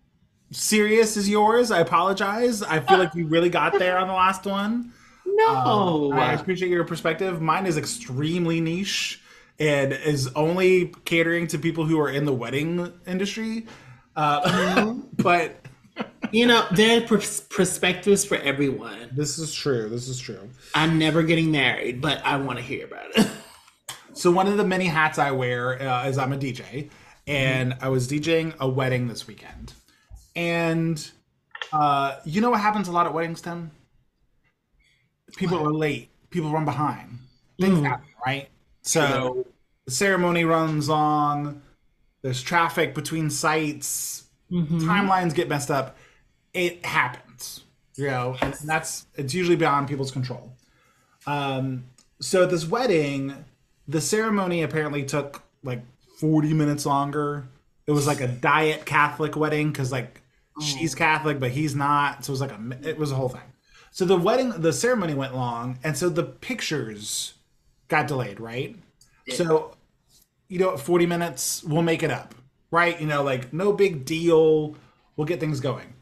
serious 0.52 1.18
as 1.18 1.30
yours. 1.30 1.72
I 1.72 1.80
apologize. 1.80 2.62
I 2.62 2.80
feel 2.82 2.98
like 2.98 3.16
you 3.16 3.28
really 3.28 3.50
got 3.50 3.78
there 3.80 3.98
on 3.98 4.08
the 4.08 4.14
last 4.14 4.46
one. 4.46 4.94
No. 5.34 6.12
Um, 6.12 6.20
I 6.20 6.34
appreciate 6.34 6.70
your 6.70 6.84
perspective. 6.84 7.42
Mine 7.42 7.66
is 7.66 7.78
extremely 7.78 8.60
niche 8.60 9.22
and 9.60 9.94
is 9.94 10.28
only 10.36 10.94
catering 11.06 11.48
to 11.48 11.58
people 11.58 11.86
who 11.86 12.00
are 12.02 12.10
in 12.10 12.26
the 12.26 12.34
wedding 12.34 12.92
industry. 13.08 13.66
Uh, 14.16 14.94
but 15.18 15.56
you 16.32 16.48
know, 16.48 16.66
there 16.72 16.98
are 17.02 17.08
pers- 17.08 17.42
perspectives 17.42 18.26
for 18.26 18.36
everyone. 18.38 19.10
this 19.14 19.38
is 19.38 19.54
true. 19.54 19.88
This 19.90 20.08
is 20.10 20.20
true. 20.20 20.50
I'm 20.76 20.98
never 20.98 21.24
getting 21.24 21.50
married, 21.52 22.02
but 22.02 22.22
I 22.26 22.38
want 22.38 22.60
to 22.60 22.64
hear 22.66 22.86
about 22.86 23.16
it. 23.16 23.30
So 24.22 24.30
one 24.30 24.46
of 24.46 24.56
the 24.56 24.64
many 24.64 24.86
hats 24.86 25.18
I 25.18 25.32
wear 25.32 25.82
uh, 25.82 26.08
is 26.08 26.20
I'm 26.20 26.32
a 26.32 26.38
DJ, 26.38 26.92
and 27.26 27.76
I 27.82 27.90
was 27.90 28.08
DJing 28.08 28.56
a 28.60 28.70
wedding 28.70 29.08
this 29.08 29.26
weekend, 29.26 29.74
and 30.36 31.10
uh, 31.74 32.18
you 32.24 32.40
know 32.40 32.52
what 32.52 32.60
happens 32.60 32.88
a 32.88 32.92
lot 32.92 33.08
at 33.08 33.16
weddings, 33.16 33.42
Tim? 33.42 33.72
People 35.38 35.58
are 35.68 35.74
late. 35.74 36.12
People 36.30 36.52
run 36.52 36.66
behind. 36.66 37.18
Things 37.60 37.80
Mm. 37.80 37.88
happen, 37.88 38.10
right? 38.24 38.48
So 38.84 39.48
the 39.86 39.92
ceremony 39.92 40.44
runs 40.46 40.88
long. 40.88 41.64
There's 42.22 42.44
traffic 42.44 42.94
between 42.94 43.32
sites. 43.32 44.26
Mhm. 44.52 44.82
Timelines 44.82 45.34
get 45.34 45.50
messed 45.50 45.72
up. 45.72 45.98
It 46.54 46.86
happens, 46.86 47.62
you 47.96 48.06
know, 48.06 48.38
and 48.40 48.54
that's 48.66 49.08
it's 49.16 49.34
usually 49.34 49.56
beyond 49.56 49.88
people's 49.88 50.12
control. 50.12 50.56
Um, 51.26 51.86
so 52.20 52.44
at 52.44 52.52
this 52.52 52.68
wedding, 52.68 53.46
the 53.88 54.02
ceremony 54.02 54.64
apparently 54.64 55.04
took 55.04 55.44
like 55.64 55.84
40 56.20 56.54
minutes 56.54 56.86
longer. 56.86 57.48
It 57.88 57.92
was 57.92 58.08
like 58.08 58.22
a 58.22 58.28
diet 58.28 58.86
Catholic 58.86 59.36
wedding 59.36 59.72
because 59.72 59.92
like 59.92 60.22
she's 60.62 60.96
oh. 60.96 60.98
Catholic 60.98 61.40
but 61.40 61.52
he's 61.52 61.76
not. 61.76 62.26
So 62.26 62.32
it 62.32 62.34
was 62.34 62.42
like 62.42 62.52
a 62.52 62.90
it 62.90 62.98
was 62.98 63.12
a 63.12 63.16
whole 63.16 63.30
thing. 63.30 63.42
So 63.92 64.06
the 64.06 64.18
wedding, 64.18 64.52
the 64.52 64.72
ceremony 64.72 65.14
went 65.14 65.36
long, 65.36 65.78
and 65.84 65.98
so 65.98 66.08
the 66.08 66.24
pictures 66.24 67.34
got 67.90 68.08
delayed, 68.08 68.40
right? 68.40 68.78
So 69.30 69.76
you 70.48 70.60
know, 70.60 70.76
40 70.76 71.06
minutes, 71.06 71.64
we'll 71.64 71.82
make 71.82 72.04
it 72.04 72.12
up, 72.12 72.36
right? 72.72 73.00
You 73.00 73.08
know, 73.08 73.24
like 73.24 73.54
no 73.54 73.74
big 73.74 74.06
deal. 74.06 74.76
We'll 75.16 75.28
get 75.28 75.40
things 75.40 75.60
going. 75.60 75.94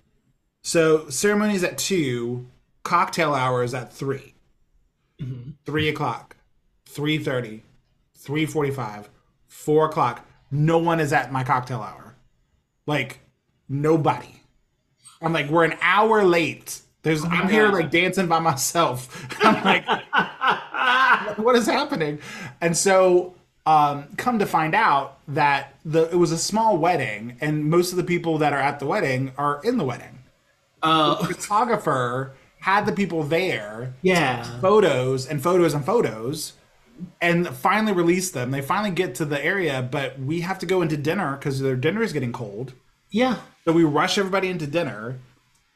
So 0.64 1.10
ceremonies 1.10 1.64
at 1.64 1.78
two, 1.78 2.48
cocktail 2.84 3.34
hours 3.34 3.74
at 3.74 3.94
3 3.94 4.34
mm-hmm. 5.22 5.52
three 5.66 5.90
o'clock, 5.90 6.36
three 6.86 7.18
thirty, 7.18 7.64
three 8.20 8.46
forty-five, 8.46 9.10
four 9.48 9.86
o'clock. 9.86 10.26
No 10.52 10.78
one 10.78 11.00
is 11.00 11.14
at 11.14 11.32
my 11.32 11.44
cocktail 11.44 11.82
hour. 11.82 12.16
Like 12.86 13.20
nobody. 13.68 14.42
I'm 15.22 15.34
like, 15.34 15.50
we're 15.50 15.66
an 15.66 15.78
hour 15.82 16.24
late. 16.24 16.82
There's 17.02 17.24
I'm 17.24 17.50
here 17.50 17.70
like 17.70 17.92
dancing 17.92 18.28
by 18.28 18.40
myself. 18.40 19.28
I'm 19.44 19.64
like, 19.64 19.86
what 21.38 21.56
is 21.56 21.66
happening? 21.66 22.20
And 22.62 22.76
so 22.76 23.36
um, 23.66 24.06
come 24.18 24.40
to 24.40 24.46
find 24.46 24.74
out 24.74 25.20
that 25.28 25.76
the 25.86 26.10
it 26.10 26.16
was 26.16 26.32
a 26.32 26.38
small 26.38 26.78
wedding, 26.78 27.38
and 27.42 27.70
most 27.70 27.92
of 27.92 27.98
the 27.98 28.04
people 28.04 28.38
that 28.40 28.54
are 28.54 28.60
at 28.60 28.80
the 28.80 28.86
wedding 28.86 29.32
are 29.38 29.62
in 29.64 29.78
the 29.78 29.86
wedding. 29.86 30.20
Uh, 30.82 31.24
Photographer 31.26 32.34
had 32.60 32.86
the 32.86 32.92
people 32.92 33.24
there 33.24 33.94
yeah. 34.02 34.60
photos 34.60 35.26
and 35.26 35.42
photos 35.42 35.74
and 35.74 35.86
photos 35.86 36.54
and 37.22 37.48
finally 37.48 37.94
release 37.94 38.32
them. 38.32 38.52
They 38.52 38.62
finally 38.62 38.92
get 38.92 39.16
to 39.16 39.26
the 39.26 39.44
area, 39.44 39.82
but 39.82 40.20
we 40.20 40.42
have 40.42 40.60
to 40.60 40.66
go 40.66 40.82
into 40.82 40.98
dinner 40.98 41.36
because 41.36 41.60
their 41.60 41.76
dinner 41.76 42.02
is 42.02 42.14
getting 42.14 42.34
cold. 42.34 42.74
Yeah. 43.10 43.38
So 43.66 43.72
we 43.72 43.84
rush 43.84 44.18
everybody 44.18 44.50
into 44.50 44.68
dinner. 44.68 45.20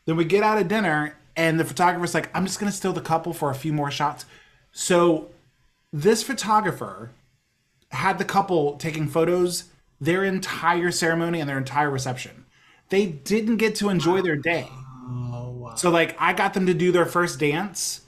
Then 0.06 0.16
we 0.16 0.26
get 0.26 0.44
out 0.44 0.58
of 0.58 0.68
dinner, 0.68 1.18
and 1.36 1.60
the 1.60 1.66
photographer's 1.66 2.14
like, 2.14 2.30
I'm 2.36 2.46
just 2.46 2.60
going 2.60 2.72
to 2.72 2.76
steal 2.76 2.94
the 2.94 3.02
couple 3.02 3.34
for 3.34 3.50
a 3.50 3.56
few 3.56 3.74
more 3.74 3.90
shots. 3.90 4.26
So 4.72 5.30
this 5.92 6.24
photographer 6.24 7.12
had 7.92 8.18
the 8.18 8.26
couple 8.26 8.78
taking 8.78 9.08
photos 9.08 9.66
their 10.02 10.24
entire 10.24 10.92
ceremony 10.92 11.40
and 11.40 11.48
their 11.48 11.58
entire 11.58 11.90
reception. 11.90 12.46
They 12.90 13.06
didn't 13.06 13.58
get 13.58 13.76
to 13.76 13.90
enjoy 13.90 14.22
their 14.22 14.36
day. 14.36 14.68
Oh, 14.70 15.52
wow. 15.52 15.76
So, 15.76 15.90
like, 15.90 16.16
I 16.20 16.34
got 16.34 16.54
them 16.54 16.66
to 16.66 16.74
do 16.74 16.92
their 16.92 17.06
first 17.06 17.40
dance, 17.40 18.02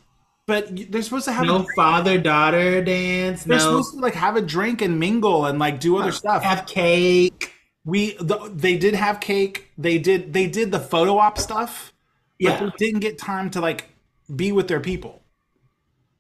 but 0.47 0.91
they're 0.91 1.01
supposed 1.01 1.25
to 1.25 1.31
have 1.31 1.43
a 1.43 1.47
No 1.47 1.65
father 1.75 2.17
daughter 2.17 2.83
dance. 2.83 3.43
they're 3.43 3.57
No. 3.57 3.63
supposed 3.63 3.93
to 3.95 3.99
like 3.99 4.13
have 4.13 4.35
a 4.35 4.41
drink 4.41 4.81
and 4.81 4.99
mingle 4.99 5.45
and 5.45 5.59
like 5.59 5.79
do 5.79 5.97
other 5.97 6.09
uh, 6.09 6.11
stuff. 6.11 6.43
Have 6.43 6.67
cake. 6.67 7.51
We 7.83 8.15
the, 8.19 8.51
they 8.53 8.77
did 8.77 8.95
have 8.95 9.19
cake. 9.19 9.71
They 9.77 9.97
did 9.97 10.33
they 10.33 10.47
did 10.47 10.71
the 10.71 10.79
photo 10.79 11.17
op 11.17 11.37
stuff. 11.37 11.93
But 12.39 12.45
Yeah. 12.45 12.59
they 12.77 12.85
didn't 12.85 12.99
get 13.01 13.17
time 13.17 13.49
to 13.51 13.61
like 13.61 13.89
be 14.35 14.51
with 14.51 14.67
their 14.67 14.79
people. 14.79 15.21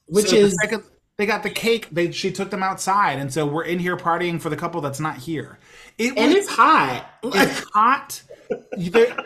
Which 0.07 0.27
So 0.29 0.35
the 0.35 0.41
is 0.43 0.57
second 0.61 0.83
they 1.17 1.25
got 1.25 1.43
the 1.43 1.49
cake, 1.49 1.87
they 1.91 2.11
she 2.11 2.31
took 2.31 2.49
them 2.49 2.61
outside, 2.61 3.19
and 3.19 3.31
so 3.33 3.45
we're 3.45 3.63
in 3.63 3.79
here 3.79 3.95
partying 3.95 4.39
for 4.41 4.49
the 4.49 4.57
couple 4.57 4.81
that's 4.81 4.99
not 4.99 5.17
here. 5.17 5.59
It 5.97 6.17
and 6.17 6.27
was 6.33 6.35
it's 6.45 6.49
hot. 6.49 7.05
it's 7.23 7.63
hot. 7.73 8.21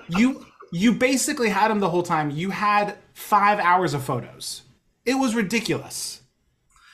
You 0.09 0.45
you 0.71 0.93
basically 0.93 1.49
had 1.49 1.69
them 1.69 1.79
the 1.79 1.89
whole 1.89 2.03
time. 2.03 2.29
You 2.29 2.51
had 2.51 2.95
five 3.13 3.59
hours 3.59 3.93
of 3.93 4.03
photos. 4.03 4.61
It 5.09 5.15
was 5.15 5.33
ridiculous. 5.35 6.21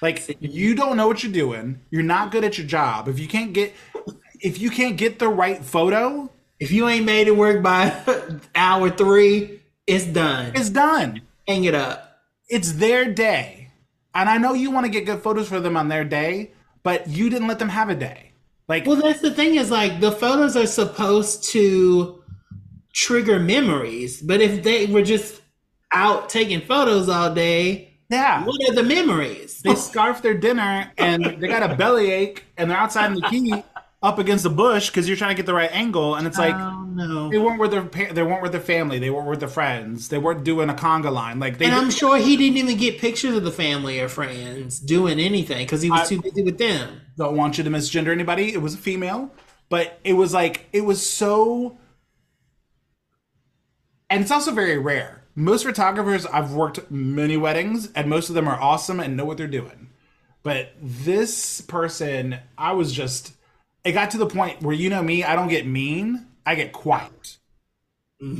Like 0.01 0.37
you 0.39 0.75
don't 0.75 0.97
know 0.97 1.07
what 1.07 1.23
you're 1.23 1.31
doing. 1.33 1.81
You're 1.89 2.03
not 2.03 2.31
good 2.31 2.43
at 2.43 2.57
your 2.57 2.67
job. 2.67 3.07
If 3.07 3.19
you 3.19 3.27
can't 3.27 3.53
get 3.53 3.73
if 4.39 4.59
you 4.59 4.69
can't 4.69 4.97
get 4.97 5.19
the 5.19 5.27
right 5.29 5.63
photo, 5.63 6.29
If 6.59 6.71
you 6.71 6.87
ain't 6.87 7.05
made 7.05 7.27
it 7.27 7.35
work 7.35 7.61
by 7.63 7.81
hour 8.55 8.89
three, 8.89 9.61
it's 9.87 10.05
done. 10.05 10.51
it's 10.55 10.69
done. 10.69 11.21
hang 11.47 11.63
it 11.65 11.75
up. 11.75 12.19
It's 12.47 12.73
their 12.73 13.03
day. 13.13 13.71
And 14.13 14.29
I 14.29 14.37
know 14.37 14.53
you 14.53 14.71
want 14.71 14.85
to 14.85 14.91
get 14.91 15.05
good 15.05 15.21
photos 15.21 15.49
for 15.49 15.59
them 15.59 15.75
on 15.75 15.89
their 15.89 16.05
day, 16.05 16.51
but 16.83 17.07
you 17.09 17.29
didn't 17.29 17.47
let 17.49 17.59
them 17.59 17.69
have 17.69 17.89
a 17.89 17.95
day. 17.95 18.31
Like 18.69 18.85
Well, 18.85 18.95
that's 19.01 19.21
the 19.21 19.31
thing 19.39 19.55
is 19.55 19.69
like 19.71 19.99
the 19.99 20.11
photos 20.11 20.55
are 20.55 20.67
supposed 20.67 21.43
to 21.55 22.23
trigger 22.93 23.39
memories, 23.39 24.21
but 24.21 24.39
if 24.41 24.63
they 24.63 24.85
were 24.85 25.03
just 25.03 25.41
out 25.93 26.29
taking 26.29 26.61
photos 26.61 27.09
all 27.09 27.33
day, 27.33 27.94
yeah. 28.09 28.43
what 28.45 28.69
are 28.69 28.73
the 28.73 28.83
memories? 28.83 29.61
They 29.61 29.75
scarf 29.75 30.21
their 30.21 30.35
dinner 30.35 30.91
and 30.97 31.25
they 31.25 31.47
got 31.47 31.69
a 31.69 31.75
bellyache 31.75 32.43
and 32.57 32.69
they're 32.69 32.77
outside 32.77 33.11
in 33.11 33.15
the 33.19 33.29
heat 33.29 33.63
up 34.03 34.19
against 34.19 34.43
the 34.43 34.49
bush 34.51 34.89
because 34.91 35.07
you're 35.07 35.17
trying 35.17 35.31
to 35.31 35.35
get 35.35 35.47
the 35.47 35.53
right 35.53 35.71
angle 35.71 36.13
and 36.13 36.27
it's 36.27 36.37
like 36.37 36.53
oh 36.53 36.83
no. 36.83 37.27
they 37.31 37.39
weren't 37.39 37.59
with 37.59 37.71
their 37.71 37.83
pa- 37.83 38.13
they 38.13 38.21
weren't 38.21 38.43
with 38.43 38.51
their 38.51 38.61
family 38.61 38.99
they 38.99 39.09
weren't 39.09 39.27
with 39.27 39.39
their 39.39 39.49
friends 39.49 40.09
they 40.09 40.19
weren't 40.19 40.43
doing 40.43 40.69
a 40.69 40.75
conga 40.75 41.11
line 41.11 41.39
like 41.39 41.57
they 41.57 41.65
And 41.65 41.73
I'm 41.73 41.89
sure 41.89 42.17
he 42.17 42.37
didn't 42.37 42.57
even 42.57 42.77
get 42.77 42.99
pictures 42.99 43.35
of 43.35 43.43
the 43.43 43.51
family 43.51 43.99
or 43.99 44.07
friends 44.07 44.79
doing 44.79 45.19
anything 45.19 45.65
because 45.65 45.81
he 45.81 45.89
was 45.89 46.01
I- 46.01 46.05
too 46.05 46.21
busy 46.21 46.43
with 46.43 46.59
them. 46.59 47.01
don't 47.17 47.35
want 47.35 47.57
you 47.57 47.63
to 47.63 47.69
misgender 47.71 48.09
anybody 48.11 48.53
it 48.53 48.61
was 48.61 48.75
a 48.75 48.77
female 48.77 49.31
but 49.69 49.99
it 50.03 50.13
was 50.13 50.33
like 50.35 50.67
it 50.71 50.81
was 50.81 51.03
so 51.09 51.79
and 54.11 54.21
it's 54.21 54.31
also 54.31 54.51
very 54.51 54.77
rare 54.77 55.23
most 55.35 55.63
photographers 55.65 56.25
i've 56.27 56.53
worked 56.53 56.89
many 56.89 57.35
weddings 57.37 57.91
and 57.93 58.09
most 58.09 58.29
of 58.29 58.35
them 58.35 58.47
are 58.47 58.59
awesome 58.59 58.99
and 58.99 59.17
know 59.17 59.25
what 59.25 59.37
they're 59.37 59.47
doing. 59.47 59.89
But 60.43 60.73
this 60.81 61.61
person 61.61 62.37
i 62.57 62.71
was 62.71 62.93
just 62.93 63.33
it 63.83 63.91
got 63.93 64.11
to 64.11 64.17
the 64.17 64.27
point 64.27 64.61
where 64.61 64.73
you 64.75 64.89
know 64.89 65.01
me 65.03 65.23
i 65.23 65.35
don't 65.35 65.47
get 65.49 65.65
mean 65.67 66.25
i 66.45 66.55
get 66.55 66.71
quiet. 66.71 67.37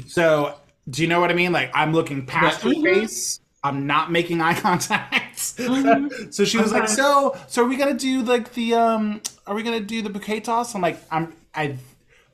So 0.07 0.55
do 0.89 1.01
you 1.01 1.07
know 1.07 1.19
what 1.19 1.31
i 1.31 1.33
mean? 1.33 1.51
Like 1.51 1.71
i'm 1.73 1.93
looking 1.93 2.25
past 2.25 2.61
her 2.61 2.69
Mhm. 2.69 2.83
face. 2.83 3.39
I'm 3.63 3.87
not 3.87 4.11
making 4.11 4.41
eye 4.41 4.53
contact. 4.59 5.39
Mhm. 5.57 6.33
so 6.33 6.45
she 6.45 6.57
was 6.57 6.71
like 6.71 6.87
so 6.87 7.35
so 7.47 7.63
are 7.63 7.67
we 7.67 7.75
gonna 7.75 7.93
do 7.93 8.21
like 8.21 8.53
the 8.53 8.73
um 8.75 9.21
are 9.47 9.53
we 9.55 9.63
gonna 9.63 9.79
do 9.79 10.01
the 10.01 10.09
bouquet 10.09 10.39
toss? 10.39 10.73
I'm 10.75 10.81
like 10.81 10.99
i'm 11.11 11.33
i 11.53 11.77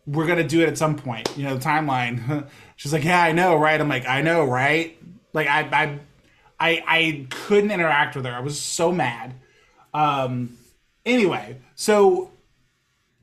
we're 0.06 0.28
gonna 0.28 0.48
do 0.48 0.62
it 0.62 0.68
at 0.68 0.78
some 0.78 0.96
point 0.96 1.30
you 1.38 1.44
know 1.44 1.56
the 1.56 1.64
timeline 1.64 2.46
she's 2.82 2.92
like 2.92 3.04
yeah 3.04 3.22
i 3.22 3.32
know 3.32 3.56
right? 3.56 3.80
I'm 3.80 3.88
like 3.90 4.08
i 4.08 4.22
know 4.22 4.44
right? 4.44 4.98
Like 5.34 5.48
i 5.48 5.62
i 5.62 6.00
i, 6.60 6.84
I 6.88 7.28
couldn't 7.30 7.70
interact 7.72 8.16
with 8.16 8.26
her. 8.26 8.32
I 8.32 8.40
was 8.40 8.60
so 8.60 8.92
mad. 8.92 9.36
Um 9.94 10.58
anyway 11.06 11.58
so 11.76 12.32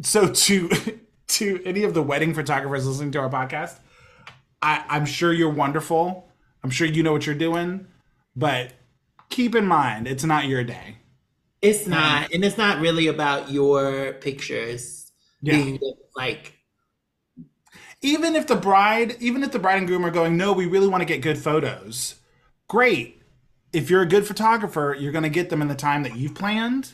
so 0.02 0.28
to 0.32 0.68
to 1.28 1.62
any 1.64 1.82
of 1.84 1.92
the 1.94 2.02
wedding 2.02 2.34
photographers 2.34 2.86
listening 2.86 3.10
to 3.12 3.18
our 3.20 3.28
podcast 3.30 3.78
i 4.62 4.84
i'm 4.88 5.06
sure 5.06 5.32
you're 5.32 5.50
wonderful. 5.52 6.28
I'm 6.64 6.70
sure 6.70 6.86
you 6.86 7.02
know 7.02 7.12
what 7.12 7.26
you're 7.26 7.34
doing 7.36 7.86
but 8.36 8.72
keep 9.28 9.54
in 9.54 9.66
mind 9.66 10.06
it's 10.06 10.24
not 10.24 10.46
your 10.46 10.62
day. 10.64 10.96
It's 11.60 11.88
not, 11.88 12.32
and 12.32 12.44
it's 12.44 12.56
not 12.56 12.80
really 12.80 13.08
about 13.08 13.50
your 13.50 14.12
pictures 14.14 15.10
Yeah. 15.42 15.54
being 15.56 15.80
like 16.14 16.57
even 18.02 18.36
if 18.36 18.46
the 18.46 18.56
bride 18.56 19.16
even 19.20 19.42
if 19.42 19.52
the 19.52 19.58
bride 19.58 19.78
and 19.78 19.86
groom 19.86 20.04
are 20.04 20.10
going 20.10 20.36
no 20.36 20.52
we 20.52 20.66
really 20.66 20.88
want 20.88 21.00
to 21.00 21.04
get 21.06 21.20
good 21.20 21.38
photos 21.38 22.16
great 22.68 23.22
if 23.72 23.90
you're 23.90 24.02
a 24.02 24.06
good 24.06 24.26
photographer 24.26 24.96
you're 24.98 25.12
going 25.12 25.24
to 25.24 25.30
get 25.30 25.50
them 25.50 25.62
in 25.62 25.68
the 25.68 25.74
time 25.74 26.02
that 26.02 26.16
you've 26.16 26.34
planned 26.34 26.92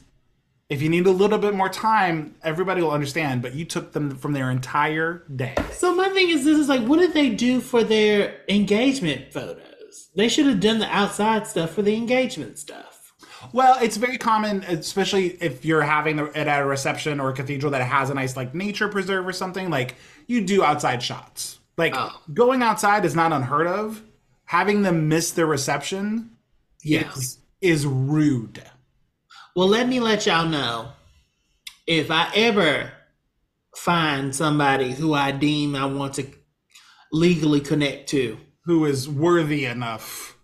if 0.71 0.81
you 0.81 0.89
need 0.89 1.07
a 1.07 1.11
little 1.11 1.39
bit 1.39 1.55
more 1.55 1.69
time 1.69 2.35
everybody 2.43 2.81
will 2.81 2.91
understand 2.91 3.43
but 3.43 3.55
you 3.55 3.65
took 3.65 3.93
them 3.93 4.17
from 4.17 4.33
their 4.33 4.51
entire 4.51 5.25
day 5.37 5.55
So 5.73 5.95
my 5.95 6.09
thing 6.09 6.31
is, 6.31 6.45
this 6.45 6.59
is 6.59 6.69
like, 6.69 6.83
what 6.87 6.99
did 6.99 7.13
they 7.13 7.29
do 7.31 7.61
for 7.61 7.85
their 7.85 8.41
engagement 8.49 9.33
photos? 9.33 10.09
They 10.17 10.29
should 10.29 10.47
have 10.47 10.61
done 10.61 10.79
the 10.79 10.89
outside 10.89 11.47
stuff 11.47 11.73
for 11.73 11.83
the 11.83 11.95
engagement 11.95 12.59
stuff. 12.59 13.13
well 13.53 13.77
it's 13.83 13.99
very 13.99 14.17
common 14.17 14.63
especially 14.65 15.37
if 15.43 15.65
you're 15.67 15.83
having 15.83 16.19
it 16.19 16.35
at 16.37 16.63
a 16.63 16.65
reception 16.65 17.21
or 17.21 17.29
a 17.29 17.35
cathedral 17.35 17.71
that 17.73 17.83
has 17.83 18.09
a 18.09 18.15
nice 18.15 18.35
like 18.37 18.55
nature 18.55 18.89
preserve 18.89 19.27
or 19.27 19.33
something 19.33 19.69
like 19.69 19.97
you 20.27 20.41
do 20.45 20.63
outside 20.65 21.03
shots 21.03 21.59
like 21.77 21.95
Oh. 21.97 22.11
going 22.33 22.63
outside 22.63 23.05
is 23.05 23.15
not 23.15 23.33
unheard 23.33 23.67
of 23.67 24.03
having 24.45 24.83
them 24.83 25.09
miss 25.09 25.31
their 25.33 25.47
reception 25.47 26.31
Yes. 26.83 27.17
is, 27.17 27.39
is 27.61 27.87
rude 27.87 28.63
Well, 29.57 29.69
let 29.69 29.89
me 29.89 30.01
let 30.01 30.27
y'all 30.27 30.47
know 30.49 30.93
if 31.87 32.11
I 32.11 32.31
ever 32.35 32.93
find 33.77 34.35
somebody 34.35 34.93
who 34.93 35.15
I 35.15 35.31
deem 35.33 35.75
I 35.77 35.87
want 35.87 36.15
to 36.15 36.27
legally 37.13 37.61
connect 37.61 38.09
to. 38.11 38.39
who 38.67 38.87
is 38.87 39.09
worthy 39.09 39.65
enough. 39.67 40.37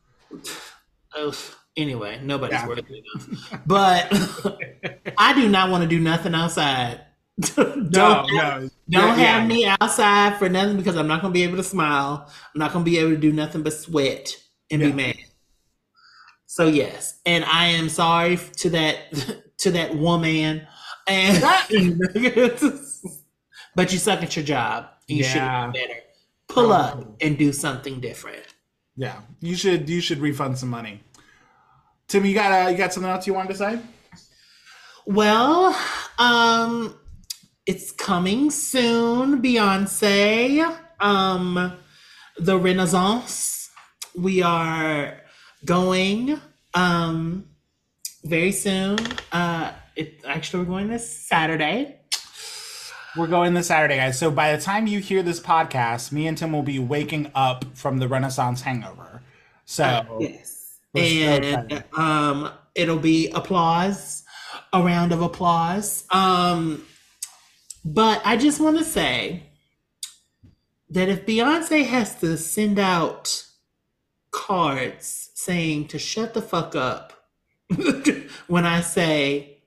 Oh, 1.17 1.35
anyway, 1.77 2.21
nobody's 2.23 2.53
Yeah. 2.61 2.69
worthy 2.69 3.03
enough. 3.15 3.61
But 3.67 4.09
I 5.19 5.33
do 5.35 5.49
not 5.49 5.71
want 5.71 5.83
to 5.83 5.89
do 5.89 5.99
nothing 6.01 6.35
outside. 6.35 7.01
don't 7.55 7.91
No, 7.91 7.99
have, 7.99 8.27
no, 8.29 8.71
don't 8.89 8.89
Yeah, 8.89 9.15
have 9.15 9.43
yeah. 9.43 9.47
me 9.47 9.67
outside 9.81 10.39
for 10.39 10.49
nothing 10.49 10.77
because 10.77 10.97
I'm 10.97 11.07
not 11.07 11.23
going 11.23 11.33
to 11.33 11.39
be 11.39 11.45
able 11.45 11.57
to 11.57 11.63
smile. 11.63 12.27
I'm 12.55 12.59
not 12.59 12.73
going 12.73 12.85
to 12.85 12.91
be 12.91 12.99
able 12.99 13.11
to 13.11 13.17
do 13.17 13.33
nothing 13.33 13.63
but 13.63 13.73
sweat 13.73 14.37
and 14.71 14.83
Yeah. 14.83 14.89
be 14.89 14.93
mad. 14.93 15.17
So 16.47 16.67
yes, 16.67 17.21
and 17.25 17.45
I 17.45 17.67
am 17.67 17.89
sorry 17.89 18.37
to 18.37 18.71
that 18.71 19.43
to 19.59 19.71
that 19.71 19.97
woman. 19.97 20.67
And 21.07 21.43
but 23.75 23.93
you 23.93 23.99
suck 23.99 24.23
at 24.23 24.37
your 24.37 24.45
job. 24.45 24.87
And 25.09 25.19
you 25.19 25.25
should 25.25 25.37
Yeah. 25.37 25.65
have 25.65 25.73
been 25.73 25.89
better. 25.89 26.01
Pull 26.49 26.73
up 26.73 27.17
and 27.21 27.39
do 27.39 27.53
something 27.53 28.01
different. 28.01 28.43
Yeah, 28.97 29.21
you 29.41 29.55
should 29.55 29.89
you 29.89 30.01
should 30.01 30.19
refund 30.19 30.59
some 30.59 30.69
money. 30.69 31.03
Tim, 32.09 32.25
you 32.25 32.35
got 32.35 32.67
uh, 32.67 32.69
you 32.69 32.77
got 32.77 32.93
something 32.93 33.11
else 33.11 33.27
you 33.27 33.35
wanted 33.35 33.51
to 33.51 33.55
say? 33.57 33.79
Well, 35.07 35.77
um, 36.19 36.95
it's 37.71 37.93
coming 37.93 38.51
soon, 38.51 39.41
Beyonce. 39.41 40.77
Um, 40.99 41.79
the 42.37 42.59
Renaissance. 42.59 43.71
We 44.17 44.43
are 44.43 45.17
going 45.65 46.41
um 46.75 47.45
very 48.25 48.51
soon. 48.51 48.99
Uh, 49.31 49.73
it 49.95 50.21
actually 50.25 50.65
we're 50.65 50.71
going 50.71 50.89
this 50.89 51.09
Saturday. 51.09 52.01
We're 53.17 53.29
going 53.29 53.55
this 53.55 53.69
Saturday, 53.69 53.99
guys. 53.99 54.19
So 54.19 54.33
by 54.33 54.57
the 54.57 54.61
time 54.61 54.89
you 54.89 54.99
hear 54.99 55.23
this 55.23 55.39
podcast, 55.39 56.11
me 56.11 56.27
and 56.27 56.37
Tim 56.37 56.53
will 56.53 56.65
be 56.65 56.81
waking 56.81 57.31
up 57.37 57.65
from 57.75 57.99
the 57.99 58.09
Renaissance 58.09 58.63
hangover. 58.63 59.23
So 59.65 60.17
Yes. 60.19 60.79
We're 60.93 61.41
so 61.41 61.57
And 61.61 61.85
um 61.97 62.51
it'll 62.75 62.99
be 62.99 63.29
applause, 63.31 64.25
a 64.73 64.83
round 64.83 65.13
of 65.13 65.23
applause. 65.23 66.05
Um 66.11 66.85
but 67.85 68.23
I 68.25 68.37
just 68.37 68.61
want 68.61 68.79
to 68.79 68.85
say 68.85 69.45
that 70.91 71.09
if 71.09 71.27
Beyonce 71.27 71.87
has 71.87 72.17
to 72.21 72.37
send 72.37 72.79
out 72.79 73.47
cards 74.33 75.31
saying 75.35 75.89
to 75.89 75.99
shut 75.99 76.35
the 76.35 76.43
fuck 76.43 76.75
up 76.77 77.13
when 78.47 78.67
I 78.67 78.81
say 78.81 79.59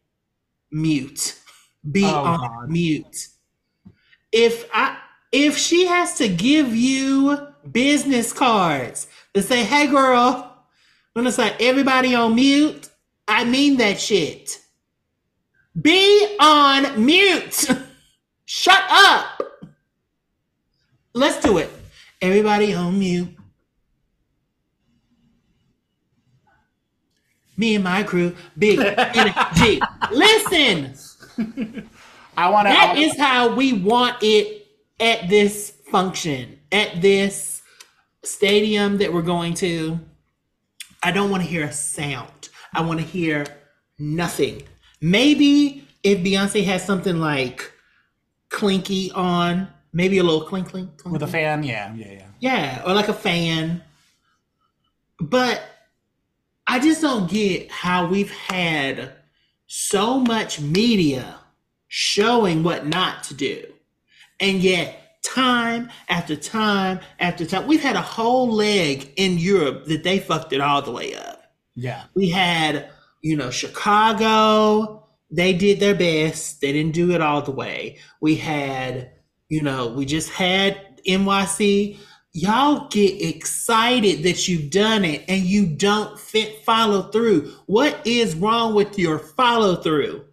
mute, 0.72 1.40
be 1.90 2.04
Oh, 2.10 2.24
on 2.24 2.40
God. 2.40 2.70
mute. 2.70 3.28
If 4.32 4.70
I 4.74 4.98
if 5.32 5.58
she 5.58 5.86
has 5.88 6.18
to 6.18 6.28
give 6.30 6.76
you 6.76 7.48
business 7.72 8.34
cards 8.34 9.08
that 9.34 9.44
say, 9.44 9.64
"Hey, 9.64 9.88
girl," 9.88 10.56
when 11.14 11.26
it's 11.28 11.38
like 11.38 11.62
everybody 11.62 12.16
on 12.16 12.36
mute, 12.36 12.90
I 13.28 13.44
mean 13.46 13.78
that 13.78 14.00
shit. 14.00 14.60
Be 15.80 16.36
on 16.40 17.04
mute. 17.06 17.68
Shut 18.56 18.84
up. 18.88 19.42
Let's 21.16 21.44
do 21.44 21.58
it. 21.58 21.72
Everybody 22.22 22.72
on 22.76 23.00
mute. 23.00 23.36
Me 27.58 27.74
and 27.74 27.84
my 27.84 28.04
crew, 28.04 28.36
big 28.56 28.78
energy. 28.98 29.82
Listen, 30.12 30.94
I 32.38 32.50
want 32.52 32.68
to. 32.68 32.74
that 32.74 32.96
is 32.96 33.18
how 33.18 33.56
we 33.56 33.74
want 33.74 34.18
it 34.22 34.68
at 35.00 35.30
this 35.30 35.72
function, 35.90 36.60
at 36.72 37.02
this 37.02 37.64
stadium 38.22 39.00
that 39.00 39.12
we're 39.12 39.24
going 39.24 39.56
to. 39.56 40.00
I 41.02 41.10
don't 41.10 41.32
want 41.32 41.42
to 41.42 41.50
hear 41.50 41.64
a 41.64 41.72
sound. 41.72 42.50
I 42.72 42.82
want 42.82 43.00
to 43.00 43.06
hear 43.06 43.48
nothing. 43.98 44.62
Maybe 45.02 45.88
if 46.04 46.20
Beyonce 46.20 46.64
has 46.66 46.86
something 46.86 47.18
like 47.18 47.73
clinky 48.54 49.12
on, 49.12 49.68
maybe 49.92 50.20
a 50.20 50.24
little 50.24 50.46
clink 50.46 50.70
clink, 50.70 50.96
clink, 50.98 51.12
with 51.12 51.24
a 51.24 51.28
fan. 51.28 51.64
Yeah, 51.64 51.94
yeah, 51.94 52.12
yeah. 52.12 52.28
Yeah, 52.40 52.84
or 52.86 52.94
like 52.94 53.10
a 53.10 53.14
fan. 53.14 53.84
But 55.20 55.62
I 56.66 56.80
just 56.80 57.02
don't 57.02 57.30
get 57.30 57.70
how 57.70 58.08
we've 58.08 58.32
had 58.32 59.12
so 59.68 60.20
much 60.20 60.62
media 60.62 61.40
showing 61.88 62.64
what 62.64 62.86
not 62.86 63.24
to 63.26 63.34
do. 63.34 63.66
And 64.40 64.60
yet 64.60 65.00
time 65.24 65.90
after 66.10 66.36
time 66.36 67.00
after 67.20 67.46
time. 67.46 67.66
We've 67.66 67.82
had 67.82 67.96
a 67.96 68.02
whole 68.02 68.50
leg 68.52 69.12
in 69.16 69.38
Europe 69.38 69.86
that 69.86 70.04
they 70.04 70.20
fucked 70.20 70.54
it 70.54 70.62
all 70.62 70.82
the 70.82 70.92
way 70.92 71.16
up. 71.16 71.54
Yeah. 71.76 72.04
We 72.14 72.30
had, 72.30 72.90
you 73.22 73.36
know, 73.36 73.50
Chicago, 73.50 75.03
they 75.34 75.52
did 75.54 75.80
their 75.80 75.96
best. 75.96 76.62
They 76.62 76.72
didn't 76.72 76.94
do 76.94 77.12
it 77.12 77.22
all 77.22 77.42
the 77.42 77.52
way. 77.52 77.98
We 78.22 78.36
had, 78.36 79.12
you 79.50 79.64
know, 79.64 79.88
we 79.88 80.06
just 80.06 80.30
had 80.30 81.00
NYC. 81.08 81.98
Y'all 82.34 82.88
get 82.90 83.20
excited 83.20 84.24
that 84.24 84.48
you've 84.48 84.70
done 84.70 85.04
it 85.04 85.26
and 85.28 85.42
you 85.42 85.66
don't 85.66 86.20
fit 86.20 86.64
follow 86.64 87.04
through. 87.12 87.52
What 87.66 88.00
is 88.06 88.36
wrong 88.36 88.76
with 88.76 89.00
your 89.00 89.18
follow 89.18 89.76
through? 89.76 90.24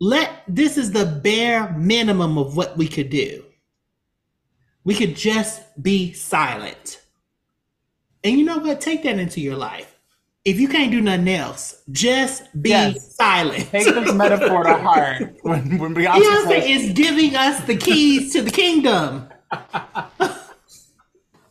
Let 0.00 0.42
this 0.48 0.76
is 0.76 0.90
the 0.90 1.06
bare 1.06 1.72
minimum 1.74 2.36
of 2.36 2.56
what 2.56 2.76
we 2.76 2.88
could 2.88 3.10
do. 3.10 3.44
We 4.82 4.94
could 4.94 5.14
just 5.14 5.62
be 5.80 6.12
silent. 6.12 7.00
And 8.24 8.36
you 8.36 8.44
know 8.44 8.58
what? 8.58 8.80
Take 8.80 9.04
that 9.04 9.18
into 9.18 9.40
your 9.40 9.56
life. 9.56 9.89
If 10.44 10.58
you 10.58 10.68
can't 10.68 10.90
do 10.90 11.02
nothing 11.02 11.28
else, 11.28 11.82
just 11.90 12.44
be 12.62 12.70
Yes. 12.70 13.14
silent. 13.14 13.68
Take 13.70 13.84
this 13.84 14.14
metaphor 14.14 14.64
to 14.64 14.74
heart 14.74 15.36
when, 15.42 15.76
when 15.78 15.94
Beyonce 15.94 16.44
says, 16.44 16.64
is 16.66 16.92
giving 16.94 17.36
us 17.36 17.62
the 17.64 17.76
keys 17.76 18.32
to 18.32 18.40
the 18.42 18.50
kingdom. 18.50 19.28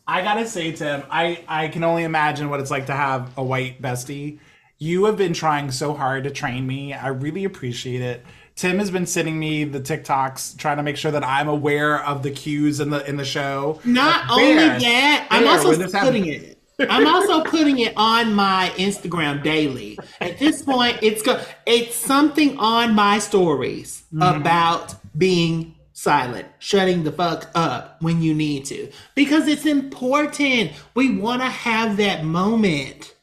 I 0.08 0.24
gotta 0.24 0.48
say, 0.48 0.72
Tim, 0.72 1.04
I, 1.12 1.44
I 1.48 1.68
can 1.68 1.84
only 1.84 2.04
imagine 2.04 2.50
what 2.50 2.60
it's 2.60 2.72
like 2.72 2.88
to 2.88 2.94
have 2.94 3.32
a 3.38 3.44
white 3.44 3.80
bestie. 3.80 4.40
You 4.80 5.06
have 5.06 5.18
been 5.18 5.34
trying 5.34 5.70
so 5.70 5.94
hard 5.94 6.24
to 6.24 6.32
train 6.32 6.66
me. 6.66 6.94
I 6.94 7.10
really 7.10 7.44
appreciate 7.44 8.02
it. 8.02 8.26
Tim 8.56 8.80
has 8.80 8.90
been 8.90 9.06
sending 9.06 9.38
me 9.38 9.66
the 9.66 9.80
TikToks, 9.80 10.58
trying 10.58 10.78
to 10.78 10.84
make 10.84 10.98
sure 10.98 11.12
that 11.12 11.24
I'm 11.24 11.48
aware 11.48 12.04
of 12.04 12.24
the 12.24 12.32
cues 12.32 12.80
in 12.80 12.90
the 12.90 13.08
in 13.08 13.18
the 13.18 13.24
show. 13.26 13.80
Not 13.86 14.30
Like, 14.30 14.42
only 14.42 14.56
that, 14.56 15.28
I'm 15.30 15.48
also 15.48 15.88
putting 16.00 16.26
it. 16.26 16.59
I'm 16.80 17.08
also 17.08 17.44
putting 17.44 17.80
it 17.80 17.94
on 17.98 18.34
my 18.34 18.72
Instagram 18.76 19.44
daily. 19.44 19.98
At 20.22 20.38
this 20.40 20.62
point, 20.62 21.00
it's 21.02 21.22
go- 21.22 21.42
it's 21.66 21.96
something 21.96 22.58
on 22.58 22.96
my 22.96 23.20
stories 23.20 24.04
Mm-hmm. 24.14 24.42
about 24.42 24.96
being 25.18 25.76
silent, 25.94 26.48
shutting 26.58 27.04
the 27.04 27.12
fuck 27.12 27.48
up 27.54 28.02
when 28.02 28.24
you 28.24 28.34
need 28.34 28.66
to, 28.66 28.90
because 29.14 29.48
it's 29.48 29.68
important. 29.68 30.72
We 30.96 31.16
want 31.16 31.42
to 31.44 31.48
have 31.48 31.98
that 31.98 32.24
moment. 32.24 33.14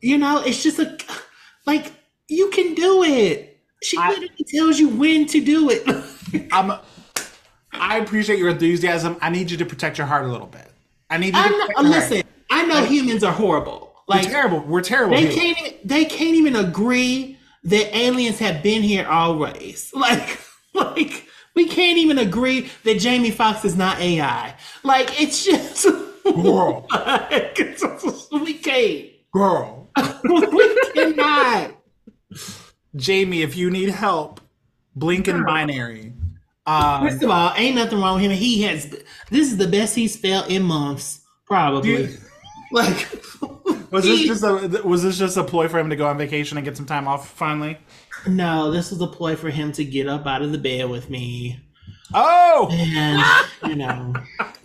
You 0.00 0.18
know, 0.18 0.42
it's 0.44 0.62
just 0.62 0.78
a 0.78 0.96
like 1.66 1.92
you 2.28 2.50
can 2.50 2.74
do 2.74 3.02
it. 3.02 3.58
She 3.82 3.96
I- 3.98 4.10
literally 4.10 4.44
tells 4.46 4.78
you 4.78 4.88
when 4.90 5.26
to 5.26 5.40
do 5.44 5.70
it. 5.70 6.48
I'm, 6.52 6.78
I 7.72 7.98
appreciate 7.98 8.38
your 8.38 8.50
enthusiasm. 8.50 9.16
I 9.20 9.30
need 9.30 9.50
you 9.50 9.56
to 9.56 9.64
protect 9.66 9.98
your 9.98 10.06
heart 10.06 10.26
a 10.26 10.28
little 10.28 10.46
bit. 10.46 10.70
I 11.10 11.18
need 11.18 11.28
you 11.28 11.32
to 11.32 11.38
I 11.40 11.48
protect 11.48 11.76
know, 11.78 11.82
your 11.82 11.90
listen, 11.90 12.22
I 12.50 12.64
know 12.66 12.84
humans 12.84 13.22
are 13.24 13.32
horrible. 13.32 13.94
We're 14.08 14.16
Like 14.16 14.26
terrible. 14.28 14.60
We're 14.60 14.82
terrible. 14.82 15.14
they 15.16 15.28
people. 15.28 15.36
can't 15.42 15.58
even 15.58 15.78
they 15.84 16.04
can't 16.04 16.34
even 16.36 16.56
agree 16.56 17.38
that 17.64 17.96
aliens 17.96 18.38
have 18.40 18.62
been 18.62 18.82
here 18.82 19.06
always. 19.08 19.90
Like 19.96 20.38
like 20.74 21.26
we 21.54 21.66
can't 21.68 21.98
even 21.98 22.18
agree 22.18 22.68
that 22.82 22.98
Jamie 22.98 23.30
Foxx 23.30 23.64
is 23.64 23.76
not 23.76 24.00
AI. 24.00 24.54
Like 24.82 25.20
it's 25.20 25.44
just 25.44 25.84
Girl, 26.24 26.86
like, 26.90 27.58
we 28.32 28.54
can't. 28.54 29.10
girl. 29.32 29.88
We 30.24 30.76
cannot. 30.94 31.72
Jamie, 32.96 33.42
if 33.42 33.56
you 33.56 33.70
need 33.70 33.90
help, 33.90 34.40
blink 34.96 35.28
in 35.28 35.44
binary. 35.44 36.12
Um, 36.66 37.06
First 37.08 37.22
of 37.22 37.30
all, 37.30 37.52
ain't 37.56 37.76
nothing 37.76 38.00
wrong 38.00 38.14
with 38.14 38.24
him. 38.24 38.30
He 38.32 38.62
has 38.62 38.88
this 39.30 39.48
is 39.52 39.56
the 39.58 39.68
best 39.68 39.94
he's 39.94 40.16
felt 40.16 40.48
in 40.50 40.62
months, 40.62 41.20
probably. 41.46 42.06
Dude. 42.06 42.18
Like 42.72 43.08
was 43.90 44.04
this 44.04 44.22
just 44.26 44.42
a 44.42 44.82
was 44.84 45.02
this 45.02 45.16
just 45.18 45.36
a 45.36 45.44
ploy 45.44 45.68
for 45.68 45.78
him 45.78 45.90
to 45.90 45.96
go 45.96 46.06
on 46.06 46.18
vacation 46.18 46.58
and 46.58 46.64
get 46.64 46.76
some 46.76 46.86
time 46.86 47.06
off 47.06 47.28
finally? 47.30 47.78
no, 48.26 48.70
this 48.70 48.90
was 48.90 49.00
a 49.00 49.06
ploy 49.06 49.36
for 49.36 49.50
him 49.50 49.70
to 49.72 49.84
get 49.84 50.08
up 50.08 50.26
out 50.26 50.42
of 50.42 50.50
the 50.50 50.58
bed 50.58 50.88
with 50.90 51.10
me. 51.10 51.60
Oh, 52.12 52.68
and 52.72 53.22
you 53.70 53.76
know 53.76 54.14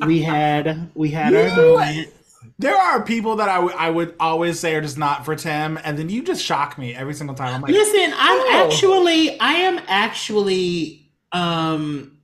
we 0.05 0.21
had 0.21 0.89
we 0.95 1.09
had 1.11 1.33
our 1.35 1.55
moment 1.55 2.13
there 2.57 2.75
are 2.75 3.03
people 3.03 3.37
that 3.37 3.47
I, 3.49 3.55
w- 3.55 3.75
I 3.77 3.89
would 3.89 4.15
always 4.19 4.59
say 4.59 4.75
are 4.75 4.81
just 4.81 4.97
not 4.97 5.23
for 5.23 5.33
Tim, 5.35 5.79
and 5.83 5.97
then 5.97 6.09
you 6.09 6.23
just 6.23 6.43
shock 6.43 6.77
me 6.77 6.93
every 6.93 7.13
single 7.13 7.35
time. 7.35 7.55
I'm 7.55 7.61
like, 7.61 7.71
listen 7.71 8.13
i'm 8.15 8.39
Oh. 8.41 8.65
actually 8.71 9.39
i 9.39 9.53
am 9.53 9.79
actually 9.87 11.09
um 11.31 12.17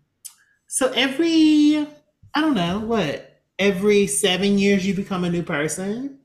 so 0.67 0.91
every 0.93 1.87
i 2.33 2.41
don't 2.41 2.55
know 2.55 2.79
what 2.79 3.34
every 3.59 4.07
seven 4.07 4.57
years 4.57 4.85
you 4.85 4.93
become 4.93 5.23
a 5.23 5.29
new 5.29 5.43
person 5.43 6.19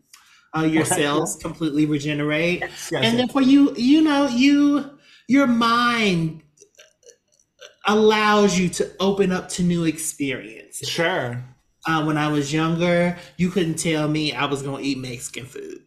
uh, 0.56 0.62
your 0.62 0.84
cells 0.98 1.36
completely 1.36 1.86
regenerate 1.86 2.60
yes, 2.60 2.92
and 2.92 3.04
yes. 3.04 3.16
then 3.16 3.28
for 3.28 3.42
you 3.42 3.74
you 3.76 4.02
know 4.02 4.26
you 4.26 4.98
your 5.28 5.46
mind 5.46 6.42
allows 7.86 8.58
you 8.58 8.68
to 8.68 8.90
open 9.00 9.32
up 9.32 9.48
to 9.48 9.62
new 9.62 9.84
experiences 9.84 10.88
sure. 10.88 11.42
uh, 11.86 12.04
when 12.04 12.16
I 12.16 12.28
was 12.28 12.52
younger, 12.52 13.16
you 13.36 13.50
couldn't 13.50 13.76
tell 13.76 14.06
me 14.06 14.32
I 14.32 14.44
was 14.44 14.62
gonna 14.62 14.82
eat 14.82 14.98
Mexican 14.98 15.46
food. 15.46 15.82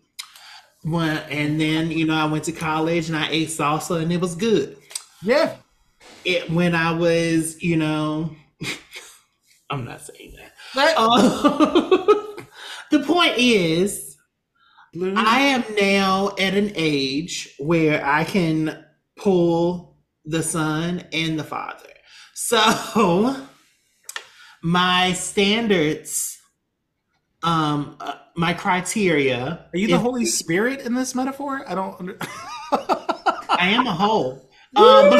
When, 0.83 1.17
and 1.29 1.61
then 1.61 1.91
you 1.91 2.05
know 2.05 2.15
I 2.15 2.25
went 2.25 2.43
to 2.45 2.51
college 2.51 3.07
and 3.07 3.17
I 3.17 3.29
ate 3.29 3.49
salsa 3.49 4.01
and 4.01 4.11
it 4.11 4.19
was 4.19 4.35
good. 4.35 4.77
Yeah. 5.21 5.55
It, 6.25 6.49
when 6.49 6.75
I 6.75 6.91
was, 6.91 7.61
you 7.61 7.77
know, 7.77 8.35
I'm 9.69 9.85
not 9.85 10.01
saying 10.01 10.35
that. 10.37 10.42
That- 10.75 10.95
Uh, 10.97 12.33
the 12.91 12.99
point 12.99 13.33
is, 13.37 14.17
Blue- 14.93 15.13
I 15.17 15.39
am 15.41 15.63
now 15.79 16.35
at 16.39 16.53
an 16.55 16.71
age 16.75 17.55
where 17.59 18.05
I 18.05 18.23
can 18.23 18.83
pull 19.17 19.97
the 20.25 20.43
son 20.43 21.03
and 21.11 21.39
the 21.39 21.43
father. 21.43 21.89
So 22.33 23.35
my 24.63 25.13
standards, 25.13 26.37
um, 27.43 27.97
uh, 27.99 28.15
my 28.35 28.53
criteria. 28.53 29.65
are 29.73 29.77
you 29.77 29.87
the 29.87 29.97
Holy 29.99 30.25
Spirit 30.25 30.81
in 30.81 30.93
this 30.95 31.13
metaphor? 31.13 31.63
I 31.67 31.75
don't. 31.75 31.99
Under- 31.99 32.17
I 32.71 33.69
am 33.69 33.85
a 33.85 33.93
whole. 33.93 34.49
Um, 34.75 35.11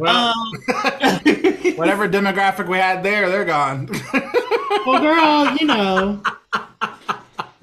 well, 0.00 0.34
um, 0.34 0.52
whatever 1.76 2.08
demographic 2.08 2.68
we 2.68 2.78
had 2.78 3.02
there, 3.02 3.28
they're 3.28 3.44
gone. 3.44 3.88
well, 4.86 5.00
girl, 5.00 5.56
you 5.56 5.66
know, 5.66 6.22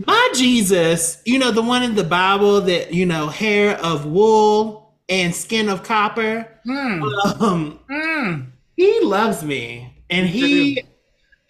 my 0.06 0.30
Jesus, 0.36 1.22
you 1.26 1.40
know, 1.40 1.52
the 1.52 1.62
one 1.62 1.84
in 1.84 1.96
the 1.96 2.04
Bible 2.04 2.62
that, 2.62 2.94
you 2.94 3.06
know, 3.06 3.28
hair 3.28 3.78
of 3.78 4.06
wool 4.06 4.94
and 5.10 5.34
skin 5.34 5.70
of 5.70 5.84
copper. 5.84 6.48
Hmm. 6.66 7.04
Um, 7.40 7.80
Hmm. 7.90 8.42
he 8.76 9.00
loves 9.02 9.44
me 9.44 10.04
and 10.10 10.28
he 10.28 10.84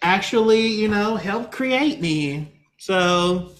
actually, 0.02 0.68
you 0.68 0.88
know, 0.88 1.16
helped 1.16 1.52
create 1.52 2.00
me. 2.00 2.52
So, 2.78 3.52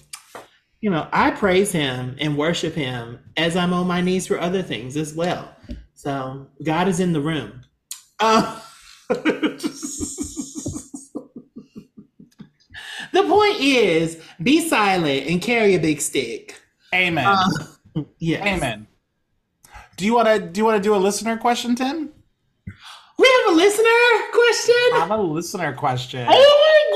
you 0.81 0.89
know, 0.89 1.07
I 1.11 1.31
praise 1.31 1.71
him 1.71 2.15
and 2.19 2.37
worship 2.37 2.73
him 2.73 3.19
as 3.35 3.55
I'm 3.55 3.73
on 3.73 3.87
my 3.87 4.01
knees 4.01 4.25
for 4.27 4.39
other 4.39 4.61
things 4.61 4.95
as 4.95 5.13
well. 5.13 5.53
So, 5.99 6.47
God 6.63 6.87
is 6.87 7.01
in 7.01 7.11
the 7.11 7.19
room. 7.19 7.59
Uh, 8.21 8.57
the 9.09 9.65
point 13.11 13.59
is 13.59 14.23
be 14.41 14.65
silent 14.69 15.27
and 15.27 15.41
carry 15.41 15.75
a 15.75 15.77
big 15.77 15.99
stick. 15.99 16.55
Amen. 16.95 17.25
Uh, 17.27 18.03
yes. 18.17 18.47
Amen. 18.47 18.87
Do 19.97 20.05
you 20.05 20.13
want 20.13 20.29
to 20.29 20.39
do 20.39 20.61
you 20.61 20.63
want 20.63 20.81
to 20.81 20.81
do 20.81 20.95
a 20.95 21.03
listener 21.03 21.35
question, 21.35 21.75
Tim? 21.75 22.13
We 23.17 23.27
have 23.27 23.53
a 23.53 23.57
listener 23.57 24.31
question. 24.31 24.75
I 24.93 24.99
have 24.99 25.11
a 25.11 25.17
listener 25.17 25.73
question. 25.73 26.25
Oh 26.29 26.93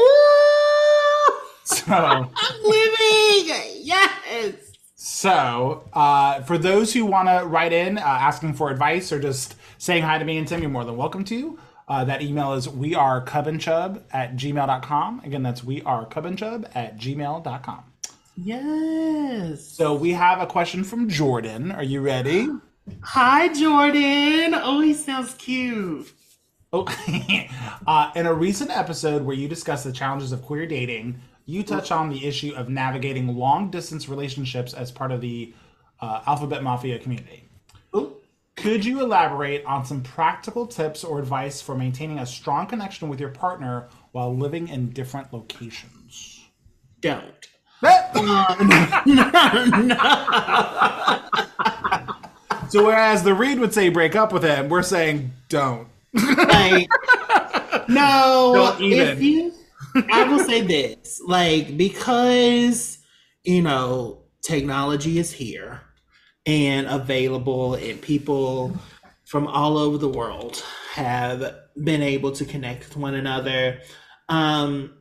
my 1.28 1.36
god! 1.36 1.78
So 1.78 1.94
I'm 2.38 2.64
living. 2.64 3.82
Yes. 3.82 4.63
So 5.24 5.90
uh, 5.94 6.42
for 6.42 6.58
those 6.58 6.92
who 6.92 7.06
want 7.06 7.30
to 7.30 7.48
write 7.48 7.72
in 7.72 7.98
uh, 7.98 8.02
asking 8.02 8.56
for 8.56 8.70
advice 8.70 9.10
or 9.10 9.22
just 9.22 9.56
saying 9.78 10.04
hi 10.04 10.18
to 10.18 10.26
me 10.26 10.38
and 10.38 10.46
Tim, 10.46 10.60
you're 10.60 10.70
more 10.70 10.84
than 10.84 10.98
welcome 10.98 11.24
to. 11.24 11.58
Uh, 11.88 12.04
that 12.04 12.22
email 12.22 12.52
is 12.52 12.68
we 12.68 12.94
are 12.94 13.24
chub 13.24 14.04
at 14.12 14.36
gmail.com. 14.36 15.22
Again, 15.24 15.42
that's 15.42 15.64
we 15.64 15.82
are 15.84 16.06
chub 16.08 16.68
at 16.76 16.98
gmail.com. 16.98 17.84
Yes. 18.36 19.66
So 19.66 19.96
we 19.96 20.12
have 20.12 20.42
a 20.42 20.46
question 20.46 20.84
from 20.84 21.08
Jordan. 21.08 21.72
Are 21.72 21.84
you 21.84 22.02
ready? 22.02 22.50
Hi, 23.04 23.48
Jordan. 23.48 24.60
Oh, 24.62 24.82
he 24.82 24.94
sounds 24.94 25.36
cute. 25.36 26.12
Okay. 26.74 27.50
Uh, 27.86 28.10
in 28.16 28.26
a 28.26 28.34
recent 28.34 28.70
episode 28.72 29.24
where 29.24 29.36
you 29.36 29.46
discussed 29.46 29.84
the 29.84 29.92
challenges 29.92 30.32
of 30.32 30.42
queer 30.42 30.66
dating, 30.66 31.20
you 31.46 31.64
touch 31.64 31.92
on 31.92 32.10
the 32.10 32.26
issue 32.26 32.54
of 32.56 32.70
navigating 32.70 33.36
long 33.36 33.70
distance 33.70 34.08
relationships 34.08 34.74
as 34.74 34.92
part 34.92 35.12
of 35.12 35.22
the 35.22 35.54
uh, 36.02 36.22
Alphabet 36.26 36.64
Mafia 36.64 37.00
community. 37.00 37.48
Ooh. 37.96 38.16
Could 38.56 38.86
you 38.86 39.02
elaborate 39.02 39.66
on 39.66 39.84
some 39.84 40.02
practical 40.02 40.68
tips 40.68 41.04
or 41.04 41.20
advice 41.20 41.62
for 41.62 41.76
maintaining 41.76 42.20
a 42.20 42.26
strong 42.26 42.68
connection 42.68 43.10
with 43.10 43.20
your 43.20 43.30
partner 43.30 43.88
while 44.12 44.36
living 44.36 44.68
in 44.68 44.92
different 44.92 45.34
locations? 45.34 46.46
Don't. 47.02 47.48
so 52.70 52.86
whereas 52.86 53.24
the 53.24 53.34
read 53.34 53.60
would 53.60 53.74
say 53.74 53.90
break 53.90 54.16
up 54.16 54.32
with 54.32 54.44
him, 54.44 54.70
we're 54.70 54.82
saying 54.84 55.34
don't. 55.50 55.88
like, 56.14 56.88
no, 57.90 58.52
Don't 58.56 58.82
even. 58.82 59.08
if 59.10 59.22
you, 59.22 59.54
I 59.96 60.24
will 60.26 60.40
say 60.40 60.62
this, 60.62 61.22
like 61.26 61.78
because 61.78 63.00
you 63.44 63.62
know 63.62 64.24
technology 64.42 65.20
is 65.20 65.32
here 65.32 65.82
and 66.46 66.88
available, 66.88 67.76
and 67.76 68.02
people 68.02 68.78
from 69.26 69.48
all 69.48 69.78
over 69.78 69.98
the 69.98 70.10
world 70.10 70.64
have 70.94 71.56
been 71.82 72.02
able 72.02 72.32
to 72.34 72.46
connect 72.46 72.88
with 72.88 72.98
one 72.98 73.16
another. 73.16 73.80
Um, 74.30 74.94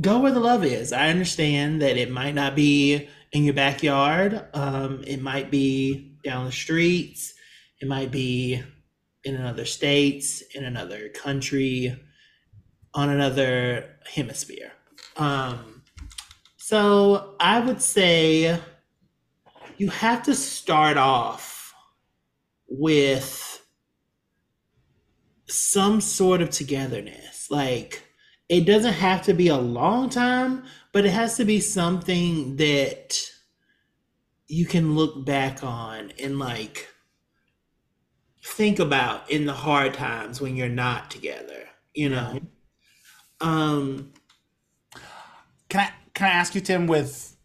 go 0.00 0.20
where 0.20 0.32
the 0.32 0.40
love 0.40 0.64
is. 0.64 0.92
I 0.92 1.08
understand 1.08 1.82
that 1.82 1.96
it 1.96 2.10
might 2.10 2.34
not 2.34 2.54
be 2.54 3.08
in 3.32 3.44
your 3.44 3.54
backyard. 3.54 4.46
Um, 4.54 5.02
it 5.06 5.22
might 5.22 5.50
be 5.50 6.16
down 6.24 6.46
the 6.46 6.52
streets. 6.52 7.34
It 7.80 7.88
might 7.88 8.10
be 8.10 8.62
in 9.24 9.34
another 9.34 9.64
state, 9.64 10.24
in 10.54 10.64
another 10.64 11.08
country, 11.08 11.98
on 12.96 13.10
another 13.10 13.90
hemisphere. 14.12 14.72
Um, 15.16 15.82
so 16.56 17.36
I 17.38 17.60
would 17.60 17.80
say 17.80 18.58
you 19.76 19.90
have 19.90 20.22
to 20.24 20.34
start 20.34 20.96
off 20.96 21.74
with 22.68 23.62
some 25.46 26.00
sort 26.00 26.40
of 26.40 26.50
togetherness. 26.50 27.50
Like 27.50 28.02
it 28.48 28.64
doesn't 28.64 28.94
have 28.94 29.22
to 29.22 29.34
be 29.34 29.48
a 29.48 29.56
long 29.56 30.08
time, 30.08 30.64
but 30.92 31.04
it 31.04 31.10
has 31.10 31.36
to 31.36 31.44
be 31.44 31.60
something 31.60 32.56
that 32.56 33.20
you 34.48 34.64
can 34.64 34.94
look 34.94 35.24
back 35.26 35.62
on 35.62 36.12
and 36.20 36.38
like 36.38 36.88
think 38.42 38.78
about 38.78 39.30
in 39.30 39.44
the 39.44 39.52
hard 39.52 39.92
times 39.92 40.40
when 40.40 40.56
you're 40.56 40.68
not 40.68 41.10
together, 41.10 41.68
you 41.94 42.08
know. 42.08 42.40
Um 43.40 44.12
Can 45.68 45.80
I 45.80 45.90
can 46.14 46.26
I 46.28 46.30
ask 46.30 46.54
you, 46.54 46.60
Tim, 46.60 46.86
with 46.86 47.36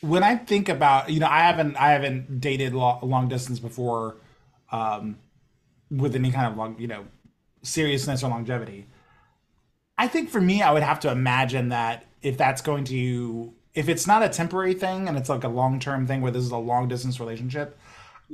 when 0.00 0.22
I 0.22 0.36
think 0.36 0.68
about 0.68 1.10
you 1.10 1.20
know 1.20 1.26
I 1.26 1.40
haven't 1.40 1.76
I 1.76 1.90
haven't 1.90 2.40
dated 2.40 2.72
lo- 2.74 2.98
long 3.02 3.28
distance 3.28 3.58
before, 3.58 4.16
um, 4.72 5.18
with 5.90 6.14
any 6.14 6.30
kind 6.30 6.46
of 6.50 6.56
long 6.56 6.76
you 6.78 6.86
know 6.86 7.06
seriousness 7.62 8.22
or 8.22 8.30
longevity. 8.30 8.86
I 9.98 10.08
think 10.08 10.30
for 10.30 10.40
me, 10.40 10.62
I 10.62 10.72
would 10.72 10.82
have 10.82 11.00
to 11.00 11.10
imagine 11.10 11.70
that 11.70 12.06
if 12.22 12.36
that's 12.38 12.62
going 12.62 12.84
to 12.84 13.52
if 13.74 13.88
it's 13.88 14.06
not 14.06 14.22
a 14.22 14.28
temporary 14.28 14.74
thing 14.74 15.08
and 15.08 15.18
it's 15.18 15.28
like 15.28 15.44
a 15.44 15.48
long 15.48 15.78
term 15.80 16.06
thing 16.06 16.22
where 16.22 16.32
this 16.32 16.44
is 16.44 16.50
a 16.50 16.56
long 16.56 16.88
distance 16.88 17.20
relationship, 17.20 17.78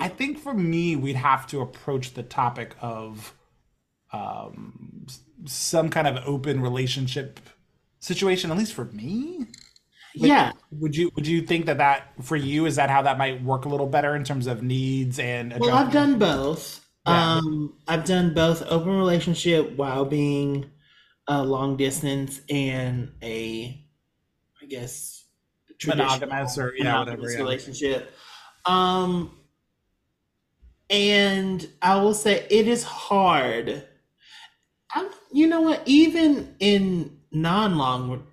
I 0.01 0.09
think 0.09 0.39
for 0.39 0.55
me 0.55 0.97
we'd 0.97 1.16
have 1.16 1.47
to 1.49 1.61
approach 1.61 2.14
the 2.14 2.23
topic 2.23 2.77
of 2.81 3.35
um, 4.12 5.07
some 5.47 5.88
kind 5.88 6.07
of 6.07 6.22
open 6.26 6.61
relationship 6.61 7.40
situation. 8.01 8.51
At 8.51 8.59
least 8.59 8.72
for 8.74 8.86
me, 8.86 9.47
Like, 10.16 10.28
yeah, 10.28 10.53
Would 10.72 10.97
you 10.97 11.11
would 11.16 11.26
you 11.26 11.43
think 11.43 11.66
that 11.66 11.78
that 11.78 12.12
for 12.22 12.36
you 12.36 12.66
is 12.66 12.76
that 12.76 12.90
how 12.90 13.03
that 13.03 13.18
might 13.18 13.43
work 13.43 13.64
a 13.64 13.68
little 13.68 13.86
better 13.86 14.14
in 14.16 14.24
terms 14.24 14.47
of 14.47 14.62
needs 14.62 15.18
and 15.18 15.55
Well, 15.59 15.74
I've 15.74 15.93
done 15.93 16.18
both. 16.18 16.84
Yeah. 17.07 17.36
Um, 17.38 17.74
I've 17.88 18.05
done 18.05 18.32
both 18.34 18.62
open 18.66 18.90
relationship 18.97 19.76
while 19.76 20.05
being 20.05 20.70
a 21.26 21.43
long 21.43 21.76
distance 21.76 22.40
and 22.49 23.11
a, 23.22 23.84
I 24.61 24.66
guess, 24.66 25.24
Monogamous 25.86 26.59
or- 26.59 26.74
yeah, 26.76 26.84
monogamous 26.84 27.18
whatever, 27.20 27.32
yeah. 27.32 27.38
relationship. 27.38 28.12
Um, 28.66 29.36
and 30.90 31.66
I 31.80 31.97
will 31.97 32.14
say 32.14 32.47
it 32.51 32.68
is 32.68 32.84
hard. 32.84 33.88
You 35.33 35.47
know 35.47 35.62
what? 35.62 35.83
Even 35.87 36.55
in 36.61 37.18
non-long, 37.33 38.26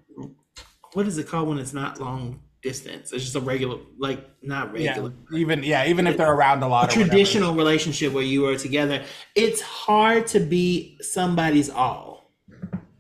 what 0.93 1.08
is 1.08 1.18
it 1.18 1.28
called 1.28 1.50
when 1.50 1.60
it's 1.60 1.74
not 1.74 2.00
long 2.00 2.41
distance? 2.62 3.12
It's 3.14 3.24
just 3.24 3.36
a 3.36 3.39
regular, 3.41 3.80
like 3.97 4.28
not 4.43 4.74
yeah, 4.78 4.91
regular 4.91 5.14
even 5.34 5.64
yeah, 5.64 5.86
even 5.86 6.08
if 6.08 6.18
they're 6.18 6.32
around 6.34 6.64
a 6.64 6.68
lot. 6.68 6.91
a 6.91 6.95
or 6.95 7.00
whatever. 7.00 7.10
traditional 7.10 7.56
relationship 7.56 8.14
where 8.14 8.24
you 8.24 8.47
are 8.47 8.58
together, 8.58 9.06
it's 9.36 9.62
hard 9.62 10.28
to 10.28 10.39
be 10.39 10.97
somebody's 11.02 11.70
all. 11.70 12.32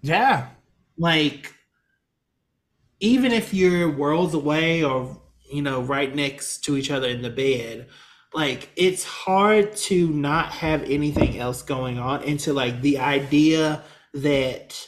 Yeah, 0.01 0.49
Like, 0.97 1.53
even 2.99 3.31
if 3.31 3.53
you're 3.53 3.89
worlds 3.89 4.33
away 4.33 4.83
or, 4.83 5.21
you 5.51 5.61
know, 5.61 5.81
right 5.81 6.13
next 6.13 6.63
to 6.65 6.77
each 6.77 6.91
other 6.91 7.07
in 7.07 7.21
the 7.21 7.29
bed, 7.29 7.87
like, 8.33 8.69
it's 8.75 9.03
hard 9.03 9.75
to 9.75 10.07
not 10.09 10.51
have 10.51 10.83
anything 10.83 11.37
else 11.39 11.61
going 11.61 11.97
on. 11.99 12.23
And 12.23 12.39
to, 12.41 12.53
like, 12.53 12.81
the 12.81 12.99
idea 12.99 13.83
that 14.13 14.87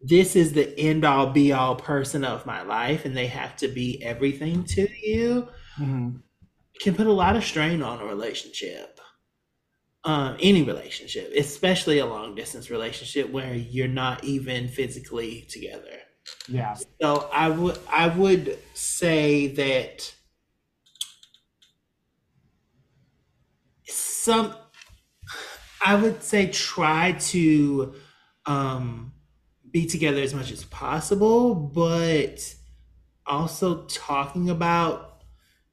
this 0.00 0.36
is 0.36 0.52
the 0.52 0.78
end 0.78 1.04
all 1.04 1.28
be 1.32 1.52
all 1.52 1.76
person 1.76 2.24
of 2.24 2.46
my 2.46 2.62
life 2.62 3.04
and 3.04 3.16
they 3.16 3.26
have 3.28 3.56
to 3.58 3.68
be 3.68 4.02
everything 4.02 4.64
to 4.64 4.88
you 5.06 5.48
Mhm. 5.78 6.22
can 6.80 6.94
put 6.94 7.06
a 7.06 7.12
lot 7.12 7.36
of 7.36 7.44
strain 7.44 7.82
on 7.82 8.00
a 8.00 8.04
relationship. 8.04 9.00
Um, 10.04 10.36
any 10.40 10.62
relationship, 10.62 11.32
especially 11.36 11.98
a 11.98 12.06
long 12.06 12.36
distance 12.36 12.70
relationship 12.70 13.28
where 13.30 13.54
you're 13.54 13.88
not 13.88 14.22
even 14.22 14.68
physically 14.68 15.42
together. 15.50 15.98
yeah, 16.46 16.76
So 17.00 17.28
I 17.32 17.48
would 17.48 17.78
I 17.90 18.08
would 18.08 18.58
say 18.74 19.48
that 19.48 20.14
some 24.26 24.56
I 25.84 25.94
would 25.94 26.20
say 26.20 26.48
try 26.48 27.12
to 27.12 27.94
um, 28.44 29.12
be 29.70 29.86
together 29.86 30.20
as 30.20 30.34
much 30.34 30.50
as 30.50 30.64
possible, 30.64 31.54
but 31.54 32.54
also 33.24 33.84
talking 33.84 34.50
about 34.50 35.22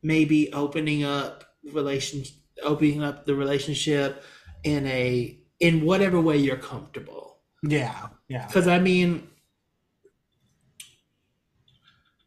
maybe 0.03 0.53
opening 0.53 1.03
up 1.03 1.45
relation 1.71 2.23
opening 2.61 3.01
up 3.01 3.25
the 3.25 3.33
relationship 3.33 4.23
in 4.63 4.85
a 4.85 5.35
in 5.59 5.83
whatever 5.83 6.21
way 6.21 6.37
you're 6.37 6.55
comfortable. 6.57 7.39
Yeah, 7.63 8.09
yeah, 8.27 8.45
because 8.45 8.67
i 8.67 8.77
mean 8.77 9.27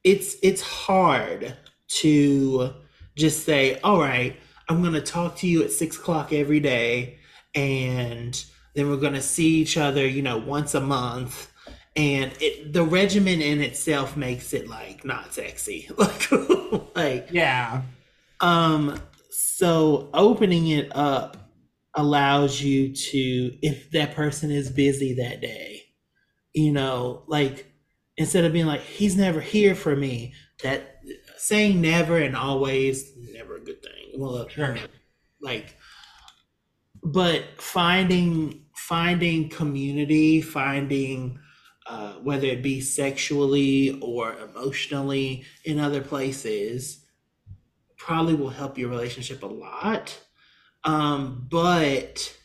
it's 0.02 0.36
it's 0.42 0.62
hard 0.62 1.56
to 2.00 2.72
just 3.14 3.44
say 3.44 3.78
all 3.80 4.00
right 4.00 4.36
i'm 4.68 4.80
going 4.82 4.94
to 4.94 5.00
talk 5.00 5.36
to 5.36 5.46
you 5.46 5.62
at 5.62 5.72
six 5.72 5.96
o'clock 5.96 6.32
every 6.32 6.60
day 6.60 7.18
and 7.54 8.44
then 8.76 8.90
we're 8.90 8.98
going 8.98 9.14
to 9.14 9.22
see 9.22 9.56
each 9.56 9.76
other 9.76 10.06
you 10.06 10.22
know 10.22 10.38
once 10.38 10.74
a 10.74 10.80
month. 10.80 11.50
And 11.96 12.30
it 12.40 12.74
the 12.74 12.84
regimen 12.84 13.40
in 13.40 13.62
itself 13.62 14.16
makes 14.16 14.52
it 14.52 14.68
like 14.68 15.04
not 15.04 15.34
sexy. 15.34 15.90
Like 15.98 16.30
like 16.94 17.28
yeah, 17.30 17.82
um, 18.40 19.00
so 19.30 20.10
opening 20.12 20.68
it 20.68 20.94
up 20.94 21.36
allows 21.94 22.60
you 22.60 22.92
to, 22.92 23.56
if 23.62 23.90
that 23.92 24.14
person 24.14 24.50
is 24.50 24.70
busy 24.70 25.14
that 25.14 25.40
day, 25.40 25.84
you 26.52 26.72
know, 26.72 27.22
like 27.26 27.72
instead 28.18 28.44
of 28.44 28.52
being 28.52 28.66
like, 28.66 28.82
he's 28.82 29.16
never 29.16 29.40
here 29.40 29.74
for 29.74 29.96
me, 29.96 30.34
that 30.62 30.98
saying 31.38 31.80
never 31.80 32.18
and 32.18 32.36
always 32.36 33.12
never 33.32 33.56
a 33.56 33.64
good 33.64 33.82
thing. 33.82 34.05
Well, 34.16 34.48
Sure. 34.48 34.78
like, 35.40 35.76
but 37.02 37.44
finding 37.58 38.64
finding 38.74 39.48
community, 39.48 40.40
finding 40.40 41.38
uh, 41.86 42.14
whether 42.14 42.46
it 42.46 42.62
be 42.62 42.80
sexually 42.80 43.98
or 44.00 44.36
emotionally 44.38 45.44
in 45.64 45.78
other 45.78 46.00
places 46.00 47.04
probably 47.96 48.34
will 48.34 48.50
help 48.50 48.78
your 48.78 48.90
relationship 48.90 49.42
a 49.42 49.46
lot. 49.46 50.20
Um, 50.84 51.46
but 51.50 52.36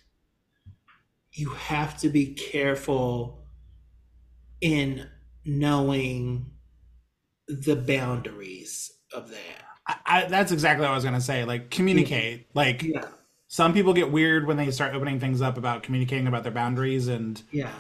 you 1.34 1.50
have 1.52 1.98
to 2.00 2.10
be 2.10 2.34
careful 2.34 3.48
in 4.62 5.10
knowing 5.46 6.52
the 7.48 7.76
boundaries 7.76 8.92
of 9.14 9.30
that. 9.32 9.71
I, 10.06 10.26
that's 10.26 10.52
exactly 10.52 10.86
what 10.86 10.92
I 10.92 10.96
was 10.96 11.04
gonna 11.04 11.22
say. 11.22 11.44
Like 11.46 11.70
communicate. 11.70 12.48
Like 12.54 12.84
Yeah. 12.84 13.06
some 13.48 13.74
people 13.74 13.94
get 13.94 14.12
weird 14.12 14.48
when 14.48 14.58
they 14.58 14.70
start 14.72 14.94
opening 14.96 15.20
things 15.20 15.42
up 15.42 15.58
about 15.58 15.84
communicating 15.84 16.28
about 16.28 16.44
their 16.44 16.52
boundaries, 16.52 17.08
and 17.08 17.42
Yeah. 17.52 17.72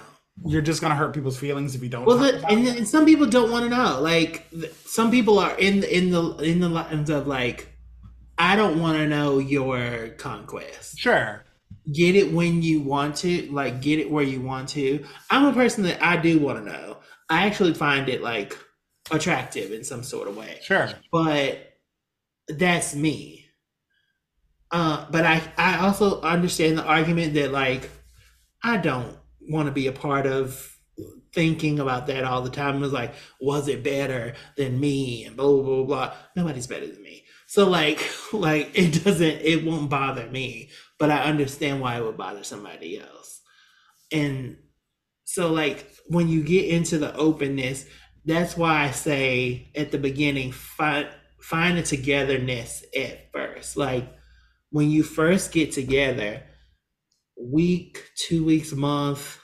you're 0.45 0.61
just 0.61 0.81
gonna 0.81 0.95
hurt 0.95 1.13
people's 1.13 1.37
feelings 1.37 1.75
if 1.75 1.83
you 1.83 1.89
don't. 1.89 2.05
Well, 2.05 2.17
the, 2.17 2.45
and, 2.47 2.67
and 2.67 2.87
some 2.87 3.05
people 3.05 3.27
don't 3.27 3.51
want 3.51 3.63
to 3.65 3.69
know. 3.69 3.99
Like 4.01 4.49
th- 4.51 4.73
some 4.85 5.11
people 5.11 5.39
are 5.39 5.55
in 5.57 5.81
the 5.81 5.97
in 5.97 6.11
the 6.11 6.35
in 6.37 6.59
the 6.59 6.69
lines 6.69 7.09
of 7.09 7.27
like, 7.27 7.67
I 8.37 8.55
don't 8.55 8.79
want 8.79 8.97
to 8.97 9.07
know 9.07 9.39
your 9.39 10.09
conquest. 10.17 10.97
Sure. 10.99 11.43
Get 11.91 12.15
it 12.15 12.31
when 12.31 12.61
you 12.61 12.81
want 12.81 13.15
to, 13.17 13.51
like 13.51 13.81
get 13.81 13.99
it 13.99 14.09
where 14.09 14.23
you 14.23 14.41
want 14.41 14.69
to. 14.69 15.03
I'm 15.29 15.45
a 15.45 15.53
person 15.53 15.83
that 15.83 16.03
I 16.03 16.17
do 16.17 16.39
want 16.39 16.59
to 16.63 16.71
know. 16.71 16.97
I 17.29 17.45
actually 17.45 17.73
find 17.73 18.07
it 18.09 18.21
like 18.21 18.57
attractive 19.09 19.71
in 19.71 19.83
some 19.83 20.03
sort 20.03 20.27
of 20.27 20.37
way. 20.37 20.59
Sure. 20.61 20.89
But 21.11 21.70
that's 22.59 22.95
me. 22.95 23.45
Uh, 24.71 25.05
but 25.11 25.25
I, 25.25 25.41
I 25.57 25.79
also 25.79 26.21
understand 26.21 26.77
the 26.77 26.85
argument 26.85 27.33
that 27.33 27.51
like 27.51 27.89
I 28.63 28.77
don't 28.77 29.17
want 29.41 29.67
to 29.67 29.71
be 29.71 29.87
a 29.87 29.91
part 29.91 30.25
of 30.25 30.77
thinking 31.33 31.79
about 31.79 32.07
that 32.07 32.23
all 32.23 32.41
the 32.41 32.49
time. 32.49 32.77
It 32.77 32.79
was 32.79 32.93
like, 32.93 33.13
was 33.39 33.67
it 33.67 33.83
better 33.83 34.33
than 34.55 34.79
me? 34.79 35.25
And 35.25 35.35
blah 35.35 35.51
blah 35.51 35.63
blah 35.63 35.83
blah. 35.83 36.13
Nobody's 36.35 36.67
better 36.67 36.87
than 36.87 37.01
me. 37.01 37.23
So 37.47 37.67
like 37.69 38.09
like 38.33 38.71
it 38.73 39.03
doesn't 39.03 39.41
it 39.41 39.65
won't 39.65 39.89
bother 39.89 40.27
me, 40.27 40.69
but 40.97 41.11
I 41.11 41.23
understand 41.23 41.81
why 41.81 41.97
it 41.97 42.05
would 42.05 42.17
bother 42.17 42.43
somebody 42.43 42.99
else. 42.99 43.41
And 44.11 44.57
so 45.25 45.51
like 45.51 45.91
when 46.07 46.29
you 46.29 46.43
get 46.43 46.69
into 46.69 46.97
the 46.97 47.13
openness, 47.15 47.85
that's 48.25 48.55
why 48.55 48.83
I 48.83 48.91
say 48.91 49.71
at 49.75 49.91
the 49.91 49.97
beginning, 49.97 50.51
find 50.51 51.09
find 51.41 51.77
a 51.77 51.83
togetherness 51.83 52.83
at 52.95 53.31
first. 53.31 53.77
Like 53.77 54.07
when 54.69 54.89
you 54.89 55.03
first 55.03 55.51
get 55.51 55.71
together, 55.71 56.43
week, 57.37 58.09
two 58.15 58.45
weeks, 58.45 58.71
month, 58.71 59.39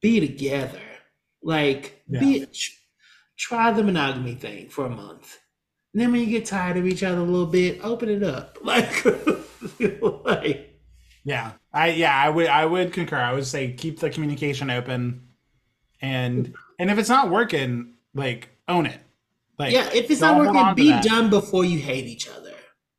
be 0.00 0.20
together. 0.20 0.80
Like 1.42 2.02
Yeah. 2.08 2.20
be 2.20 2.46
try 3.36 3.72
the 3.72 3.82
monogamy 3.82 4.34
thing 4.34 4.68
for 4.68 4.86
a 4.86 4.90
month. 4.90 5.38
And 5.94 6.02
then 6.02 6.12
when 6.12 6.20
you 6.20 6.26
get 6.26 6.44
tired 6.46 6.76
of 6.76 6.86
each 6.86 7.02
other 7.02 7.20
a 7.20 7.24
little 7.24 7.46
bit, 7.46 7.80
open 7.82 8.08
it 8.08 8.22
up. 8.22 8.58
Like, 8.64 9.04
like 10.24 10.80
Yeah. 11.24 11.52
I 11.72 11.88
yeah, 11.90 12.14
I 12.16 12.28
would 12.28 12.46
I 12.46 12.64
would 12.66 12.92
concur. 12.92 13.16
I 13.16 13.32
would 13.32 13.46
say 13.46 13.72
keep 13.72 13.98
the 14.00 14.10
communication 14.10 14.70
open 14.70 15.28
and 16.00 16.54
and 16.78 16.90
if 16.90 16.98
it's 16.98 17.08
not 17.08 17.30
working, 17.30 17.94
like 18.14 18.50
own 18.68 18.86
it. 18.86 19.00
Like 19.58 19.72
yeah, 19.72 19.88
if 19.92 20.10
it's 20.10 20.20
not 20.20 20.36
working, 20.38 20.74
be 20.74 20.90
done 21.00 21.30
before 21.30 21.64
you 21.64 21.78
hate 21.78 22.06
each 22.06 22.28
other. 22.28 22.54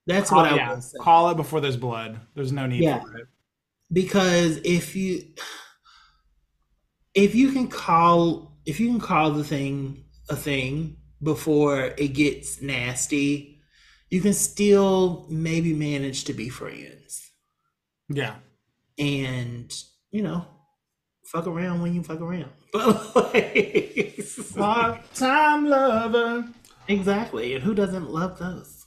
That's 0.07 0.29
Call, 0.29 0.41
what 0.43 0.51
I 0.51 0.55
yeah, 0.55 0.73
would 0.73 0.83
say. 0.83 0.97
call 0.99 1.29
it 1.29 1.37
before 1.37 1.61
there's 1.61 1.77
blood. 1.77 2.19
There's 2.35 2.51
no 2.51 2.65
need 2.65 2.83
Yeah. 2.83 2.99
for 3.01 3.17
it. 3.17 3.27
because 3.91 4.57
if 4.65 4.95
you 4.95 5.23
if 7.13 7.35
you 7.35 7.51
can 7.51 7.67
call 7.67 8.57
if 8.65 8.79
you 8.79 8.87
can 8.89 8.99
call 8.99 9.31
the 9.31 9.43
thing 9.43 10.03
a 10.29 10.35
thing 10.35 10.97
before 11.23 11.93
it 11.97 12.09
gets 12.09 12.61
nasty 12.61 13.59
you 14.09 14.21
can 14.21 14.33
still 14.33 15.25
maybe 15.29 15.73
manage 15.73 16.23
to 16.25 16.33
be 16.33 16.49
friends 16.49 17.31
Yeah. 18.09 18.35
and 18.97 19.73
you 20.11 20.21
know 20.21 20.45
fuck 21.31 21.45
around 21.47 21.81
when 21.81 21.93
you 21.93 22.01
fuck 22.03 22.19
around 22.21 22.49
but 22.73 23.15
like, 23.33 24.19
Part-time 24.55 25.67
lover. 25.67 26.47
exactly 26.87 27.53
and 27.53 27.63
who 27.63 27.73
doesn't 27.75 28.09
love 28.09 28.39
those 28.39 28.85